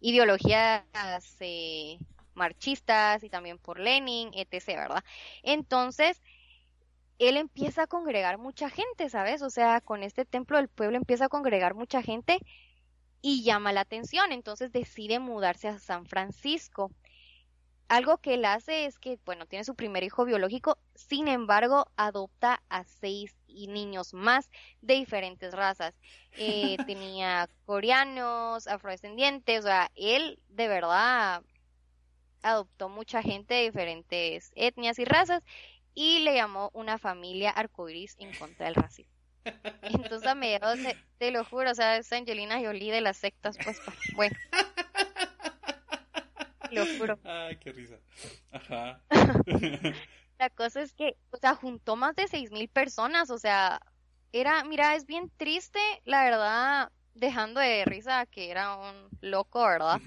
ideologías 0.00 0.84
eh, 1.40 1.98
marchistas 2.36 3.22
y 3.24 3.30
también 3.30 3.58
por 3.58 3.78
Lenin, 3.80 4.30
etc., 4.34 4.66
¿verdad? 4.68 5.04
Entonces, 5.42 6.20
él 7.18 7.36
empieza 7.36 7.82
a 7.82 7.86
congregar 7.86 8.38
mucha 8.38 8.68
gente, 8.70 9.08
¿sabes? 9.08 9.42
O 9.42 9.50
sea, 9.50 9.80
con 9.80 10.02
este 10.02 10.24
templo 10.24 10.58
del 10.58 10.68
pueblo 10.68 10.96
empieza 10.96 11.26
a 11.26 11.28
congregar 11.28 11.74
mucha 11.74 12.02
gente 12.02 12.38
y 13.22 13.42
llama 13.42 13.72
la 13.72 13.80
atención, 13.80 14.32
entonces 14.32 14.72
decide 14.72 15.18
mudarse 15.18 15.68
a 15.68 15.78
San 15.78 16.06
Francisco. 16.06 16.92
Algo 17.88 18.18
que 18.18 18.34
él 18.34 18.44
hace 18.44 18.86
es 18.86 18.98
que, 18.98 19.18
bueno, 19.24 19.46
tiene 19.46 19.64
su 19.64 19.76
primer 19.76 20.02
hijo 20.02 20.24
biológico, 20.24 20.76
sin 20.94 21.28
embargo, 21.28 21.86
adopta 21.96 22.62
a 22.68 22.84
seis 22.84 23.36
niños 23.48 24.12
más 24.12 24.50
de 24.82 24.94
diferentes 24.94 25.54
razas. 25.54 25.94
Eh, 26.36 26.76
tenía 26.86 27.48
coreanos, 27.64 28.66
afrodescendientes, 28.66 29.60
o 29.60 29.68
sea, 29.68 29.90
él 29.94 30.40
de 30.48 30.68
verdad 30.68 31.42
adoptó 32.46 32.88
mucha 32.88 33.22
gente 33.22 33.54
de 33.54 33.62
diferentes 33.64 34.52
etnias 34.54 34.98
y 34.98 35.04
razas 35.04 35.42
y 35.94 36.20
le 36.20 36.34
llamó 36.34 36.70
una 36.74 36.98
familia 36.98 37.50
arcoiris 37.50 38.16
en 38.18 38.32
contra 38.34 38.66
del 38.66 38.74
racismo. 38.74 39.12
Entonces 39.82 40.26
a 40.26 40.34
mediados, 40.34 40.78
te 41.18 41.30
lo 41.30 41.44
juro, 41.44 41.70
o 41.70 41.74
sea, 41.74 41.96
es 41.96 42.12
Angelina 42.12 42.60
Jolie 42.60 42.92
de 42.92 43.00
las 43.00 43.16
sectas, 43.16 43.56
pues, 43.62 43.80
bueno. 44.14 44.36
Lo 46.70 46.84
juro. 46.98 47.18
Ay, 47.24 47.56
qué 47.56 47.72
risa. 47.72 47.96
Ajá. 48.50 49.00
La 50.38 50.50
cosa 50.50 50.82
es 50.82 50.92
que, 50.92 51.16
o 51.30 51.36
sea, 51.38 51.54
juntó 51.54 51.96
más 51.96 52.14
de 52.14 52.28
seis 52.28 52.50
mil 52.50 52.68
personas, 52.68 53.30
o 53.30 53.38
sea, 53.38 53.80
era, 54.32 54.64
mira, 54.64 54.94
es 54.94 55.06
bien 55.06 55.30
triste, 55.38 55.80
la 56.04 56.24
verdad, 56.24 56.92
dejando 57.14 57.60
de 57.60 57.84
risa 57.86 58.26
que 58.26 58.50
era 58.50 58.76
un 58.76 59.08
loco, 59.20 59.62
¿verdad? 59.62 60.00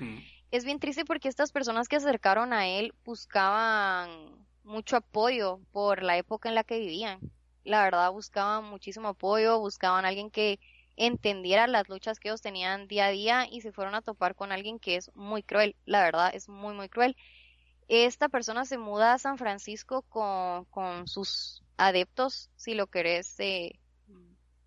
Es 0.52 0.66
bien 0.66 0.80
triste 0.80 1.06
porque 1.06 1.28
estas 1.28 1.52
personas 1.52 1.88
que 1.88 2.00
se 2.00 2.08
acercaron 2.08 2.54
a 2.54 2.68
él 2.68 2.94
buscaban 3.06 4.10
mucho 4.64 4.98
apoyo 4.98 5.60
por 5.72 6.04
la 6.04 6.18
época 6.18 6.50
en 6.50 6.56
la 6.56 6.64
que 6.64 6.80
vivían. 6.80 7.20
La 7.64 7.84
verdad, 7.84 8.12
buscaban 8.12 8.66
muchísimo 8.66 9.10
apoyo, 9.10 9.60
buscaban 9.60 10.06
alguien 10.06 10.32
que 10.32 10.60
entendiera 10.96 11.68
las 11.68 11.88
luchas 11.88 12.20
que 12.20 12.30
ellos 12.30 12.42
tenían 12.42 12.88
día 12.88 13.06
a 13.06 13.12
día 13.12 13.48
y 13.50 13.62
se 13.62 13.72
fueron 13.72 13.96
a 13.96 14.02
topar 14.02 14.36
con 14.36 14.52
alguien 14.52 14.80
que 14.80 14.96
es 14.96 15.12
muy 15.16 15.44
cruel. 15.44 15.76
La 15.86 16.02
verdad, 16.02 16.32
es 16.34 16.50
muy, 16.50 16.74
muy 16.74 16.90
cruel. 16.90 17.16
Esta 17.88 18.28
persona 18.30 18.66
se 18.66 18.78
muda 18.78 19.14
a 19.14 19.20
San 19.20 19.38
Francisco 19.38 20.02
con, 20.04 20.66
con 20.66 21.08
sus 21.08 21.64
adeptos, 21.78 22.50
si 22.56 22.74
lo 22.74 22.88
querés 22.88 23.40
eh, 23.40 23.80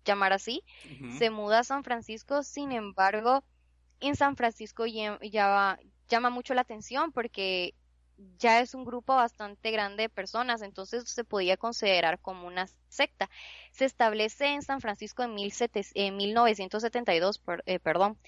llamar 0.03 0.33
así, 0.33 0.63
se 1.17 1.29
muda 1.29 1.59
a 1.59 1.63
San 1.63 1.83
Francisco, 1.83 2.43
sin 2.43 2.71
embargo, 2.71 3.43
en 4.03 4.15
San 4.15 4.35
Francisco 4.35 4.85
ya, 4.85 5.17
llama 6.09 6.29
mucho 6.29 6.53
la 6.53 6.61
atención 6.61 7.11
porque 7.11 7.73
ya 8.37 8.59
es 8.59 8.75
un 8.75 8.85
grupo 8.85 9.15
bastante 9.15 9.71
grande 9.71 10.03
de 10.03 10.09
personas, 10.09 10.61
entonces 10.61 11.09
se 11.09 11.23
podía 11.23 11.57
considerar 11.57 12.19
como 12.19 12.45
una 12.45 12.67
secta. 12.89 13.29
Se 13.71 13.85
establece 13.85 14.45
en 14.47 14.61
San 14.61 14.81
Francisco 14.81 15.23
en, 15.23 15.33
1972, 15.33 17.41
eh, 17.65 17.79
perdón. 17.79 18.19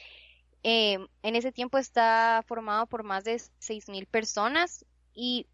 Em, 0.64 1.08
en 1.22 1.36
ese 1.36 1.52
tiempo 1.52 1.78
está 1.78 2.44
formado 2.48 2.88
por 2.88 3.04
más 3.04 3.26
de 3.26 3.36
6.000 3.36 4.08
personas 4.08 4.86
y, 5.14 5.46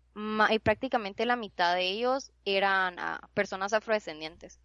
prácticamente 0.64 1.26
la 1.26 1.38
mitad 1.38 1.74
de 1.74 1.88
ellos 1.88 2.34
eran 2.44 3.00
ah, 3.00 3.30
personas 3.34 3.72
afrodescendientes. 3.74 4.60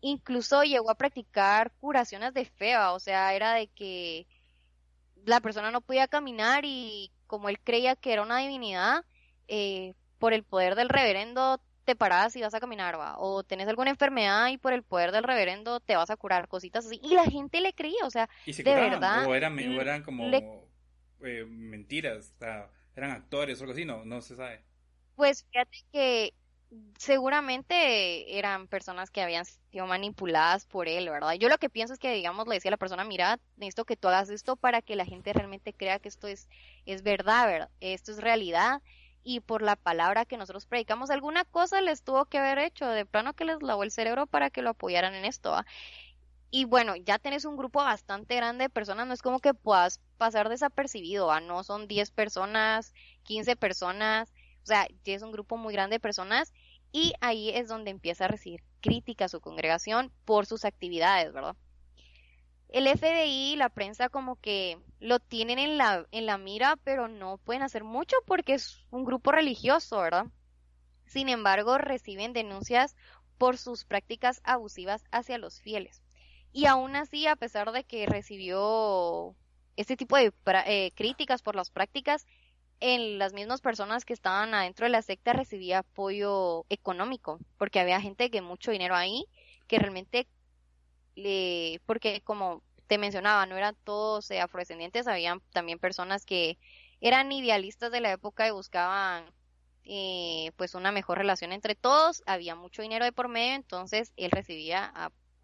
Incluso 0.00 0.62
llegó 0.62 0.90
a 0.90 0.96
practicar 0.96 1.72
curaciones 1.80 2.34
de 2.34 2.44
fea, 2.44 2.92
o 2.92 3.00
sea, 3.00 3.34
era 3.34 3.54
de 3.54 3.68
que 3.68 4.26
la 5.24 5.40
persona 5.40 5.70
no 5.70 5.80
podía 5.80 6.08
caminar 6.08 6.64
y 6.64 7.10
como 7.26 7.48
él 7.48 7.58
creía 7.60 7.96
que 7.96 8.12
era 8.12 8.22
una 8.22 8.38
divinidad, 8.38 9.04
eh, 9.48 9.94
por 10.18 10.32
el 10.32 10.42
poder 10.42 10.74
del 10.74 10.88
reverendo 10.88 11.60
te 11.84 11.96
paras 11.96 12.36
y 12.36 12.42
vas 12.42 12.52
a 12.52 12.60
caminar, 12.60 13.00
va, 13.00 13.18
o 13.18 13.42
tenés 13.44 13.66
alguna 13.66 13.88
enfermedad 13.88 14.48
y 14.48 14.58
por 14.58 14.74
el 14.74 14.82
poder 14.82 15.10
del 15.10 15.22
reverendo 15.22 15.80
te 15.80 15.96
vas 15.96 16.10
a 16.10 16.16
curar, 16.16 16.46
cositas 16.46 16.84
así. 16.84 17.00
Y 17.02 17.14
la 17.14 17.24
gente 17.24 17.62
le 17.62 17.72
creía, 17.72 18.04
o 18.04 18.10
sea, 18.10 18.28
de 18.44 18.62
verdad. 18.62 19.26
O 19.26 19.34
eran, 19.34 19.58
eran 19.58 20.02
como 20.02 20.30
eh, 21.22 21.44
mentiras, 21.48 22.34
o 22.36 22.38
sea, 22.38 22.70
eran 22.94 23.12
actores 23.12 23.58
o 23.58 23.64
algo 23.64 23.72
así, 23.72 23.86
no, 23.86 24.04
no 24.04 24.20
se 24.20 24.36
sabe. 24.36 24.62
Pues 25.16 25.46
fíjate 25.50 25.78
que 25.90 26.34
seguramente 26.98 28.38
eran 28.38 28.68
personas 28.68 29.10
que 29.10 29.22
habían 29.22 29.44
sido 29.44 29.86
manipuladas 29.86 30.66
por 30.66 30.88
él, 30.88 31.08
¿verdad? 31.08 31.34
Yo 31.34 31.48
lo 31.48 31.58
que 31.58 31.70
pienso 31.70 31.94
es 31.94 31.98
que, 31.98 32.12
digamos, 32.12 32.46
le 32.46 32.54
decía 32.54 32.70
a 32.70 32.72
la 32.72 32.76
persona, 32.76 33.04
mira, 33.04 33.38
necesito 33.56 33.84
que 33.84 33.96
tú 33.96 34.08
hagas 34.08 34.30
esto 34.30 34.56
para 34.56 34.82
que 34.82 34.96
la 34.96 35.04
gente 35.04 35.32
realmente 35.32 35.72
crea 35.72 35.98
que 35.98 36.08
esto 36.08 36.26
es, 36.26 36.48
es 36.84 37.02
verdad, 37.02 37.46
¿verdad? 37.46 37.70
Esto 37.80 38.12
es 38.12 38.18
realidad 38.20 38.82
y 39.22 39.40
por 39.40 39.62
la 39.62 39.76
palabra 39.76 40.24
que 40.24 40.36
nosotros 40.36 40.66
predicamos, 40.66 41.10
alguna 41.10 41.44
cosa 41.44 41.80
les 41.80 42.02
tuvo 42.02 42.26
que 42.26 42.38
haber 42.38 42.58
hecho, 42.58 42.86
de 42.86 43.06
plano 43.06 43.34
que 43.34 43.44
les 43.44 43.62
lavó 43.62 43.82
el 43.82 43.90
cerebro 43.90 44.26
para 44.26 44.50
que 44.50 44.62
lo 44.62 44.70
apoyaran 44.70 45.14
en 45.14 45.24
esto, 45.24 45.50
¿va? 45.50 45.66
Y 46.50 46.64
bueno, 46.64 46.96
ya 46.96 47.18
tenés 47.18 47.44
un 47.44 47.56
grupo 47.56 47.80
bastante 47.80 48.36
grande 48.36 48.64
de 48.64 48.70
personas, 48.70 49.06
no 49.06 49.12
es 49.12 49.20
como 49.22 49.40
que 49.40 49.52
puedas 49.52 50.00
pasar 50.16 50.48
desapercibido, 50.48 51.26
¿va? 51.26 51.40
No 51.40 51.62
son 51.62 51.88
10 51.88 52.10
personas, 52.10 52.94
15 53.22 53.54
personas, 53.54 54.32
o 54.62 54.66
sea, 54.66 54.86
ya 55.04 55.14
es 55.14 55.22
un 55.22 55.32
grupo 55.32 55.56
muy 55.56 55.72
grande 55.72 55.96
de 55.96 56.00
personas 56.00 56.52
y 56.92 57.14
ahí 57.20 57.50
es 57.50 57.68
donde 57.68 57.90
empieza 57.90 58.24
a 58.24 58.28
recibir 58.28 58.62
crítica 58.80 59.26
a 59.26 59.28
su 59.28 59.40
congregación 59.40 60.12
por 60.24 60.46
sus 60.46 60.64
actividades, 60.64 61.32
¿verdad? 61.32 61.56
El 62.68 62.86
FBI, 62.86 63.56
la 63.56 63.70
prensa 63.70 64.10
como 64.10 64.36
que 64.36 64.78
lo 65.00 65.20
tienen 65.20 65.58
en 65.58 65.78
la, 65.78 66.06
en 66.10 66.26
la 66.26 66.36
mira, 66.36 66.76
pero 66.84 67.08
no 67.08 67.38
pueden 67.38 67.62
hacer 67.62 67.82
mucho 67.82 68.16
porque 68.26 68.54
es 68.54 68.84
un 68.90 69.04
grupo 69.04 69.32
religioso, 69.32 70.00
¿verdad? 70.00 70.26
Sin 71.06 71.30
embargo, 71.30 71.78
reciben 71.78 72.34
denuncias 72.34 72.94
por 73.38 73.56
sus 73.56 73.84
prácticas 73.84 74.42
abusivas 74.44 75.04
hacia 75.10 75.38
los 75.38 75.60
fieles. 75.60 76.02
Y 76.52 76.66
aún 76.66 76.96
así, 76.96 77.26
a 77.26 77.36
pesar 77.36 77.72
de 77.72 77.84
que 77.84 78.06
recibió 78.06 79.34
este 79.76 79.96
tipo 79.96 80.16
de 80.16 80.32
eh, 80.66 80.92
críticas 80.94 81.40
por 81.40 81.54
las 81.54 81.70
prácticas, 81.70 82.26
en 82.80 83.18
las 83.18 83.32
mismas 83.32 83.60
personas 83.60 84.04
que 84.04 84.12
estaban 84.12 84.54
adentro 84.54 84.86
de 84.86 84.90
la 84.90 85.02
secta 85.02 85.32
recibía 85.32 85.78
apoyo 85.78 86.64
económico, 86.68 87.38
porque 87.56 87.80
había 87.80 88.00
gente 88.00 88.30
que 88.30 88.42
mucho 88.42 88.70
dinero 88.70 88.94
ahí, 88.94 89.26
que 89.66 89.78
realmente 89.78 90.28
le, 91.16 91.80
porque 91.86 92.20
como 92.22 92.62
te 92.86 92.98
mencionaba, 92.98 93.46
no 93.46 93.56
eran 93.56 93.76
todos 93.84 94.30
eh, 94.30 94.40
afrodescendientes, 94.40 95.06
habían 95.06 95.40
también 95.52 95.78
personas 95.78 96.24
que 96.24 96.58
eran 97.00 97.30
idealistas 97.32 97.92
de 97.92 98.00
la 98.00 98.12
época 98.12 98.46
y 98.48 98.50
buscaban 98.50 99.32
eh, 99.84 100.52
pues 100.56 100.74
una 100.74 100.92
mejor 100.92 101.18
relación 101.18 101.52
entre 101.52 101.74
todos, 101.74 102.22
había 102.26 102.54
mucho 102.54 102.82
dinero 102.82 103.04
de 103.04 103.12
por 103.12 103.28
medio, 103.28 103.54
entonces 103.54 104.12
él 104.16 104.30
recibía 104.30 104.92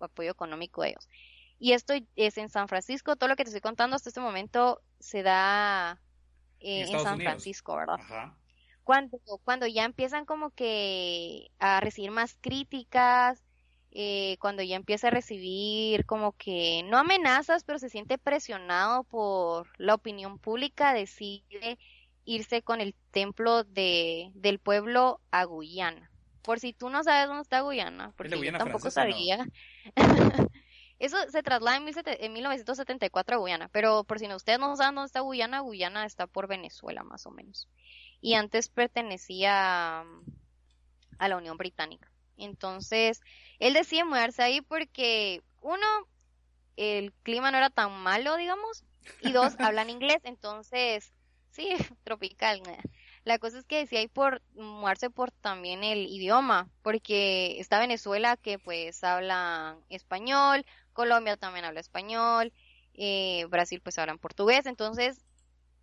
apoyo 0.00 0.30
económico 0.30 0.82
de 0.82 0.90
ellos. 0.90 1.08
Y 1.58 1.72
esto 1.72 1.94
es 2.16 2.38
en 2.38 2.48
San 2.48 2.68
Francisco, 2.68 3.16
todo 3.16 3.28
lo 3.28 3.36
que 3.36 3.44
te 3.44 3.50
estoy 3.50 3.60
contando 3.60 3.96
hasta 3.96 4.10
este 4.10 4.20
momento 4.20 4.82
se 4.98 5.22
da 5.22 6.00
eh, 6.64 6.86
en 6.88 7.00
San 7.00 7.20
Francisco, 7.20 7.76
¿verdad? 7.76 7.98
Cuando, 8.84 9.18
cuando 9.44 9.66
ya 9.66 9.84
empiezan 9.84 10.24
como 10.24 10.50
que 10.50 11.50
a 11.58 11.80
recibir 11.80 12.10
más 12.10 12.36
críticas, 12.40 13.44
eh, 13.90 14.38
cuando 14.40 14.62
ya 14.62 14.76
empieza 14.76 15.08
a 15.08 15.10
recibir 15.10 16.06
como 16.06 16.32
que, 16.32 16.82
no 16.84 16.98
amenazas, 16.98 17.64
pero 17.64 17.78
se 17.78 17.90
siente 17.90 18.16
presionado 18.16 19.04
por 19.04 19.68
la 19.78 19.94
opinión 19.94 20.38
pública, 20.38 20.94
decide 20.94 21.78
irse 22.24 22.62
con 22.62 22.80
el 22.80 22.94
templo 23.10 23.64
de, 23.64 24.30
del 24.34 24.58
pueblo 24.58 25.20
a 25.30 25.44
Guyana. 25.44 26.10
Por 26.42 26.60
si 26.60 26.72
tú 26.72 26.88
no 26.88 27.04
sabes 27.04 27.28
dónde 27.28 27.42
está 27.42 27.60
Guyana, 27.60 28.12
porque 28.16 28.40
yo 28.42 28.52
tampoco 28.56 28.90
sabía. 28.90 29.46
Eso 30.98 31.16
se 31.30 31.42
traslada 31.42 31.76
en, 31.76 32.32
1974 32.32 33.36
a 33.36 33.38
Guyana, 33.38 33.68
pero 33.68 34.04
por 34.04 34.18
si 34.18 34.28
no, 34.28 34.36
ustedes 34.36 34.58
no 34.58 34.76
saben 34.76 34.94
dónde 34.94 35.06
está 35.06 35.20
Guyana, 35.20 35.60
Guyana 35.60 36.06
está 36.06 36.26
por 36.26 36.46
Venezuela 36.46 37.02
más 37.02 37.26
o 37.26 37.30
menos. 37.30 37.68
Y 38.20 38.34
antes 38.34 38.68
pertenecía 38.68 40.04
a 41.18 41.28
la 41.28 41.36
Unión 41.36 41.56
Británica. 41.56 42.10
Entonces, 42.36 43.20
él 43.58 43.74
decide 43.74 44.04
mudarse 44.04 44.42
ahí 44.42 44.60
porque, 44.60 45.42
uno, 45.60 45.86
el 46.76 47.12
clima 47.22 47.50
no 47.50 47.58
era 47.58 47.70
tan 47.70 47.92
malo, 47.92 48.36
digamos, 48.36 48.84
y 49.20 49.32
dos, 49.32 49.54
hablan 49.58 49.90
inglés, 49.90 50.20
entonces, 50.24 51.12
sí, 51.50 51.68
tropical. 52.04 52.62
La 53.24 53.38
cosa 53.38 53.58
es 53.58 53.64
que 53.64 53.78
decía 53.78 54.00
ahí 54.00 54.08
por 54.08 54.42
mudarse 54.54 55.10
por 55.10 55.30
también 55.30 55.82
el 55.82 56.06
idioma, 56.06 56.68
porque 56.82 57.58
está 57.58 57.78
Venezuela 57.78 58.36
que 58.36 58.58
pues 58.58 59.02
habla 59.02 59.78
español, 59.88 60.66
Colombia 60.94 61.36
también 61.36 61.66
habla 61.66 61.80
español, 61.80 62.52
eh, 62.94 63.44
Brasil 63.50 63.82
pues 63.82 63.98
habla 63.98 64.12
en 64.12 64.18
portugués, 64.18 64.64
entonces 64.64 65.20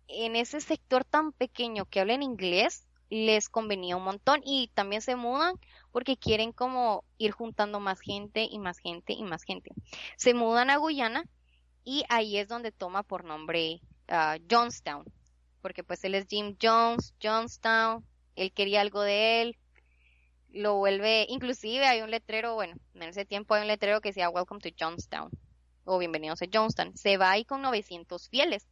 en 0.08 0.34
ese 0.34 0.60
sector 0.60 1.04
tan 1.04 1.32
pequeño 1.32 1.84
que 1.86 2.00
habla 2.00 2.14
en 2.14 2.22
inglés 2.22 2.86
les 3.12 3.50
convenía 3.50 3.96
un 3.96 4.04
montón. 4.04 4.40
Y 4.42 4.70
también 4.74 5.02
se 5.02 5.16
mudan 5.16 5.54
porque 5.90 6.16
quieren 6.16 6.52
como 6.52 7.04
ir 7.18 7.30
juntando 7.32 7.78
más 7.78 8.00
gente 8.00 8.48
y 8.50 8.58
más 8.58 8.78
gente 8.78 9.12
y 9.12 9.22
más 9.22 9.42
gente. 9.42 9.70
Se 10.16 10.32
mudan 10.32 10.70
a 10.70 10.78
Guyana 10.78 11.24
y 11.84 12.04
ahí 12.08 12.38
es 12.38 12.48
donde 12.48 12.72
toma 12.72 13.02
por 13.02 13.24
nombre 13.24 13.82
uh, 14.08 14.42
Johnstown, 14.50 15.04
porque 15.60 15.84
pues 15.84 16.02
él 16.04 16.14
es 16.14 16.26
Jim 16.26 16.56
Jones, 16.60 17.14
Johnstown, 17.22 18.02
él 18.34 18.52
quería 18.52 18.80
algo 18.80 19.02
de 19.02 19.42
él, 19.42 19.58
lo 20.52 20.76
vuelve, 20.76 21.26
inclusive 21.28 21.86
hay 21.86 22.02
un 22.02 22.10
letrero, 22.10 22.54
bueno, 22.54 22.74
en 22.94 23.02
ese 23.02 23.24
tiempo 23.24 23.54
hay 23.54 23.62
un 23.62 23.68
letrero 23.68 24.00
que 24.00 24.10
decía 24.10 24.28
Welcome 24.28 24.60
to 24.60 24.68
Johnstown 24.78 25.30
o 25.84 25.98
Bienvenidos 25.98 26.42
a 26.42 26.46
Johnstown. 26.52 26.96
Se 26.96 27.16
va 27.16 27.30
ahí 27.30 27.44
con 27.44 27.62
900 27.62 28.28
fieles. 28.28 28.68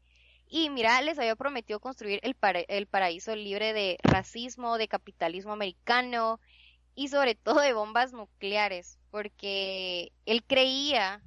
Y 0.46 0.68
mira, 0.68 1.00
les 1.00 1.18
había 1.18 1.36
prometido 1.36 1.80
construir 1.80 2.20
el, 2.22 2.36
el 2.68 2.86
paraíso 2.86 3.34
libre 3.34 3.72
de 3.72 3.98
racismo, 4.02 4.78
de 4.78 4.88
capitalismo 4.88 5.52
americano 5.52 6.40
y 6.94 7.08
sobre 7.08 7.34
todo 7.34 7.60
de 7.60 7.72
bombas 7.72 8.12
nucleares, 8.12 8.98
porque 9.10 10.12
él 10.26 10.44
creía 10.44 11.22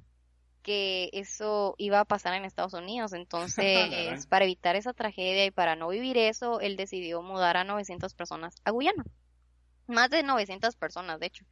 que 0.62 1.10
eso 1.12 1.74
iba 1.78 2.00
a 2.00 2.04
pasar 2.04 2.34
en 2.34 2.44
Estados 2.44 2.74
Unidos. 2.74 3.12
Entonces, 3.12 4.26
para 4.28 4.44
evitar 4.44 4.76
esa 4.76 4.92
tragedia 4.92 5.46
y 5.46 5.50
para 5.50 5.74
no 5.74 5.88
vivir 5.88 6.16
eso, 6.16 6.60
él 6.60 6.76
decidió 6.76 7.22
mudar 7.22 7.56
a 7.56 7.64
900 7.64 8.14
personas 8.14 8.56
a 8.64 8.70
Guyana 8.70 9.04
más 9.86 10.10
de 10.10 10.22
900 10.22 10.76
personas, 10.76 11.20
de 11.20 11.26
hecho. 11.26 11.44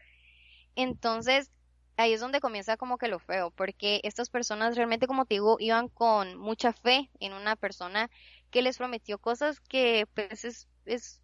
Entonces, 0.76 1.50
ahí 1.96 2.12
es 2.12 2.20
donde 2.20 2.40
comienza 2.40 2.76
como 2.76 2.98
que 2.98 3.08
lo 3.08 3.18
feo, 3.18 3.50
porque 3.50 4.00
estas 4.04 4.30
personas 4.30 4.76
realmente, 4.76 5.06
como 5.06 5.26
te 5.26 5.34
digo, 5.34 5.56
iban 5.60 5.88
con 5.88 6.36
mucha 6.38 6.72
fe 6.72 7.10
en 7.20 7.32
una 7.32 7.56
persona 7.56 8.10
que 8.50 8.62
les 8.62 8.78
prometió 8.78 9.18
cosas 9.18 9.60
que 9.60 10.06
pues 10.14 10.44
es, 10.44 10.68
es 10.84 11.20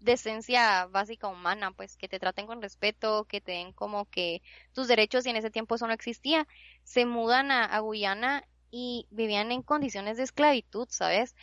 decencia 0.00 0.86
básica 0.86 1.28
humana, 1.28 1.72
pues 1.72 1.96
que 1.96 2.08
te 2.08 2.18
traten 2.18 2.46
con 2.46 2.62
respeto, 2.62 3.24
que 3.24 3.40
te 3.40 3.52
den 3.52 3.72
como 3.72 4.06
que 4.06 4.42
tus 4.72 4.88
derechos 4.88 5.26
y 5.26 5.30
en 5.30 5.36
ese 5.36 5.50
tiempo 5.50 5.74
eso 5.74 5.86
no 5.86 5.92
existía. 5.92 6.46
Se 6.84 7.06
mudan 7.06 7.50
a 7.50 7.78
Guyana 7.80 8.44
y 8.70 9.06
vivían 9.10 9.52
en 9.52 9.62
condiciones 9.62 10.16
de 10.16 10.24
esclavitud, 10.24 10.86
¿sabes? 10.90 11.34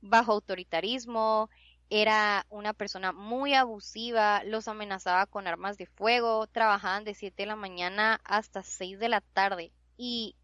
Bajo 0.00 0.32
autoritarismo, 0.32 1.48
era 1.94 2.46
una 2.48 2.72
persona 2.72 3.12
muy 3.12 3.52
abusiva, 3.52 4.42
los 4.44 4.66
amenazaba 4.66 5.26
con 5.26 5.46
armas 5.46 5.76
de 5.76 5.84
fuego, 5.84 6.46
trabajaban 6.46 7.04
de 7.04 7.12
7 7.12 7.42
de 7.42 7.48
la 7.48 7.56
mañana 7.56 8.18
hasta 8.24 8.62
6 8.62 8.98
de 8.98 9.10
la 9.10 9.20
tarde 9.20 9.72
y 9.98 10.34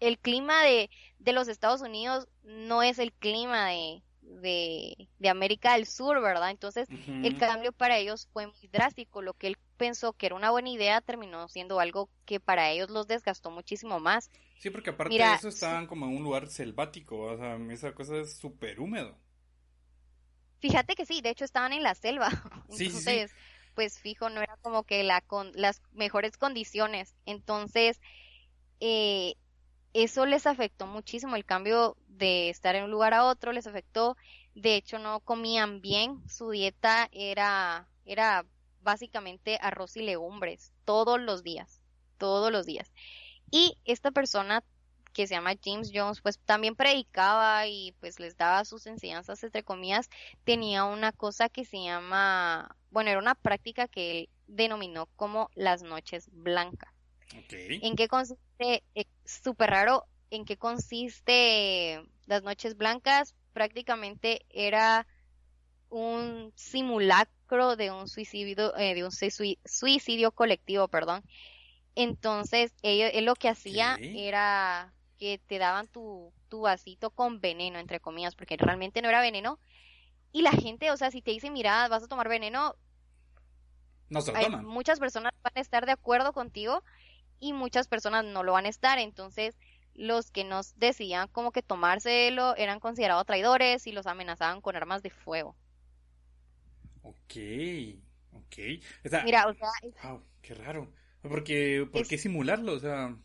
el 0.00 0.18
clima 0.18 0.62
de, 0.62 0.90
de 1.18 1.32
los 1.32 1.48
Estados 1.48 1.80
Unidos 1.80 2.28
no 2.42 2.82
es 2.82 2.98
el 2.98 3.10
clima 3.14 3.68
de, 3.70 4.02
de, 4.20 5.08
de 5.18 5.28
América 5.30 5.72
del 5.74 5.86
Sur, 5.86 6.20
¿verdad? 6.20 6.50
Entonces 6.50 6.88
el 7.22 7.38
cambio 7.38 7.72
para 7.72 7.96
ellos 7.96 8.28
fue 8.30 8.46
muy 8.46 8.68
drástico, 8.70 9.22
lo 9.22 9.32
que 9.32 9.46
él 9.46 9.56
pensó 9.78 10.12
que 10.12 10.26
era 10.26 10.34
una 10.34 10.50
buena 10.50 10.68
idea 10.68 11.00
terminó 11.00 11.48
siendo 11.48 11.80
algo 11.80 12.10
que 12.26 12.38
para 12.38 12.70
ellos 12.70 12.90
los 12.90 13.06
desgastó 13.06 13.50
muchísimo 13.50 13.98
más. 13.98 14.30
Sí, 14.58 14.68
porque 14.68 14.90
aparte 14.90 15.14
de 15.14 15.32
eso 15.32 15.48
estaban 15.48 15.86
como 15.86 16.04
en 16.04 16.16
un 16.16 16.22
lugar 16.22 16.48
selvático, 16.48 17.18
o 17.18 17.36
sea, 17.38 17.56
esa 17.70 17.94
cosa 17.94 18.18
es 18.18 18.36
súper 18.36 18.78
húmedo. 18.78 19.16
Fíjate 20.64 20.94
que 20.94 21.04
sí, 21.04 21.20
de 21.20 21.28
hecho 21.28 21.44
estaban 21.44 21.74
en 21.74 21.82
la 21.82 21.94
selva. 21.94 22.30
Entonces, 22.70 23.30
pues 23.74 23.98
fijo, 23.98 24.30
no 24.30 24.40
era 24.40 24.56
como 24.62 24.84
que 24.84 25.04
la 25.04 25.20
con 25.20 25.52
las 25.54 25.82
mejores 25.92 26.38
condiciones. 26.38 27.14
Entonces, 27.26 28.00
eh, 28.80 29.34
eso 29.92 30.24
les 30.24 30.46
afectó 30.46 30.86
muchísimo 30.86 31.36
el 31.36 31.44
cambio 31.44 31.98
de 32.08 32.48
estar 32.48 32.74
en 32.76 32.84
un 32.84 32.90
lugar 32.90 33.12
a 33.12 33.26
otro, 33.26 33.52
les 33.52 33.66
afectó. 33.66 34.16
De 34.54 34.76
hecho, 34.76 34.98
no 34.98 35.20
comían 35.20 35.82
bien. 35.82 36.26
Su 36.30 36.48
dieta 36.48 37.10
era, 37.12 37.86
era 38.06 38.46
básicamente 38.80 39.58
arroz 39.60 39.98
y 39.98 40.02
legumbres 40.02 40.72
todos 40.86 41.20
los 41.20 41.42
días, 41.42 41.82
todos 42.16 42.50
los 42.50 42.64
días. 42.64 42.90
Y 43.50 43.76
esta 43.84 44.12
persona 44.12 44.64
que 45.14 45.26
se 45.26 45.34
llama 45.34 45.54
James 45.64 45.90
Jones, 45.94 46.20
pues 46.20 46.38
también 46.40 46.74
predicaba 46.74 47.66
y 47.66 47.92
pues 48.00 48.20
les 48.20 48.36
daba 48.36 48.64
sus 48.66 48.86
enseñanzas 48.86 49.42
entre 49.42 49.62
comillas, 49.62 50.10
tenía 50.44 50.84
una 50.84 51.12
cosa 51.12 51.48
que 51.48 51.64
se 51.64 51.82
llama, 51.82 52.76
bueno, 52.90 53.10
era 53.10 53.18
una 53.18 53.34
práctica 53.34 53.88
que 53.88 54.10
él 54.10 54.28
denominó 54.46 55.06
como 55.16 55.50
las 55.54 55.82
noches 55.82 56.28
blancas. 56.32 56.92
¿En 57.50 57.96
qué 57.96 58.08
consiste? 58.08 58.82
Es 58.94 59.06
súper 59.24 59.70
raro. 59.70 60.04
¿En 60.30 60.44
qué 60.44 60.56
consiste 60.56 62.02
las 62.26 62.42
noches 62.42 62.76
blancas? 62.76 63.34
Prácticamente 63.52 64.44
era 64.50 65.06
un 65.90 66.52
simulacro 66.56 67.76
de 67.76 67.90
un 67.90 68.08
suicidio, 68.08 68.76
eh, 68.76 68.94
de 68.94 69.04
un 69.04 69.12
suicidio 69.12 70.32
colectivo, 70.32 70.88
perdón. 70.88 71.24
Entonces, 71.94 72.72
él, 72.82 73.24
lo 73.24 73.34
que 73.34 73.48
hacía 73.48 73.96
era 74.00 74.92
que 75.24 75.38
te 75.38 75.58
daban 75.58 75.86
tu, 75.86 76.34
tu 76.50 76.60
vasito 76.60 77.08
con 77.08 77.40
veneno, 77.40 77.78
entre 77.78 77.98
comillas, 77.98 78.34
porque 78.34 78.58
realmente 78.58 79.00
no 79.00 79.08
era 79.08 79.22
veneno. 79.22 79.58
Y 80.32 80.42
la 80.42 80.50
gente, 80.50 80.90
o 80.90 80.98
sea, 80.98 81.10
si 81.10 81.22
te 81.22 81.30
dicen, 81.30 81.54
mira, 81.54 81.88
vas 81.88 82.02
a 82.02 82.08
tomar 82.08 82.28
veneno, 82.28 82.74
no 84.10 84.20
se 84.20 84.32
muchas 84.62 85.00
personas 85.00 85.32
van 85.42 85.54
a 85.56 85.60
estar 85.60 85.86
de 85.86 85.92
acuerdo 85.92 86.34
contigo 86.34 86.82
y 87.40 87.54
muchas 87.54 87.88
personas 87.88 88.22
no 88.26 88.42
lo 88.42 88.52
van 88.52 88.66
a 88.66 88.68
estar. 88.68 88.98
Entonces, 88.98 89.56
los 89.94 90.30
que 90.30 90.44
nos 90.44 90.78
decían 90.78 91.28
como 91.28 91.52
que 91.52 91.62
tomárselo 91.62 92.54
eran 92.56 92.78
considerados 92.78 93.24
traidores 93.24 93.86
y 93.86 93.92
los 93.92 94.06
amenazaban 94.06 94.60
con 94.60 94.76
armas 94.76 95.02
de 95.02 95.08
fuego. 95.08 95.56
Ok, 97.00 97.36
ok. 98.34 98.58
Mira, 99.24 99.46
o 99.46 99.54
sea... 99.54 99.70
Wow, 100.02 100.22
qué 100.42 100.54
raro. 100.54 100.92
¿Por 101.22 101.42
qué 101.44 102.18
simularlo? 102.18 102.74
O 102.74 102.78
sea... 102.78 103.16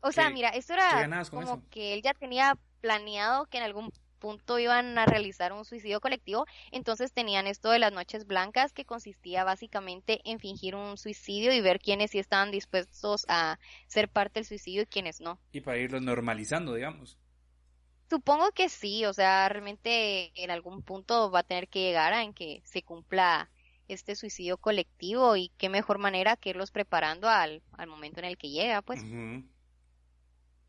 O 0.00 0.12
sea, 0.12 0.30
mira, 0.30 0.48
esto 0.50 0.74
era 0.74 1.24
como 1.30 1.68
que 1.68 1.94
él 1.94 2.02
ya 2.02 2.14
tenía 2.14 2.56
planeado 2.80 3.46
que 3.46 3.58
en 3.58 3.64
algún 3.64 3.92
punto 4.20 4.58
iban 4.58 4.96
a 4.98 5.06
realizar 5.06 5.52
un 5.52 5.64
suicidio 5.64 6.00
colectivo, 6.00 6.46
entonces 6.70 7.12
tenían 7.12 7.48
esto 7.48 7.70
de 7.70 7.80
las 7.80 7.92
noches 7.92 8.26
blancas 8.26 8.72
que 8.72 8.84
consistía 8.84 9.42
básicamente 9.42 10.20
en 10.24 10.38
fingir 10.38 10.76
un 10.76 10.96
suicidio 10.96 11.52
y 11.52 11.60
ver 11.60 11.80
quiénes 11.80 12.12
sí 12.12 12.18
estaban 12.18 12.52
dispuestos 12.52 13.24
a 13.28 13.58
ser 13.88 14.08
parte 14.08 14.40
del 14.40 14.46
suicidio 14.46 14.82
y 14.82 14.86
quiénes 14.86 15.20
no. 15.20 15.40
Y 15.50 15.62
para 15.62 15.78
irlo 15.78 16.00
normalizando, 16.00 16.74
digamos. 16.74 17.18
Supongo 18.08 18.50
que 18.52 18.68
sí, 18.68 19.04
o 19.06 19.12
sea, 19.12 19.48
realmente 19.48 20.32
en 20.34 20.50
algún 20.50 20.82
punto 20.82 21.30
va 21.30 21.40
a 21.40 21.44
tener 21.44 21.68
que 21.68 21.80
llegar 21.80 22.12
a 22.12 22.22
en 22.22 22.34
que 22.34 22.60
se 22.64 22.82
cumpla 22.82 23.50
este 23.88 24.14
suicidio 24.14 24.56
colectivo 24.58 25.36
y 25.36 25.50
qué 25.56 25.68
mejor 25.68 25.98
manera 25.98 26.36
que 26.36 26.50
irlos 26.50 26.70
preparando 26.70 27.28
al, 27.28 27.62
al 27.72 27.88
momento 27.88 28.20
en 28.20 28.26
el 28.26 28.36
que 28.36 28.50
llega, 28.50 28.82
pues. 28.82 29.02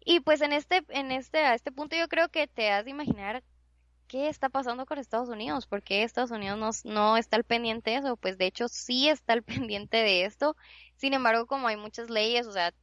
Y 0.04 0.20
pues 0.22 0.42
en 0.42 0.54
este, 0.54 0.84
en 0.90 1.12
este, 1.12 1.40
a 1.40 1.54
este 1.54 1.72
punto 1.72 1.96
yo 1.96 2.08
creo 2.08 2.30
que 2.30 2.48
te 2.48 2.72
has 2.72 2.86
de 2.86 2.92
imaginar 2.92 3.44
qué 4.08 4.28
está 4.28 4.50
pasando 4.50 4.86
con 4.86 4.98
Estados 4.98 5.30
Unidos, 5.30 5.68
porque 5.68 6.04
Estados 6.04 6.32
Unidos 6.32 6.84
no, 6.84 6.92
no 6.94 7.18
está 7.18 7.38
al 7.38 7.44
pendiente 7.44 7.92
de 7.92 7.98
eso, 7.98 8.18
pues 8.18 8.38
de 8.38 8.48
hecho 8.48 8.68
sí 8.68 9.08
está 9.08 9.34
al 9.34 9.44
pendiente 9.70 9.98
de 9.98 10.26
esto, 10.26 10.56
sin 10.98 11.14
embargo 11.14 11.46
como 11.46 11.68
hay 11.68 11.78
muchas 11.78 12.10
leyes, 12.10 12.48
o 12.48 12.52
sea, 12.52 12.74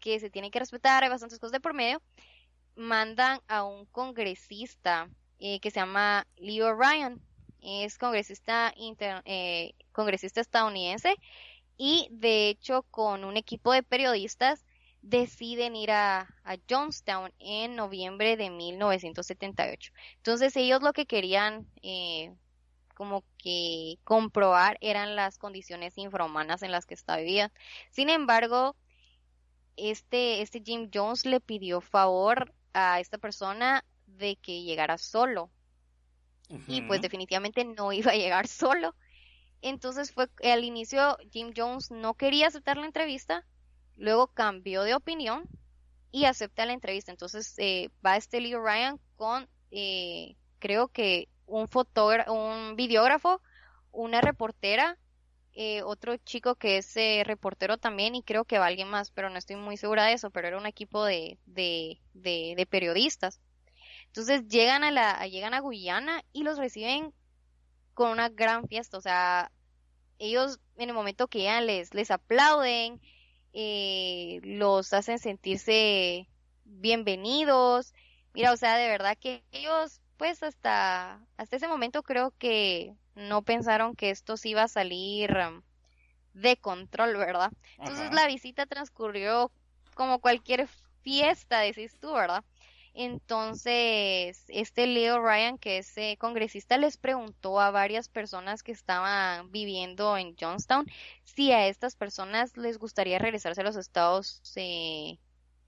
que 0.00 0.18
se 0.18 0.30
tienen 0.30 0.50
que 0.50 0.58
respetar, 0.58 1.02
hay 1.02 1.10
bastantes 1.10 1.38
cosas 1.38 1.52
de 1.52 1.60
por 1.60 1.74
medio, 1.74 2.02
mandan 2.74 3.40
a 3.48 3.64
un 3.64 3.86
congresista 3.86 5.08
eh, 5.38 5.60
que 5.60 5.70
se 5.70 5.80
llama 5.80 6.26
Leo 6.36 6.74
Ryan, 6.74 7.20
es 7.60 7.98
congresista, 7.98 8.72
eh, 8.76 9.74
congresista 9.92 10.40
estadounidense 10.40 11.14
y 11.76 12.08
de 12.10 12.48
hecho 12.48 12.82
con 12.90 13.24
un 13.24 13.36
equipo 13.36 13.72
de 13.72 13.82
periodistas 13.82 14.64
deciden 15.08 15.74
ir 15.74 15.90
a, 15.90 16.28
a, 16.44 16.56
Jonestown 16.68 17.32
en 17.38 17.76
noviembre 17.76 18.36
de 18.36 18.50
1978. 18.50 19.92
Entonces 20.16 20.54
ellos 20.56 20.82
lo 20.82 20.92
que 20.92 21.06
querían 21.06 21.66
eh, 21.82 22.34
como 22.94 23.24
que 23.38 23.98
comprobar 24.04 24.76
eran 24.80 25.16
las 25.16 25.38
condiciones 25.38 25.96
infrahumanas 25.96 26.62
en 26.62 26.72
las 26.72 26.84
que 26.84 26.94
está 26.94 27.16
vivía. 27.16 27.52
Sin 27.90 28.10
embargo, 28.10 28.76
este, 29.76 30.42
este 30.42 30.60
Jim 30.60 30.90
Jones 30.92 31.24
le 31.24 31.40
pidió 31.40 31.80
favor 31.80 32.52
a 32.74 33.00
esta 33.00 33.16
persona 33.16 33.84
de 34.06 34.36
que 34.36 34.62
llegara 34.62 34.98
solo. 34.98 35.50
Y 36.66 36.80
pues 36.82 37.00
definitivamente 37.02 37.64
no 37.64 37.92
iba 37.92 38.12
a 38.12 38.16
llegar 38.16 38.46
solo. 38.46 38.94
Entonces 39.62 40.12
fue 40.12 40.28
al 40.44 40.64
inicio 40.64 41.16
Jim 41.30 41.52
Jones 41.56 41.90
no 41.90 42.14
quería 42.14 42.48
aceptar 42.48 42.76
la 42.76 42.86
entrevista, 42.86 43.44
Luego 43.98 44.28
cambió 44.28 44.82
de 44.84 44.94
opinión 44.94 45.44
y 46.10 46.24
acepta 46.24 46.64
la 46.64 46.72
entrevista. 46.72 47.10
Entonces 47.10 47.54
eh, 47.58 47.90
va 48.04 48.16
este 48.16 48.40
Leo 48.40 48.62
Ryan 48.62 48.98
con, 49.16 49.48
eh, 49.70 50.36
creo 50.58 50.88
que 50.88 51.28
un 51.46 51.68
fotógrafo, 51.68 52.32
un 52.32 52.76
videógrafo, 52.76 53.42
una 53.92 54.20
reportera, 54.20 54.96
eh, 55.52 55.82
otro 55.82 56.16
chico 56.16 56.54
que 56.54 56.78
es 56.78 56.94
reportero 57.26 57.78
también 57.78 58.14
y 58.14 58.22
creo 58.22 58.44
que 58.44 58.58
va 58.58 58.66
alguien 58.66 58.88
más, 58.88 59.10
pero 59.10 59.28
no 59.28 59.38
estoy 59.38 59.56
muy 59.56 59.76
segura 59.76 60.04
de 60.04 60.12
eso, 60.12 60.30
pero 60.30 60.48
era 60.48 60.56
un 60.58 60.66
equipo 60.66 61.04
de, 61.04 61.38
de, 61.46 62.00
de, 62.14 62.54
de 62.56 62.66
periodistas. 62.66 63.40
Entonces 64.06 64.46
llegan 64.48 64.84
a 64.84 64.90
la, 64.90 65.26
llegan 65.26 65.54
a 65.54 65.60
Guyana 65.60 66.22
y 66.32 66.44
los 66.44 66.58
reciben 66.58 67.12
con 67.94 68.10
una 68.10 68.28
gran 68.28 68.68
fiesta, 68.68 68.96
o 68.96 69.00
sea, 69.00 69.50
ellos 70.18 70.60
en 70.76 70.88
el 70.88 70.94
momento 70.94 71.26
que 71.26 71.40
llegan 71.40 71.66
les, 71.66 71.92
les 71.94 72.10
aplauden, 72.12 73.00
eh, 73.60 74.38
los 74.44 74.92
hacen 74.92 75.18
sentirse 75.18 76.28
bienvenidos. 76.64 77.92
Mira, 78.32 78.52
o 78.52 78.56
sea, 78.56 78.76
de 78.76 78.86
verdad 78.86 79.18
que 79.18 79.42
ellos, 79.50 80.00
pues 80.16 80.44
hasta, 80.44 81.26
hasta 81.36 81.56
ese 81.56 81.66
momento 81.66 82.04
creo 82.04 82.32
que 82.38 82.94
no 83.16 83.42
pensaron 83.42 83.96
que 83.96 84.10
esto 84.10 84.36
se 84.36 84.50
iba 84.50 84.62
a 84.62 84.68
salir 84.68 85.36
um, 85.36 85.62
de 86.34 86.56
control, 86.56 87.16
¿verdad? 87.16 87.50
Entonces 87.78 88.12
la 88.12 88.28
visita 88.28 88.64
transcurrió 88.64 89.50
como 89.94 90.20
cualquier 90.20 90.68
fiesta, 91.02 91.58
decís 91.58 91.98
tú, 92.00 92.12
¿verdad? 92.12 92.44
Entonces, 92.94 94.44
este 94.48 94.86
Leo 94.86 95.20
Ryan, 95.20 95.58
que 95.58 95.78
es 95.78 95.96
eh, 95.96 96.16
congresista, 96.18 96.78
les 96.78 96.96
preguntó 96.96 97.60
a 97.60 97.70
varias 97.70 98.08
personas 98.08 98.62
que 98.62 98.72
estaban 98.72 99.50
viviendo 99.50 100.16
en 100.16 100.34
Johnstown 100.38 100.86
si 101.24 101.52
a 101.52 101.68
estas 101.68 101.94
personas 101.96 102.56
les 102.56 102.78
gustaría 102.78 103.18
regresarse 103.18 103.60
a 103.60 103.64
los 103.64 103.76
Estados, 103.76 104.42
eh, 104.56 105.18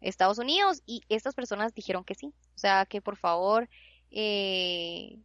Estados 0.00 0.38
Unidos 0.38 0.82
y 0.86 1.02
estas 1.08 1.34
personas 1.34 1.74
dijeron 1.74 2.04
que 2.04 2.14
sí. 2.14 2.34
O 2.54 2.58
sea, 2.58 2.86
que 2.86 3.00
por 3.00 3.16
favor 3.16 3.68
eh, 4.10 5.18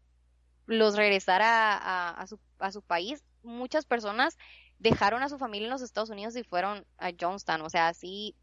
los 0.68 0.96
regresara 0.96 2.10
a, 2.10 2.28
su, 2.28 2.40
a 2.60 2.72
su 2.72 2.82
país. 2.82 3.24
Muchas 3.44 3.86
personas 3.86 4.38
dejaron 4.80 5.24
a 5.24 5.30
su 5.30 5.38
familia 5.38 5.66
en 5.68 5.72
los 5.72 5.82
Estados 5.82 6.10
Unidos 6.10 6.36
y 6.36 6.44
fueron 6.44 6.86
a 6.98 7.12
Johnstown. 7.20 7.62
O 7.62 7.70
sea, 7.70 7.88
así 7.88 8.36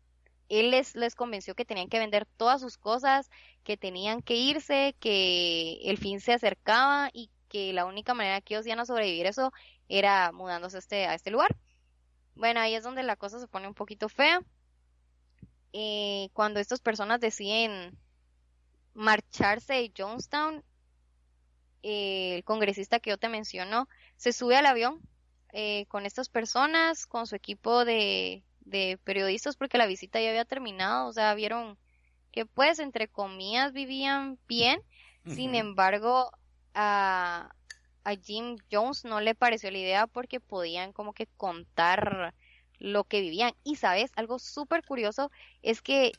él 0.52 0.70
les, 0.70 1.14
convenció 1.14 1.54
que 1.54 1.64
tenían 1.64 1.88
que 1.88 1.98
vender 1.98 2.26
todas 2.36 2.60
sus 2.60 2.76
cosas, 2.76 3.30
que 3.64 3.78
tenían 3.78 4.20
que 4.20 4.34
irse, 4.34 4.94
que 5.00 5.80
el 5.84 5.96
fin 5.96 6.20
se 6.20 6.34
acercaba 6.34 7.08
y 7.14 7.30
que 7.48 7.72
la 7.72 7.86
única 7.86 8.12
manera 8.12 8.42
que 8.42 8.54
ellos 8.54 8.66
iban 8.66 8.80
a 8.80 8.84
sobrevivir 8.84 9.24
eso 9.24 9.50
era 9.88 10.30
mudándose 10.30 10.76
a 10.76 10.80
este, 10.80 11.06
a 11.06 11.14
este 11.14 11.30
lugar. 11.30 11.56
Bueno, 12.34 12.60
ahí 12.60 12.74
es 12.74 12.84
donde 12.84 13.02
la 13.02 13.16
cosa 13.16 13.40
se 13.40 13.48
pone 13.48 13.66
un 13.66 13.72
poquito 13.72 14.10
fea. 14.10 14.42
Eh, 15.72 16.28
cuando 16.34 16.60
estas 16.60 16.80
personas 16.80 17.18
deciden 17.20 17.96
marcharse 18.92 19.72
de 19.72 19.92
Jonestown, 19.96 20.62
eh, 21.82 22.36
el 22.36 22.44
congresista 22.44 23.00
que 23.00 23.08
yo 23.08 23.16
te 23.16 23.30
menciono 23.30 23.88
se 24.16 24.34
sube 24.34 24.56
al 24.56 24.66
avión 24.66 25.00
eh, 25.54 25.86
con 25.86 26.04
estas 26.04 26.28
personas, 26.28 27.06
con 27.06 27.26
su 27.26 27.36
equipo 27.36 27.86
de, 27.86 28.44
de 28.64 28.98
periodistas, 29.04 29.56
porque 29.56 29.78
la 29.78 29.86
visita 29.86 30.20
ya 30.20 30.30
había 30.30 30.44
terminado, 30.44 31.08
o 31.08 31.12
sea, 31.12 31.34
vieron 31.34 31.78
que 32.30 32.46
pues 32.46 32.78
entre 32.78 33.08
comillas 33.08 33.72
vivían 33.72 34.38
bien, 34.48 34.80
sin 35.26 35.54
embargo 35.54 36.32
a, 36.74 37.54
a 38.04 38.14
Jim 38.16 38.56
Jones 38.70 39.04
no 39.04 39.20
le 39.20 39.34
pareció 39.34 39.70
la 39.70 39.78
idea 39.78 40.06
porque 40.06 40.40
podían 40.40 40.92
como 40.92 41.12
que 41.12 41.26
contar 41.36 42.34
lo 42.78 43.04
que 43.04 43.20
vivían. 43.20 43.52
Y 43.62 43.76
sabes, 43.76 44.10
algo 44.16 44.38
súper 44.38 44.84
curioso 44.84 45.30
es 45.62 45.82
que 45.82 46.12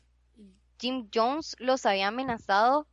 Jim 0.79 1.09
Jones 1.13 1.55
los 1.59 1.85
había 1.85 2.07
amenazado 2.07 2.87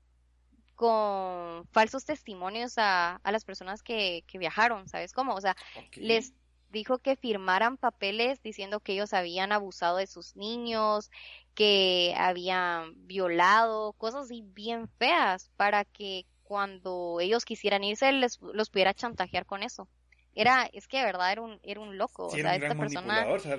con 0.74 1.66
falsos 1.72 2.05
testimonios 2.07 2.78
a, 2.78 3.16
a 3.16 3.32
las 3.32 3.44
personas 3.44 3.82
que, 3.82 4.24
que, 4.26 4.38
viajaron, 4.38 4.88
¿sabes 4.88 5.12
cómo? 5.12 5.34
O 5.34 5.40
sea, 5.40 5.55
les 5.92 6.32
dijo 6.71 6.99
que 6.99 7.16
firmaran 7.16 7.77
papeles 7.77 8.43
diciendo 8.43 8.81
que 8.81 8.93
ellos 8.93 9.12
habían 9.12 9.53
abusado 9.53 9.99
de 9.99 10.07
sus 10.07 10.37
niños, 10.37 11.11
que 11.55 12.14
habían 12.16 13.07
violado, 13.07 13.93
cosas 13.95 14.27
así 14.27 14.43
bien 14.43 14.89
feas 14.99 15.51
para 15.57 15.85
que 15.85 16.27
cuando 16.43 17.18
ellos 17.21 17.45
quisieran 17.45 17.85
irse 17.85 18.11
les, 18.12 18.41
los 18.41 18.71
pudiera 18.71 18.95
chantajear 18.95 19.47
con 19.47 19.62
eso. 19.62 19.89
Era, 20.35 20.68
es 20.73 20.87
que 20.89 20.99
de 20.99 21.05
verdad 21.05 21.33
era 21.33 21.43
un, 21.43 21.61
era 21.62 21.81
un 21.81 21.99
loco. 21.99 22.27
o 22.27 22.31
sea, 22.31 22.55
esta 22.55 22.75
persona. 22.75 23.27
O 23.29 23.39
sea, 23.39 23.59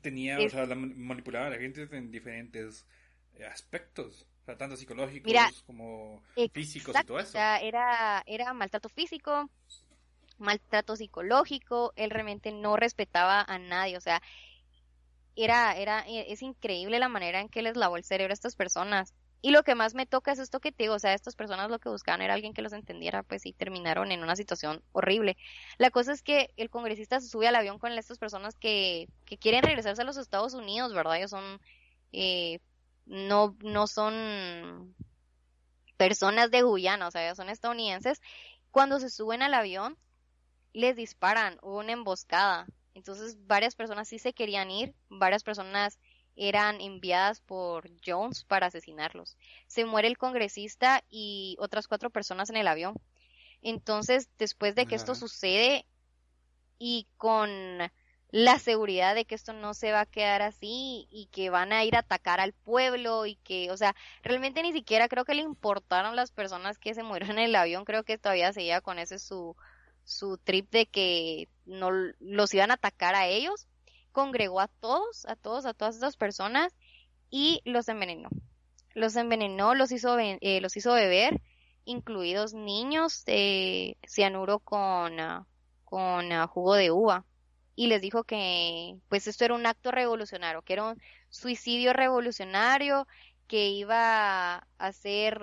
tenía, 0.00 0.38
o 0.38 0.48
sea, 0.48 0.66
manipulaba 0.66 1.46
a 1.46 1.50
la 1.50 1.58
gente 1.58 1.88
en 1.90 2.10
diferentes 2.10 2.86
aspectos. 3.50 4.26
O 4.42 4.44
sea, 4.44 4.56
tanto 4.56 4.76
psicológicos 4.76 5.62
como 5.66 6.22
físicos 6.52 6.96
y 7.00 7.04
todo 7.04 7.18
eso. 7.18 7.28
O 7.28 7.32
sea, 7.32 7.58
era, 7.58 8.22
era 8.26 8.52
maltrato 8.52 8.88
físico, 8.88 9.48
maltrato 10.42 10.96
psicológico, 10.96 11.92
él 11.96 12.10
realmente 12.10 12.52
no 12.52 12.76
respetaba 12.76 13.40
a 13.40 13.58
nadie, 13.58 13.96
o 13.96 14.00
sea, 14.00 14.20
era, 15.36 15.74
era, 15.76 16.00
es 16.00 16.42
increíble 16.42 16.98
la 16.98 17.08
manera 17.08 17.40
en 17.40 17.48
que 17.48 17.62
les 17.62 17.76
lavó 17.76 17.96
el 17.96 18.04
cerebro 18.04 18.32
a 18.32 18.34
estas 18.34 18.56
personas. 18.56 19.14
Y 19.44 19.50
lo 19.50 19.64
que 19.64 19.74
más 19.74 19.94
me 19.94 20.06
toca 20.06 20.30
es 20.30 20.38
esto 20.38 20.60
que 20.60 20.70
te 20.70 20.84
digo, 20.84 20.94
o 20.94 20.98
sea, 21.00 21.14
estas 21.14 21.34
personas 21.34 21.68
lo 21.68 21.80
que 21.80 21.88
buscaban 21.88 22.22
era 22.22 22.34
alguien 22.34 22.54
que 22.54 22.62
los 22.62 22.72
entendiera, 22.72 23.24
pues, 23.24 23.44
y 23.44 23.52
terminaron 23.52 24.12
en 24.12 24.22
una 24.22 24.36
situación 24.36 24.84
horrible. 24.92 25.36
La 25.78 25.90
cosa 25.90 26.12
es 26.12 26.22
que 26.22 26.50
el 26.56 26.70
congresista 26.70 27.20
se 27.20 27.28
sube 27.28 27.48
al 27.48 27.56
avión 27.56 27.80
con 27.80 27.90
estas 27.92 28.18
personas 28.18 28.54
que, 28.54 29.08
que 29.24 29.38
quieren 29.38 29.64
regresarse 29.64 30.02
a 30.02 30.04
los 30.04 30.16
Estados 30.16 30.54
Unidos, 30.54 30.94
¿verdad? 30.94 31.16
Ellos 31.16 31.30
son, 31.30 31.60
eh, 32.12 32.60
no, 33.04 33.56
no 33.62 33.88
son 33.88 34.94
personas 35.96 36.52
de 36.52 36.62
Guyana, 36.62 37.08
o 37.08 37.10
sea, 37.10 37.24
ellos 37.24 37.36
son 37.36 37.48
estadounidenses. 37.48 38.20
Cuando 38.70 39.00
se 39.00 39.10
suben 39.10 39.42
al 39.42 39.54
avión, 39.54 39.98
les 40.72 40.96
disparan, 40.96 41.58
hubo 41.62 41.78
una 41.78 41.92
emboscada. 41.92 42.66
Entonces, 42.94 43.36
varias 43.46 43.74
personas 43.74 44.08
sí 44.08 44.18
se 44.18 44.32
querían 44.32 44.70
ir, 44.70 44.94
varias 45.08 45.42
personas 45.42 45.98
eran 46.36 46.80
enviadas 46.80 47.40
por 47.40 47.90
Jones 48.04 48.44
para 48.44 48.66
asesinarlos. 48.66 49.36
Se 49.66 49.84
muere 49.84 50.08
el 50.08 50.18
congresista 50.18 51.02
y 51.10 51.56
otras 51.58 51.88
cuatro 51.88 52.10
personas 52.10 52.50
en 52.50 52.56
el 52.56 52.68
avión. 52.68 52.94
Entonces, 53.60 54.28
después 54.38 54.74
de 54.74 54.86
que 54.86 54.94
esto 54.94 55.14
sucede 55.14 55.86
y 56.78 57.06
con 57.16 57.50
la 58.32 58.58
seguridad 58.58 59.14
de 59.14 59.26
que 59.26 59.34
esto 59.34 59.52
no 59.52 59.74
se 59.74 59.92
va 59.92 60.00
a 60.00 60.06
quedar 60.06 60.40
así 60.40 61.06
y 61.10 61.28
que 61.30 61.50
van 61.50 61.72
a 61.72 61.84
ir 61.84 61.94
a 61.94 62.00
atacar 62.00 62.40
al 62.40 62.54
pueblo 62.54 63.26
y 63.26 63.36
que, 63.36 63.70
o 63.70 63.76
sea, 63.76 63.94
realmente 64.22 64.62
ni 64.62 64.72
siquiera 64.72 65.06
creo 65.06 65.26
que 65.26 65.34
le 65.34 65.42
importaron 65.42 66.16
las 66.16 66.32
personas 66.32 66.78
que 66.78 66.94
se 66.94 67.02
murieron 67.02 67.38
en 67.38 67.44
el 67.44 67.54
avión, 67.54 67.84
creo 67.84 68.04
que 68.04 68.16
todavía 68.16 68.52
seguía 68.54 68.80
con 68.80 68.98
ese 68.98 69.18
su, 69.18 69.54
su 70.04 70.38
trip 70.38 70.70
de 70.70 70.86
que 70.86 71.48
no 71.64 71.90
los 71.90 72.54
iban 72.54 72.70
a 72.70 72.74
atacar 72.74 73.14
a 73.14 73.26
ellos 73.26 73.66
congregó 74.12 74.60
a 74.60 74.68
todos, 74.68 75.26
a 75.26 75.36
todos, 75.36 75.66
a 75.66 75.74
todas 75.74 75.96
esas 75.96 76.16
personas 76.16 76.72
y 77.30 77.62
los 77.64 77.88
envenenó. 77.88 78.28
Los 78.94 79.16
envenenó, 79.16 79.74
los 79.74 79.90
hizo, 79.90 80.18
eh, 80.18 80.60
los 80.60 80.76
hizo 80.76 80.92
beber, 80.92 81.40
incluidos 81.84 82.54
niños, 82.54 83.24
de 83.24 83.96
cianuro 84.06 84.60
con, 84.60 85.18
ah, 85.18 85.46
con 85.84 86.30
ah, 86.30 86.46
jugo 86.46 86.74
de 86.74 86.90
uva. 86.90 87.24
Y 87.74 87.86
les 87.86 88.02
dijo 88.02 88.24
que, 88.24 88.98
pues 89.08 89.26
esto 89.26 89.46
era 89.46 89.54
un 89.54 89.64
acto 89.66 89.90
revolucionario, 89.90 90.60
que 90.60 90.74
era 90.74 90.84
un 90.84 91.02
suicidio 91.30 91.94
revolucionario, 91.94 93.06
que 93.48 93.70
iba 93.70 94.56
a 94.56 94.66
hacer 94.78 95.40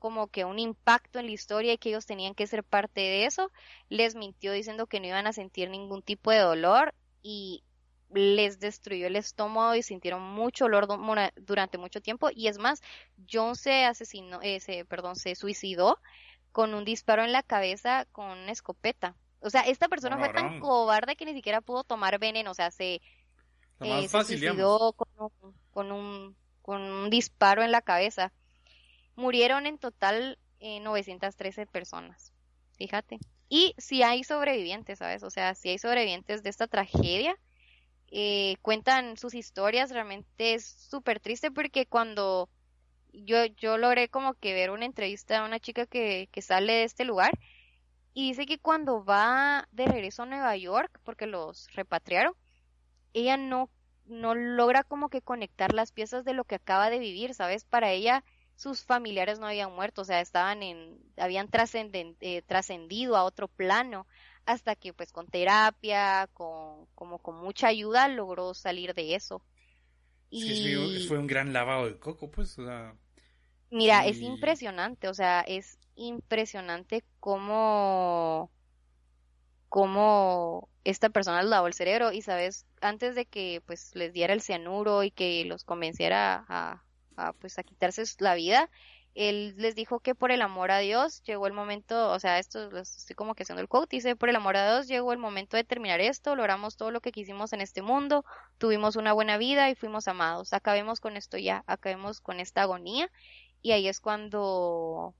como 0.00 0.26
que 0.26 0.44
un 0.44 0.58
impacto 0.58 1.20
en 1.20 1.26
la 1.26 1.32
historia 1.32 1.74
y 1.74 1.78
que 1.78 1.90
ellos 1.90 2.06
tenían 2.06 2.34
que 2.34 2.48
ser 2.48 2.64
parte 2.64 3.00
de 3.00 3.26
eso. 3.26 3.52
Les 3.88 4.16
mintió 4.16 4.50
diciendo 4.50 4.88
que 4.88 4.98
no 4.98 5.06
iban 5.06 5.28
a 5.28 5.32
sentir 5.32 5.70
ningún 5.70 6.02
tipo 6.02 6.32
de 6.32 6.38
dolor 6.40 6.92
y 7.22 7.62
les 8.12 8.58
destruyó 8.58 9.06
el 9.06 9.14
estómago 9.14 9.76
y 9.76 9.82
sintieron 9.82 10.22
mucho 10.22 10.64
olor 10.64 10.88
durante 11.36 11.78
mucho 11.78 12.00
tiempo 12.00 12.28
y 12.34 12.48
es 12.48 12.58
más, 12.58 12.82
John 13.30 13.54
se 13.54 13.84
asesinó, 13.84 14.40
eh, 14.42 14.58
se, 14.58 14.84
perdón, 14.84 15.14
se 15.14 15.36
suicidó 15.36 15.98
con 16.50 16.74
un 16.74 16.84
disparo 16.84 17.22
en 17.22 17.30
la 17.30 17.44
cabeza 17.44 18.06
con 18.10 18.26
una 18.26 18.50
escopeta. 18.50 19.14
O 19.40 19.50
sea, 19.50 19.62
esta 19.62 19.88
persona 19.88 20.18
fue 20.18 20.32
tan 20.32 20.60
cobarde 20.60 21.14
que 21.14 21.24
ni 21.24 21.32
siquiera 21.34 21.60
pudo 21.60 21.84
tomar 21.84 22.18
veneno, 22.18 22.50
o 22.50 22.54
sea, 22.54 22.70
se, 22.70 23.00
eh, 23.80 24.08
suicidó 24.08 24.92
con 24.92 25.08
un, 25.16 25.54
con, 25.70 25.92
un, 25.92 26.36
con 26.62 26.82
un 26.82 27.10
disparo 27.10 27.62
en 27.62 27.70
la 27.70 27.80
cabeza. 27.80 28.32
Murieron 29.20 29.66
en 29.66 29.76
total 29.76 30.38
eh, 30.60 30.80
913 30.80 31.66
personas, 31.66 32.32
fíjate. 32.78 33.18
Y 33.50 33.74
si 33.76 34.02
hay 34.02 34.24
sobrevivientes, 34.24 34.98
¿sabes? 35.00 35.22
O 35.22 35.30
sea, 35.30 35.54
si 35.54 35.68
hay 35.68 35.78
sobrevivientes 35.78 36.42
de 36.42 36.48
esta 36.48 36.66
tragedia, 36.68 37.36
eh, 38.10 38.56
cuentan 38.62 39.18
sus 39.18 39.34
historias, 39.34 39.90
realmente 39.90 40.54
es 40.54 40.64
súper 40.64 41.20
triste 41.20 41.50
porque 41.50 41.84
cuando 41.84 42.48
yo, 43.12 43.44
yo 43.44 43.76
logré 43.76 44.08
como 44.08 44.32
que 44.32 44.54
ver 44.54 44.70
una 44.70 44.86
entrevista 44.86 45.38
a 45.38 45.44
una 45.44 45.60
chica 45.60 45.84
que, 45.84 46.30
que 46.32 46.40
sale 46.40 46.72
de 46.72 46.84
este 46.84 47.04
lugar 47.04 47.38
y 48.14 48.28
dice 48.28 48.46
que 48.46 48.58
cuando 48.58 49.04
va 49.04 49.68
de 49.70 49.84
regreso 49.84 50.22
a 50.22 50.26
Nueva 50.26 50.56
York, 50.56 50.98
porque 51.04 51.26
los 51.26 51.70
repatriaron, 51.74 52.32
ella 53.12 53.36
no, 53.36 53.70
no 54.06 54.34
logra 54.34 54.82
como 54.82 55.10
que 55.10 55.20
conectar 55.20 55.74
las 55.74 55.92
piezas 55.92 56.24
de 56.24 56.32
lo 56.32 56.44
que 56.44 56.54
acaba 56.54 56.88
de 56.88 56.98
vivir, 56.98 57.34
¿sabes? 57.34 57.64
Para 57.66 57.92
ella 57.92 58.24
sus 58.60 58.84
familiares 58.84 59.38
no 59.38 59.46
habían 59.46 59.74
muerto, 59.74 60.02
o 60.02 60.04
sea, 60.04 60.20
estaban 60.20 60.62
en, 60.62 60.98
habían 61.16 61.48
eh, 61.54 62.42
trascendido 62.46 63.16
a 63.16 63.24
otro 63.24 63.48
plano, 63.48 64.06
hasta 64.44 64.76
que 64.76 64.92
pues 64.92 65.12
con 65.12 65.26
terapia, 65.28 66.28
con, 66.34 66.84
como 66.94 67.20
con 67.20 67.36
mucha 67.36 67.68
ayuda 67.68 68.06
logró 68.08 68.52
salir 68.52 68.92
de 68.92 69.14
eso. 69.14 69.42
Y... 70.28 71.06
fue 71.08 71.16
un 71.16 71.26
gran 71.26 71.54
lavado 71.54 71.86
de 71.86 71.98
coco, 71.98 72.30
pues. 72.30 72.58
Mira, 73.70 74.04
es 74.04 74.20
impresionante, 74.20 75.08
o 75.08 75.14
sea, 75.14 75.40
es 75.40 75.78
impresionante 75.94 77.02
cómo, 77.18 78.50
cómo 79.70 80.68
esta 80.84 81.08
persona 81.08 81.42
lavó 81.42 81.66
el 81.66 81.72
cerebro 81.72 82.12
y, 82.12 82.20
sabes, 82.20 82.66
antes 82.82 83.14
de 83.14 83.24
que 83.24 83.62
pues 83.64 83.94
les 83.94 84.12
diera 84.12 84.34
el 84.34 84.42
cianuro 84.42 85.02
y 85.02 85.10
que 85.10 85.46
los 85.46 85.64
convenciera 85.64 86.44
a, 86.46 86.84
a 87.28 87.32
pues 87.32 87.58
a 87.58 87.62
quitarse 87.62 88.02
la 88.18 88.34
vida, 88.34 88.70
él 89.14 89.54
les 89.56 89.74
dijo 89.74 90.00
que 90.00 90.14
por 90.14 90.30
el 90.30 90.42
amor 90.42 90.70
a 90.70 90.78
Dios 90.78 91.22
llegó 91.24 91.46
el 91.46 91.52
momento, 91.52 92.10
o 92.10 92.20
sea, 92.20 92.38
esto 92.38 92.76
estoy 92.76 93.16
como 93.16 93.34
que 93.34 93.42
haciendo 93.42 93.60
el 93.60 93.68
quote, 93.68 93.96
dice, 93.96 94.16
por 94.16 94.28
el 94.28 94.36
amor 94.36 94.56
a 94.56 94.72
Dios 94.72 94.86
llegó 94.88 95.12
el 95.12 95.18
momento 95.18 95.56
de 95.56 95.64
terminar 95.64 96.00
esto, 96.00 96.36
logramos 96.36 96.76
todo 96.76 96.90
lo 96.90 97.00
que 97.00 97.12
quisimos 97.12 97.52
en 97.52 97.60
este 97.60 97.82
mundo, 97.82 98.24
tuvimos 98.58 98.96
una 98.96 99.12
buena 99.12 99.36
vida 99.36 99.68
y 99.68 99.74
fuimos 99.74 100.06
amados, 100.08 100.52
acabemos 100.52 101.00
con 101.00 101.16
esto 101.16 101.38
ya, 101.38 101.64
acabemos 101.66 102.20
con 102.20 102.40
esta 102.40 102.62
agonía, 102.62 103.10
y 103.62 103.72
ahí 103.72 103.88
es 103.88 104.00
cuando 104.00 105.14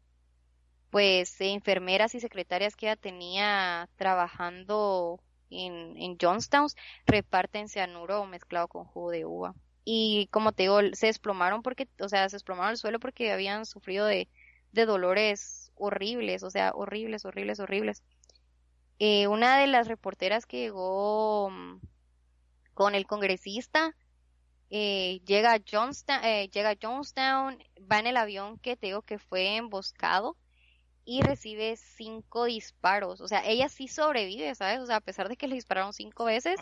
pues 0.91 1.41
enfermeras 1.41 2.15
y 2.15 2.21
secretarias 2.21 2.77
que 2.77 2.87
ella 2.87 2.97
tenía 2.97 3.89
trabajando 3.97 5.21
en, 5.51 5.97
en 5.97 6.17
Johnstown 6.21 6.69
reparten 7.07 7.69
cianuro 7.69 8.25
mezclado 8.27 8.69
con 8.69 8.85
jugo 8.85 9.11
de 9.11 9.25
uva 9.25 9.55
y 9.93 10.29
como 10.29 10.53
te 10.53 10.63
digo, 10.63 10.79
se 10.93 11.07
desplomaron 11.07 11.63
porque, 11.63 11.89
o 11.99 12.09
sea, 12.09 12.29
se 12.29 12.37
desplomaron 12.37 12.71
al 12.71 12.77
suelo 12.77 13.01
porque 13.01 13.33
habían 13.33 13.67
sufrido 13.67 14.07
de, 14.07 14.29
de 14.71 14.87
dolores 14.87 15.73
horribles, 15.75 16.45
o 16.45 16.51
sea, 16.51 16.71
horribles, 16.77 17.25
horribles, 17.25 17.59
horribles. 17.59 18.05
Eh, 19.01 19.27
una 19.27 19.59
de 19.59 19.67
las 19.67 19.89
reporteras 19.89 20.47
que 20.47 20.61
llegó 20.61 21.51
mm, 21.51 21.81
con 22.73 22.95
el 22.95 23.05
congresista 23.05 23.97
eh, 24.71 25.23
llega 25.27 25.55
a 25.55 25.61
Johnstown, 25.69 26.25
eh, 26.25 26.49
llega 26.53 26.71
a 26.71 26.79
Johnstown, 26.81 27.59
va 27.91 27.99
en 27.99 28.07
el 28.07 28.17
avión 28.17 28.61
que 28.61 28.77
te 28.77 28.87
digo 28.87 29.03
que 29.03 29.19
fue 29.19 29.57
emboscado 29.57 30.37
y 31.05 31.23
recibe 31.23 31.77
cinco 31.77 32.45
disparos. 32.45 33.21
O 33.21 33.29
sea, 33.29 33.43
ella 33.45 33.69
sí 33.69 33.89
sobrevive, 33.89 34.55
¿sabes? 34.55 34.81
O 34.81 34.87
sea, 34.87 34.97
a 34.97 35.01
pesar 35.01 35.29
de 35.29 35.37
que 35.37 35.49
le 35.49 35.55
dispararon 35.55 35.93
cinco 35.93 36.25
veces, 36.25 36.57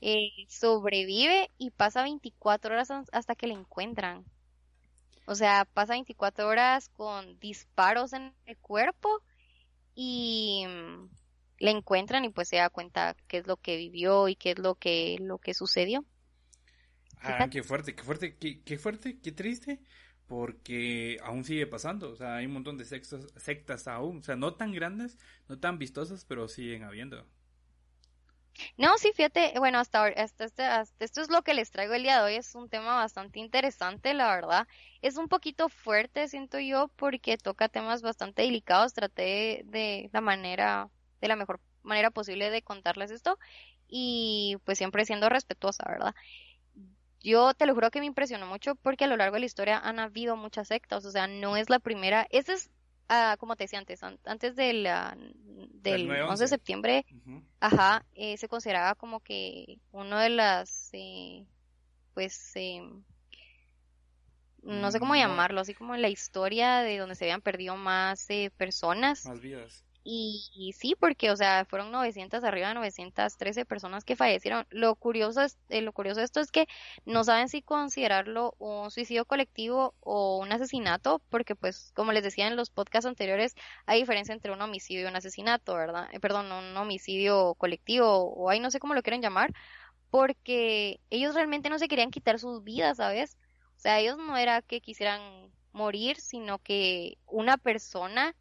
eh, 0.00 0.28
sobrevive 0.48 1.50
y 1.58 1.70
pasa 1.70 2.02
24 2.02 2.74
horas 2.74 2.90
hasta 3.12 3.34
que 3.34 3.46
le 3.46 3.54
encuentran. 3.54 4.24
O 5.26 5.34
sea, 5.34 5.64
pasa 5.64 5.94
24 5.94 6.46
horas 6.46 6.88
con 6.90 7.38
disparos 7.40 8.12
en 8.12 8.34
el 8.46 8.56
cuerpo 8.58 9.22
y 9.94 10.64
mm, 10.66 11.08
le 11.58 11.70
encuentran 11.70 12.24
y 12.24 12.30
pues 12.30 12.48
se 12.48 12.56
da 12.56 12.70
cuenta 12.70 13.16
qué 13.28 13.38
es 13.38 13.46
lo 13.46 13.56
que 13.56 13.76
vivió 13.76 14.28
y 14.28 14.36
qué 14.36 14.52
es 14.52 14.58
lo 14.58 14.74
que, 14.74 15.16
lo 15.20 15.38
que 15.38 15.54
sucedió. 15.54 16.04
Ah, 17.22 17.48
qué 17.50 17.62
fuerte, 17.62 17.94
qué 17.94 18.02
fuerte, 18.02 18.36
qué, 18.36 18.62
qué 18.62 18.78
fuerte, 18.78 19.20
qué 19.20 19.30
triste 19.30 19.80
porque 20.30 21.18
aún 21.24 21.42
sigue 21.42 21.66
pasando, 21.66 22.12
o 22.12 22.14
sea, 22.14 22.36
hay 22.36 22.46
un 22.46 22.52
montón 22.52 22.78
de 22.78 22.84
sectas, 22.84 23.26
sectas 23.34 23.88
aún, 23.88 24.18
o 24.18 24.22
sea, 24.22 24.36
no 24.36 24.54
tan 24.54 24.70
grandes, 24.70 25.18
no 25.48 25.58
tan 25.58 25.76
vistosas, 25.76 26.24
pero 26.24 26.46
siguen 26.46 26.84
habiendo. 26.84 27.26
No, 28.76 28.96
sí, 28.96 29.10
fíjate, 29.12 29.54
bueno, 29.58 29.80
hasta, 29.80 30.04
hasta, 30.04 30.44
hasta, 30.44 31.04
esto 31.04 31.20
es 31.20 31.30
lo 31.30 31.42
que 31.42 31.52
les 31.52 31.72
traigo 31.72 31.94
el 31.94 32.04
día 32.04 32.18
de 32.18 32.22
hoy, 32.22 32.34
es 32.36 32.54
un 32.54 32.68
tema 32.68 32.94
bastante 32.94 33.40
interesante, 33.40 34.14
la 34.14 34.32
verdad. 34.32 34.68
Es 35.02 35.16
un 35.16 35.26
poquito 35.26 35.68
fuerte, 35.68 36.28
siento 36.28 36.60
yo, 36.60 36.92
porque 36.94 37.36
toca 37.36 37.68
temas 37.68 38.00
bastante 38.00 38.42
delicados, 38.42 38.92
traté 38.94 39.62
de 39.64 40.10
la 40.12 40.20
manera, 40.20 40.90
de 41.20 41.26
la 41.26 41.34
mejor 41.34 41.58
manera 41.82 42.12
posible 42.12 42.50
de 42.50 42.62
contarles 42.62 43.10
esto 43.10 43.36
y 43.88 44.58
pues 44.64 44.78
siempre 44.78 45.04
siendo 45.04 45.28
respetuosa, 45.28 45.84
¿verdad? 45.88 46.14
Yo 47.22 47.52
te 47.54 47.66
lo 47.66 47.74
juro 47.74 47.90
que 47.90 48.00
me 48.00 48.06
impresionó 48.06 48.46
mucho 48.46 48.74
porque 48.76 49.04
a 49.04 49.06
lo 49.06 49.16
largo 49.16 49.34
de 49.34 49.40
la 49.40 49.46
historia 49.46 49.78
han 49.78 49.98
habido 49.98 50.36
muchas 50.36 50.68
sectas, 50.68 51.04
o 51.04 51.10
sea, 51.10 51.26
no 51.26 51.56
es 51.56 51.68
la 51.68 51.78
primera, 51.78 52.26
esa 52.30 52.54
es, 52.54 52.70
ah, 53.08 53.36
como 53.38 53.56
te 53.56 53.64
decía 53.64 53.78
antes, 53.78 54.02
antes 54.02 54.56
del, 54.56 54.88
del 55.74 56.10
11 56.10 56.44
de 56.44 56.48
septiembre, 56.48 57.06
ajá, 57.60 58.06
eh, 58.14 58.38
se 58.38 58.48
consideraba 58.48 58.94
como 58.94 59.20
que 59.20 59.78
uno 59.92 60.18
de 60.18 60.30
las, 60.30 60.88
eh, 60.92 61.44
pues, 62.14 62.56
eh, 62.56 62.80
no 64.62 64.90
sé 64.90 64.98
cómo 64.98 65.14
llamarlo, 65.14 65.60
así 65.60 65.74
como 65.74 65.96
la 65.96 66.08
historia 66.08 66.78
de 66.80 66.98
donde 66.98 67.16
se 67.16 67.24
habían 67.24 67.42
perdido 67.42 67.76
más 67.76 68.26
personas. 68.56 69.26
Más 69.26 69.40
vidas. 69.40 69.84
Y, 70.02 70.72
sí, 70.78 70.94
porque, 70.98 71.30
o 71.30 71.36
sea, 71.36 71.66
fueron 71.66 71.92
900, 71.92 72.42
arriba 72.42 72.68
de 72.68 72.74
913 72.74 73.66
personas 73.66 74.04
que 74.04 74.16
fallecieron. 74.16 74.66
Lo 74.70 74.96
curioso, 74.96 75.42
es, 75.42 75.58
eh, 75.68 75.82
lo 75.82 75.92
curioso 75.92 76.20
de 76.20 76.24
esto 76.24 76.40
es 76.40 76.50
que 76.50 76.66
no 77.04 77.22
saben 77.22 77.48
si 77.50 77.60
considerarlo 77.60 78.54
un 78.58 78.90
suicidio 78.90 79.26
colectivo 79.26 79.94
o 80.00 80.38
un 80.38 80.52
asesinato, 80.52 81.20
porque, 81.28 81.54
pues, 81.54 81.92
como 81.94 82.12
les 82.12 82.22
decía 82.24 82.46
en 82.46 82.56
los 82.56 82.70
podcasts 82.70 83.06
anteriores, 83.06 83.54
hay 83.84 84.00
diferencia 84.00 84.32
entre 84.34 84.52
un 84.52 84.62
homicidio 84.62 85.02
y 85.02 85.06
un 85.06 85.16
asesinato, 85.16 85.74
¿verdad? 85.74 86.08
Eh, 86.12 86.20
perdón, 86.20 86.50
un 86.50 86.76
homicidio 86.78 87.54
colectivo, 87.56 88.06
o 88.08 88.48
ahí 88.48 88.58
no 88.58 88.70
sé 88.70 88.80
cómo 88.80 88.94
lo 88.94 89.02
quieren 89.02 89.20
llamar, 89.22 89.52
porque 90.10 91.00
ellos 91.10 91.34
realmente 91.34 91.70
no 91.70 91.78
se 91.78 91.88
querían 91.88 92.10
quitar 92.10 92.38
sus 92.38 92.64
vidas, 92.64 92.96
¿sabes? 92.98 93.36
O 93.76 93.80
sea, 93.80 93.98
ellos 94.00 94.16
no 94.18 94.36
era 94.36 94.62
que 94.62 94.80
quisieran 94.80 95.52
morir, 95.72 96.16
sino 96.20 96.58
que 96.58 97.18
una 97.26 97.58
persona 97.58 98.34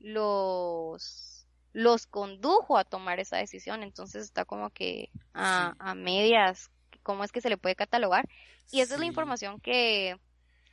los, 0.00 1.46
los 1.72 2.06
condujo 2.06 2.78
a 2.78 2.84
tomar 2.84 3.20
esa 3.20 3.36
decisión. 3.36 3.82
Entonces 3.82 4.24
está 4.24 4.44
como 4.44 4.70
que 4.70 5.10
a, 5.34 5.74
a 5.78 5.94
medias, 5.94 6.70
¿cómo 7.02 7.24
es 7.24 7.32
que 7.32 7.40
se 7.40 7.48
le 7.48 7.56
puede 7.56 7.76
catalogar? 7.76 8.28
Y 8.70 8.80
esa 8.80 8.94
es 8.94 9.00
la 9.00 9.06
información 9.06 9.60
que, 9.60 10.18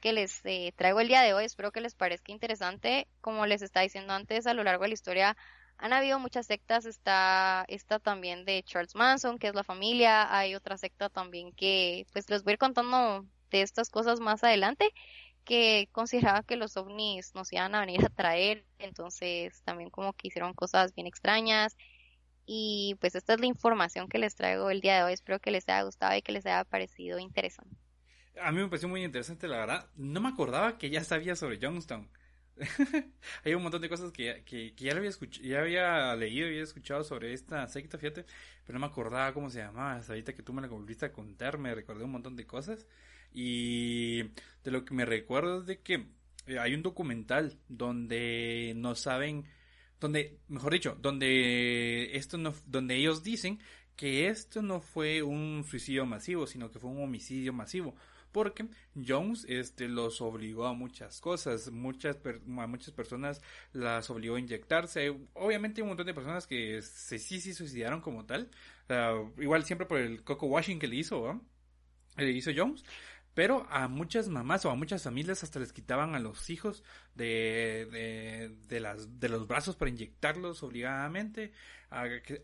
que 0.01 0.13
les 0.13 0.41
eh, 0.45 0.73
traigo 0.75 0.99
el 0.99 1.07
día 1.07 1.21
de 1.21 1.33
hoy. 1.33 1.45
Espero 1.45 1.71
que 1.71 1.81
les 1.81 1.95
parezca 1.95 2.31
interesante. 2.31 3.07
Como 3.21 3.45
les 3.45 3.61
estaba 3.61 3.83
diciendo 3.83 4.13
antes, 4.13 4.47
a 4.47 4.53
lo 4.53 4.63
largo 4.63 4.83
de 4.83 4.89
la 4.89 4.95
historia 4.95 5.37
han 5.77 5.93
habido 5.93 6.19
muchas 6.19 6.47
sectas. 6.47 6.85
Está 6.85 7.65
esta 7.67 7.99
también 7.99 8.45
de 8.45 8.63
Charles 8.63 8.95
Manson, 8.95 9.37
que 9.37 9.47
es 9.47 9.55
la 9.55 9.63
familia. 9.63 10.35
Hay 10.35 10.55
otra 10.55 10.77
secta 10.77 11.09
también 11.09 11.51
que, 11.53 12.05
pues 12.13 12.29
les 12.29 12.43
voy 12.43 12.51
a 12.51 12.53
ir 12.53 12.59
contando 12.59 13.25
de 13.51 13.61
estas 13.61 13.89
cosas 13.89 14.19
más 14.19 14.43
adelante 14.43 14.91
que 15.43 15.89
consideraba 15.91 16.43
que 16.43 16.55
los 16.55 16.77
ovnis 16.77 17.33
nos 17.35 17.51
iban 17.53 17.75
a 17.75 17.81
venir 17.81 18.05
a 18.05 18.09
traer, 18.09 18.65
entonces 18.79 19.61
también 19.63 19.89
como 19.89 20.13
que 20.13 20.27
hicieron 20.27 20.53
cosas 20.53 20.93
bien 20.93 21.07
extrañas 21.07 21.75
y 22.45 22.95
pues 22.99 23.15
esta 23.15 23.33
es 23.33 23.39
la 23.39 23.45
información 23.45 24.09
que 24.09 24.17
les 24.17 24.35
traigo 24.35 24.69
el 24.69 24.81
día 24.81 24.97
de 24.97 25.03
hoy, 25.03 25.13
espero 25.13 25.39
que 25.39 25.51
les 25.51 25.67
haya 25.69 25.83
gustado 25.83 26.15
y 26.17 26.21
que 26.21 26.31
les 26.31 26.45
haya 26.45 26.63
parecido 26.63 27.19
interesante. 27.19 27.75
A 28.41 28.51
mí 28.51 28.61
me 28.61 28.67
pareció 28.67 28.89
muy 28.89 29.03
interesante, 29.03 29.47
la 29.47 29.57
verdad, 29.57 29.89
no 29.95 30.19
me 30.19 30.29
acordaba 30.29 30.77
que 30.77 30.89
ya 30.89 31.03
sabía 31.03 31.35
sobre 31.35 31.59
Youngstown. 31.59 32.09
Hay 33.43 33.53
un 33.53 33.63
montón 33.63 33.81
de 33.81 33.89
cosas 33.89 34.11
que, 34.11 34.43
que, 34.45 34.73
ya, 34.75 34.95
había 34.95 35.11
ya 35.41 35.59
había 35.59 36.15
leído 36.15 36.47
y 36.47 36.51
había 36.51 36.63
escuchado 36.63 37.03
sobre 37.03 37.33
esta 37.33 37.67
secta, 37.67 37.97
fíjate, 37.97 38.25
pero 38.65 38.77
no 38.77 38.85
me 38.85 38.91
acordaba 38.91 39.33
cómo 39.33 39.49
se 39.49 39.59
llamaba. 39.59 39.99
ahorita 40.07 40.33
que 40.33 40.43
tú 40.43 40.53
me 40.53 40.61
la 40.61 40.67
volviste 40.67 41.05
a 41.05 41.11
contar, 41.11 41.57
me 41.57 41.73
recordé 41.73 42.03
un 42.03 42.11
montón 42.11 42.35
de 42.35 42.45
cosas. 42.45 42.85
Y 43.33 44.23
de 44.63 44.71
lo 44.71 44.85
que 44.85 44.93
me 44.93 45.05
recuerdo 45.05 45.61
es 45.61 45.65
de 45.65 45.81
que 45.81 46.07
eh, 46.47 46.59
hay 46.59 46.73
un 46.73 46.83
documental 46.83 47.57
donde 47.67 48.73
no 48.75 48.95
saben, 48.95 49.45
donde, 49.99 50.39
mejor 50.47 50.73
dicho, 50.73 50.97
donde 51.01 52.15
esto 52.15 52.37
no, 52.37 52.53
donde 52.65 52.95
ellos 52.95 53.23
dicen 53.23 53.59
que 53.95 54.27
esto 54.27 54.61
no 54.61 54.81
fue 54.81 55.23
un 55.23 55.63
suicidio 55.63 56.05
masivo, 56.05 56.47
sino 56.47 56.71
que 56.71 56.79
fue 56.79 56.89
un 56.89 57.03
homicidio 57.03 57.53
masivo. 57.53 57.95
Porque 58.31 58.65
Jones 58.95 59.45
este, 59.47 59.87
los 59.87 60.19
obligó 60.19 60.65
a 60.65 60.73
muchas 60.73 61.21
cosas, 61.21 61.69
muchas 61.71 62.17
a 62.25 62.67
muchas 62.67 62.91
personas 62.91 63.41
las 63.73 64.09
obligó 64.09 64.35
a 64.35 64.39
inyectarse. 64.39 65.15
Obviamente 65.33 65.79
hay 65.79 65.83
un 65.83 65.89
montón 65.89 66.07
de 66.07 66.15
personas 66.15 66.47
que 66.47 66.81
se, 66.81 67.19
sí, 67.19 67.39
sí 67.39 67.53
suicidaron 67.53 68.01
como 68.01 68.25
tal. 68.25 68.49
igual 69.37 69.63
siempre 69.65 69.85
por 69.85 69.99
el 69.99 70.23
coco 70.23 70.47
washing 70.47 70.79
que 70.79 70.87
le 70.87 70.95
hizo, 70.95 71.39
Le 72.17 72.31
hizo 72.31 72.51
Jones. 72.55 72.83
Pero 73.33 73.65
a 73.69 73.87
muchas 73.87 74.29
mamás 74.29 74.63
o 74.65 74.69
a 74.69 74.75
muchas 74.75 75.03
familias 75.03 75.43
hasta 75.43 75.59
les 75.59 75.73
quitaban 75.73 76.13
a 76.13 76.19
los 76.19 76.49
hijos 76.49 76.83
de, 77.15 77.87
de, 77.91 78.55
de, 78.67 78.79
las, 78.79 79.19
de 79.19 79.29
los 79.29 79.47
brazos 79.47 79.75
para 79.75 79.89
inyectarlos 79.89 80.61
obligadamente 80.61 81.51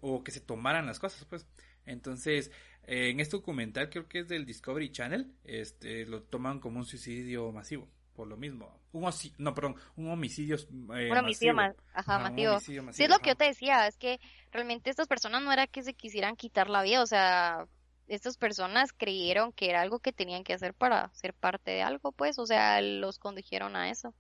o 0.02 0.24
que 0.24 0.32
se 0.32 0.42
tomaran 0.42 0.86
las 0.86 1.00
cosas, 1.00 1.26
pues. 1.26 1.46
Entonces, 1.86 2.52
eh, 2.84 3.10
en 3.10 3.20
este 3.20 3.38
documental, 3.38 3.90
creo 3.90 4.08
que 4.08 4.20
es 4.20 4.28
del 4.28 4.46
Discovery 4.46 4.92
Channel, 4.92 5.32
este, 5.44 6.06
lo 6.06 6.24
toman 6.24 6.60
como 6.60 6.80
un 6.80 6.86
suicidio 6.86 7.52
masivo, 7.52 7.88
por 8.16 8.28
lo 8.28 8.38
mismo. 8.38 8.80
Un 8.92 9.08
no, 9.38 9.54
perdón, 9.54 9.76
un 9.96 10.10
homicidio 10.10 10.56
eh, 10.96 11.10
un 11.12 11.18
homicidio 11.18 11.54
masivo. 11.54 11.84
ajá, 11.94 12.20
masivo. 12.20 12.60
Sí, 12.60 13.04
es 13.04 13.10
lo 13.10 13.20
que 13.20 13.30
yo 13.30 13.36
te 13.36 13.46
decía, 13.46 13.88
es 13.88 13.98
que 13.98 14.20
realmente 14.52 14.90
estas 14.90 15.08
personas 15.08 15.44
no 15.44 15.52
era 15.52 15.68
que 15.68 15.84
se 15.84 15.94
quisieran 15.94 16.36
quitar 16.36 16.70
la 16.70 16.82
vida, 16.82 17.02
o 17.04 17.08
sea, 17.08 17.68
estas 18.10 18.38
personas 18.38 18.92
creyeron 18.92 19.54
que 19.54 19.70
era 19.70 19.82
algo 19.82 20.00
que 20.00 20.12
tenían 20.12 20.44
que 20.44 20.54
hacer 20.54 20.74
para 20.74 21.14
ser 21.14 21.34
parte 21.34 21.72
de 21.72 21.84
algo, 21.84 22.12
pues, 22.12 22.40
o 22.40 22.46
sea, 22.46 22.82
los 22.82 23.20
condujeron 23.20 23.76
a 23.76 23.90
eso. 23.90 24.14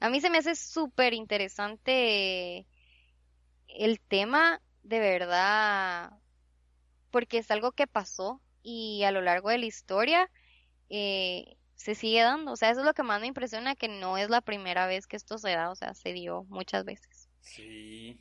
A 0.00 0.10
mí 0.10 0.20
se 0.20 0.30
me 0.30 0.38
hace 0.38 0.54
súper 0.54 1.14
interesante 1.14 2.66
el 3.66 4.00
tema, 4.00 4.60
de 4.82 5.00
verdad, 5.00 6.12
porque 7.10 7.38
es 7.38 7.50
algo 7.50 7.72
que 7.72 7.86
pasó 7.86 8.40
y 8.62 9.02
a 9.04 9.10
lo 9.10 9.22
largo 9.22 9.48
de 9.50 9.58
la 9.58 9.66
historia 9.66 10.30
eh, 10.90 11.56
se 11.74 11.94
sigue 11.94 12.22
dando. 12.22 12.52
O 12.52 12.56
sea, 12.56 12.70
eso 12.70 12.80
es 12.80 12.86
lo 12.86 12.94
que 12.94 13.02
más 13.02 13.20
me 13.20 13.26
impresiona, 13.26 13.74
que 13.74 13.88
no 13.88 14.18
es 14.18 14.28
la 14.28 14.42
primera 14.42 14.86
vez 14.86 15.06
que 15.06 15.16
esto 15.16 15.38
se 15.38 15.50
da, 15.50 15.70
o 15.70 15.74
sea, 15.74 15.94
se 15.94 16.12
dio 16.12 16.44
muchas 16.44 16.84
veces. 16.84 17.28
Sí, 17.40 18.20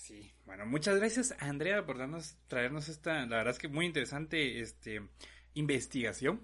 Sí, 0.00 0.32
bueno, 0.46 0.64
muchas 0.64 0.96
gracias 0.96 1.34
Andrea 1.40 1.84
por 1.84 1.98
darnos, 1.98 2.34
traernos 2.48 2.88
esta, 2.88 3.26
la 3.26 3.36
verdad 3.36 3.50
es 3.52 3.58
que 3.58 3.68
muy 3.68 3.84
interesante 3.84 4.60
este, 4.60 5.02
investigación. 5.52 6.40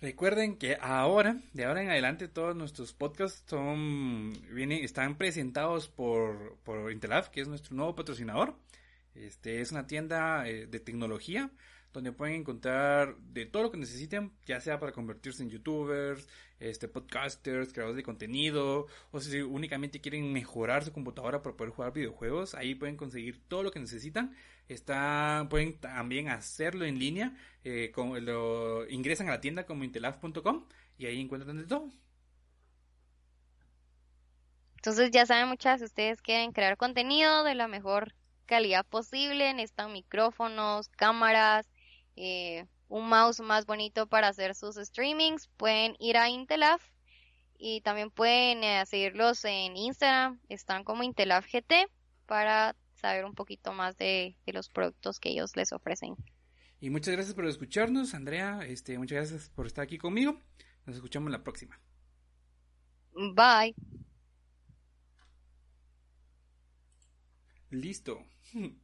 Recuerden 0.00 0.56
que 0.56 0.78
ahora, 0.80 1.36
de 1.52 1.66
ahora 1.66 1.82
en 1.82 1.90
adelante, 1.90 2.28
todos 2.28 2.56
nuestros 2.56 2.94
podcasts 2.94 3.44
son, 3.46 4.32
vienen, 4.50 4.82
están 4.82 5.18
presentados 5.18 5.88
por, 5.88 6.56
por 6.64 6.90
Intelab, 6.90 7.30
que 7.30 7.42
es 7.42 7.48
nuestro 7.48 7.76
nuevo 7.76 7.94
patrocinador. 7.94 8.56
Este 9.14 9.60
es 9.60 9.70
una 9.70 9.86
tienda 9.86 10.48
eh, 10.48 10.66
de 10.66 10.80
tecnología 10.80 11.50
donde 11.92 12.12
pueden 12.12 12.36
encontrar 12.36 13.16
de 13.18 13.46
todo 13.46 13.64
lo 13.64 13.70
que 13.70 13.76
necesiten, 13.76 14.32
ya 14.46 14.60
sea 14.60 14.80
para 14.80 14.92
convertirse 14.92 15.42
en 15.42 15.50
youtubers, 15.50 16.28
este, 16.58 16.88
podcasters, 16.88 17.72
creadores 17.72 17.96
de 17.96 18.02
contenido, 18.02 18.86
o 19.10 19.20
si 19.20 19.40
únicamente 19.40 20.00
quieren 20.00 20.32
mejorar 20.32 20.84
su 20.84 20.92
computadora 20.92 21.42
para 21.42 21.56
poder 21.56 21.72
jugar 21.72 21.92
videojuegos, 21.92 22.54
ahí 22.54 22.74
pueden 22.74 22.96
conseguir 22.96 23.40
todo 23.48 23.62
lo 23.62 23.70
que 23.70 23.80
necesitan. 23.80 24.34
Está, 24.68 25.46
pueden 25.50 25.78
también 25.78 26.28
hacerlo 26.28 26.84
en 26.84 26.98
línea, 26.98 27.36
eh, 27.64 27.92
lo, 27.96 28.88
ingresan 28.88 29.28
a 29.28 29.32
la 29.32 29.40
tienda 29.40 29.66
como 29.66 29.84
intelaf.com 29.84 30.66
y 30.98 31.06
ahí 31.06 31.20
encuentran 31.20 31.58
de 31.58 31.64
todo. 31.64 31.90
Entonces 34.76 35.10
ya 35.10 35.26
saben 35.26 35.48
muchas, 35.48 35.82
ustedes 35.82 36.22
quieren 36.22 36.52
crear 36.52 36.76
contenido 36.76 37.44
de 37.44 37.54
la 37.54 37.68
mejor 37.68 38.14
calidad 38.46 38.84
posible, 38.84 39.54
necesitan 39.54 39.92
micrófonos, 39.92 40.88
cámaras, 40.88 41.71
eh, 42.16 42.66
un 42.88 43.08
mouse 43.08 43.40
más 43.40 43.66
bonito 43.66 44.06
para 44.06 44.28
hacer 44.28 44.54
sus 44.54 44.76
streamings, 44.76 45.48
pueden 45.56 45.96
ir 45.98 46.16
a 46.16 46.28
Intelaf 46.28 46.82
y 47.56 47.80
también 47.80 48.10
pueden 48.10 48.64
eh, 48.64 48.84
seguirlos 48.86 49.44
en 49.44 49.76
Instagram, 49.76 50.40
están 50.48 50.84
como 50.84 51.02
Intelab 51.02 51.44
GT 51.44 51.88
para 52.26 52.76
saber 52.96 53.24
un 53.24 53.34
poquito 53.34 53.72
más 53.72 53.96
de, 53.96 54.36
de, 54.46 54.52
los 54.52 54.68
productos 54.68 55.18
que 55.18 55.30
ellos 55.30 55.56
les 55.56 55.72
ofrecen. 55.72 56.16
Y 56.80 56.90
muchas 56.90 57.14
gracias 57.14 57.34
por 57.34 57.46
escucharnos, 57.46 58.14
Andrea, 58.14 58.60
este, 58.66 58.98
muchas 58.98 59.16
gracias 59.16 59.50
por 59.50 59.66
estar 59.66 59.84
aquí 59.84 59.98
conmigo. 59.98 60.38
Nos 60.84 60.96
escuchamos 60.96 61.30
la 61.30 61.42
próxima. 61.42 61.80
Bye. 63.14 63.74
Listo. 67.70 68.24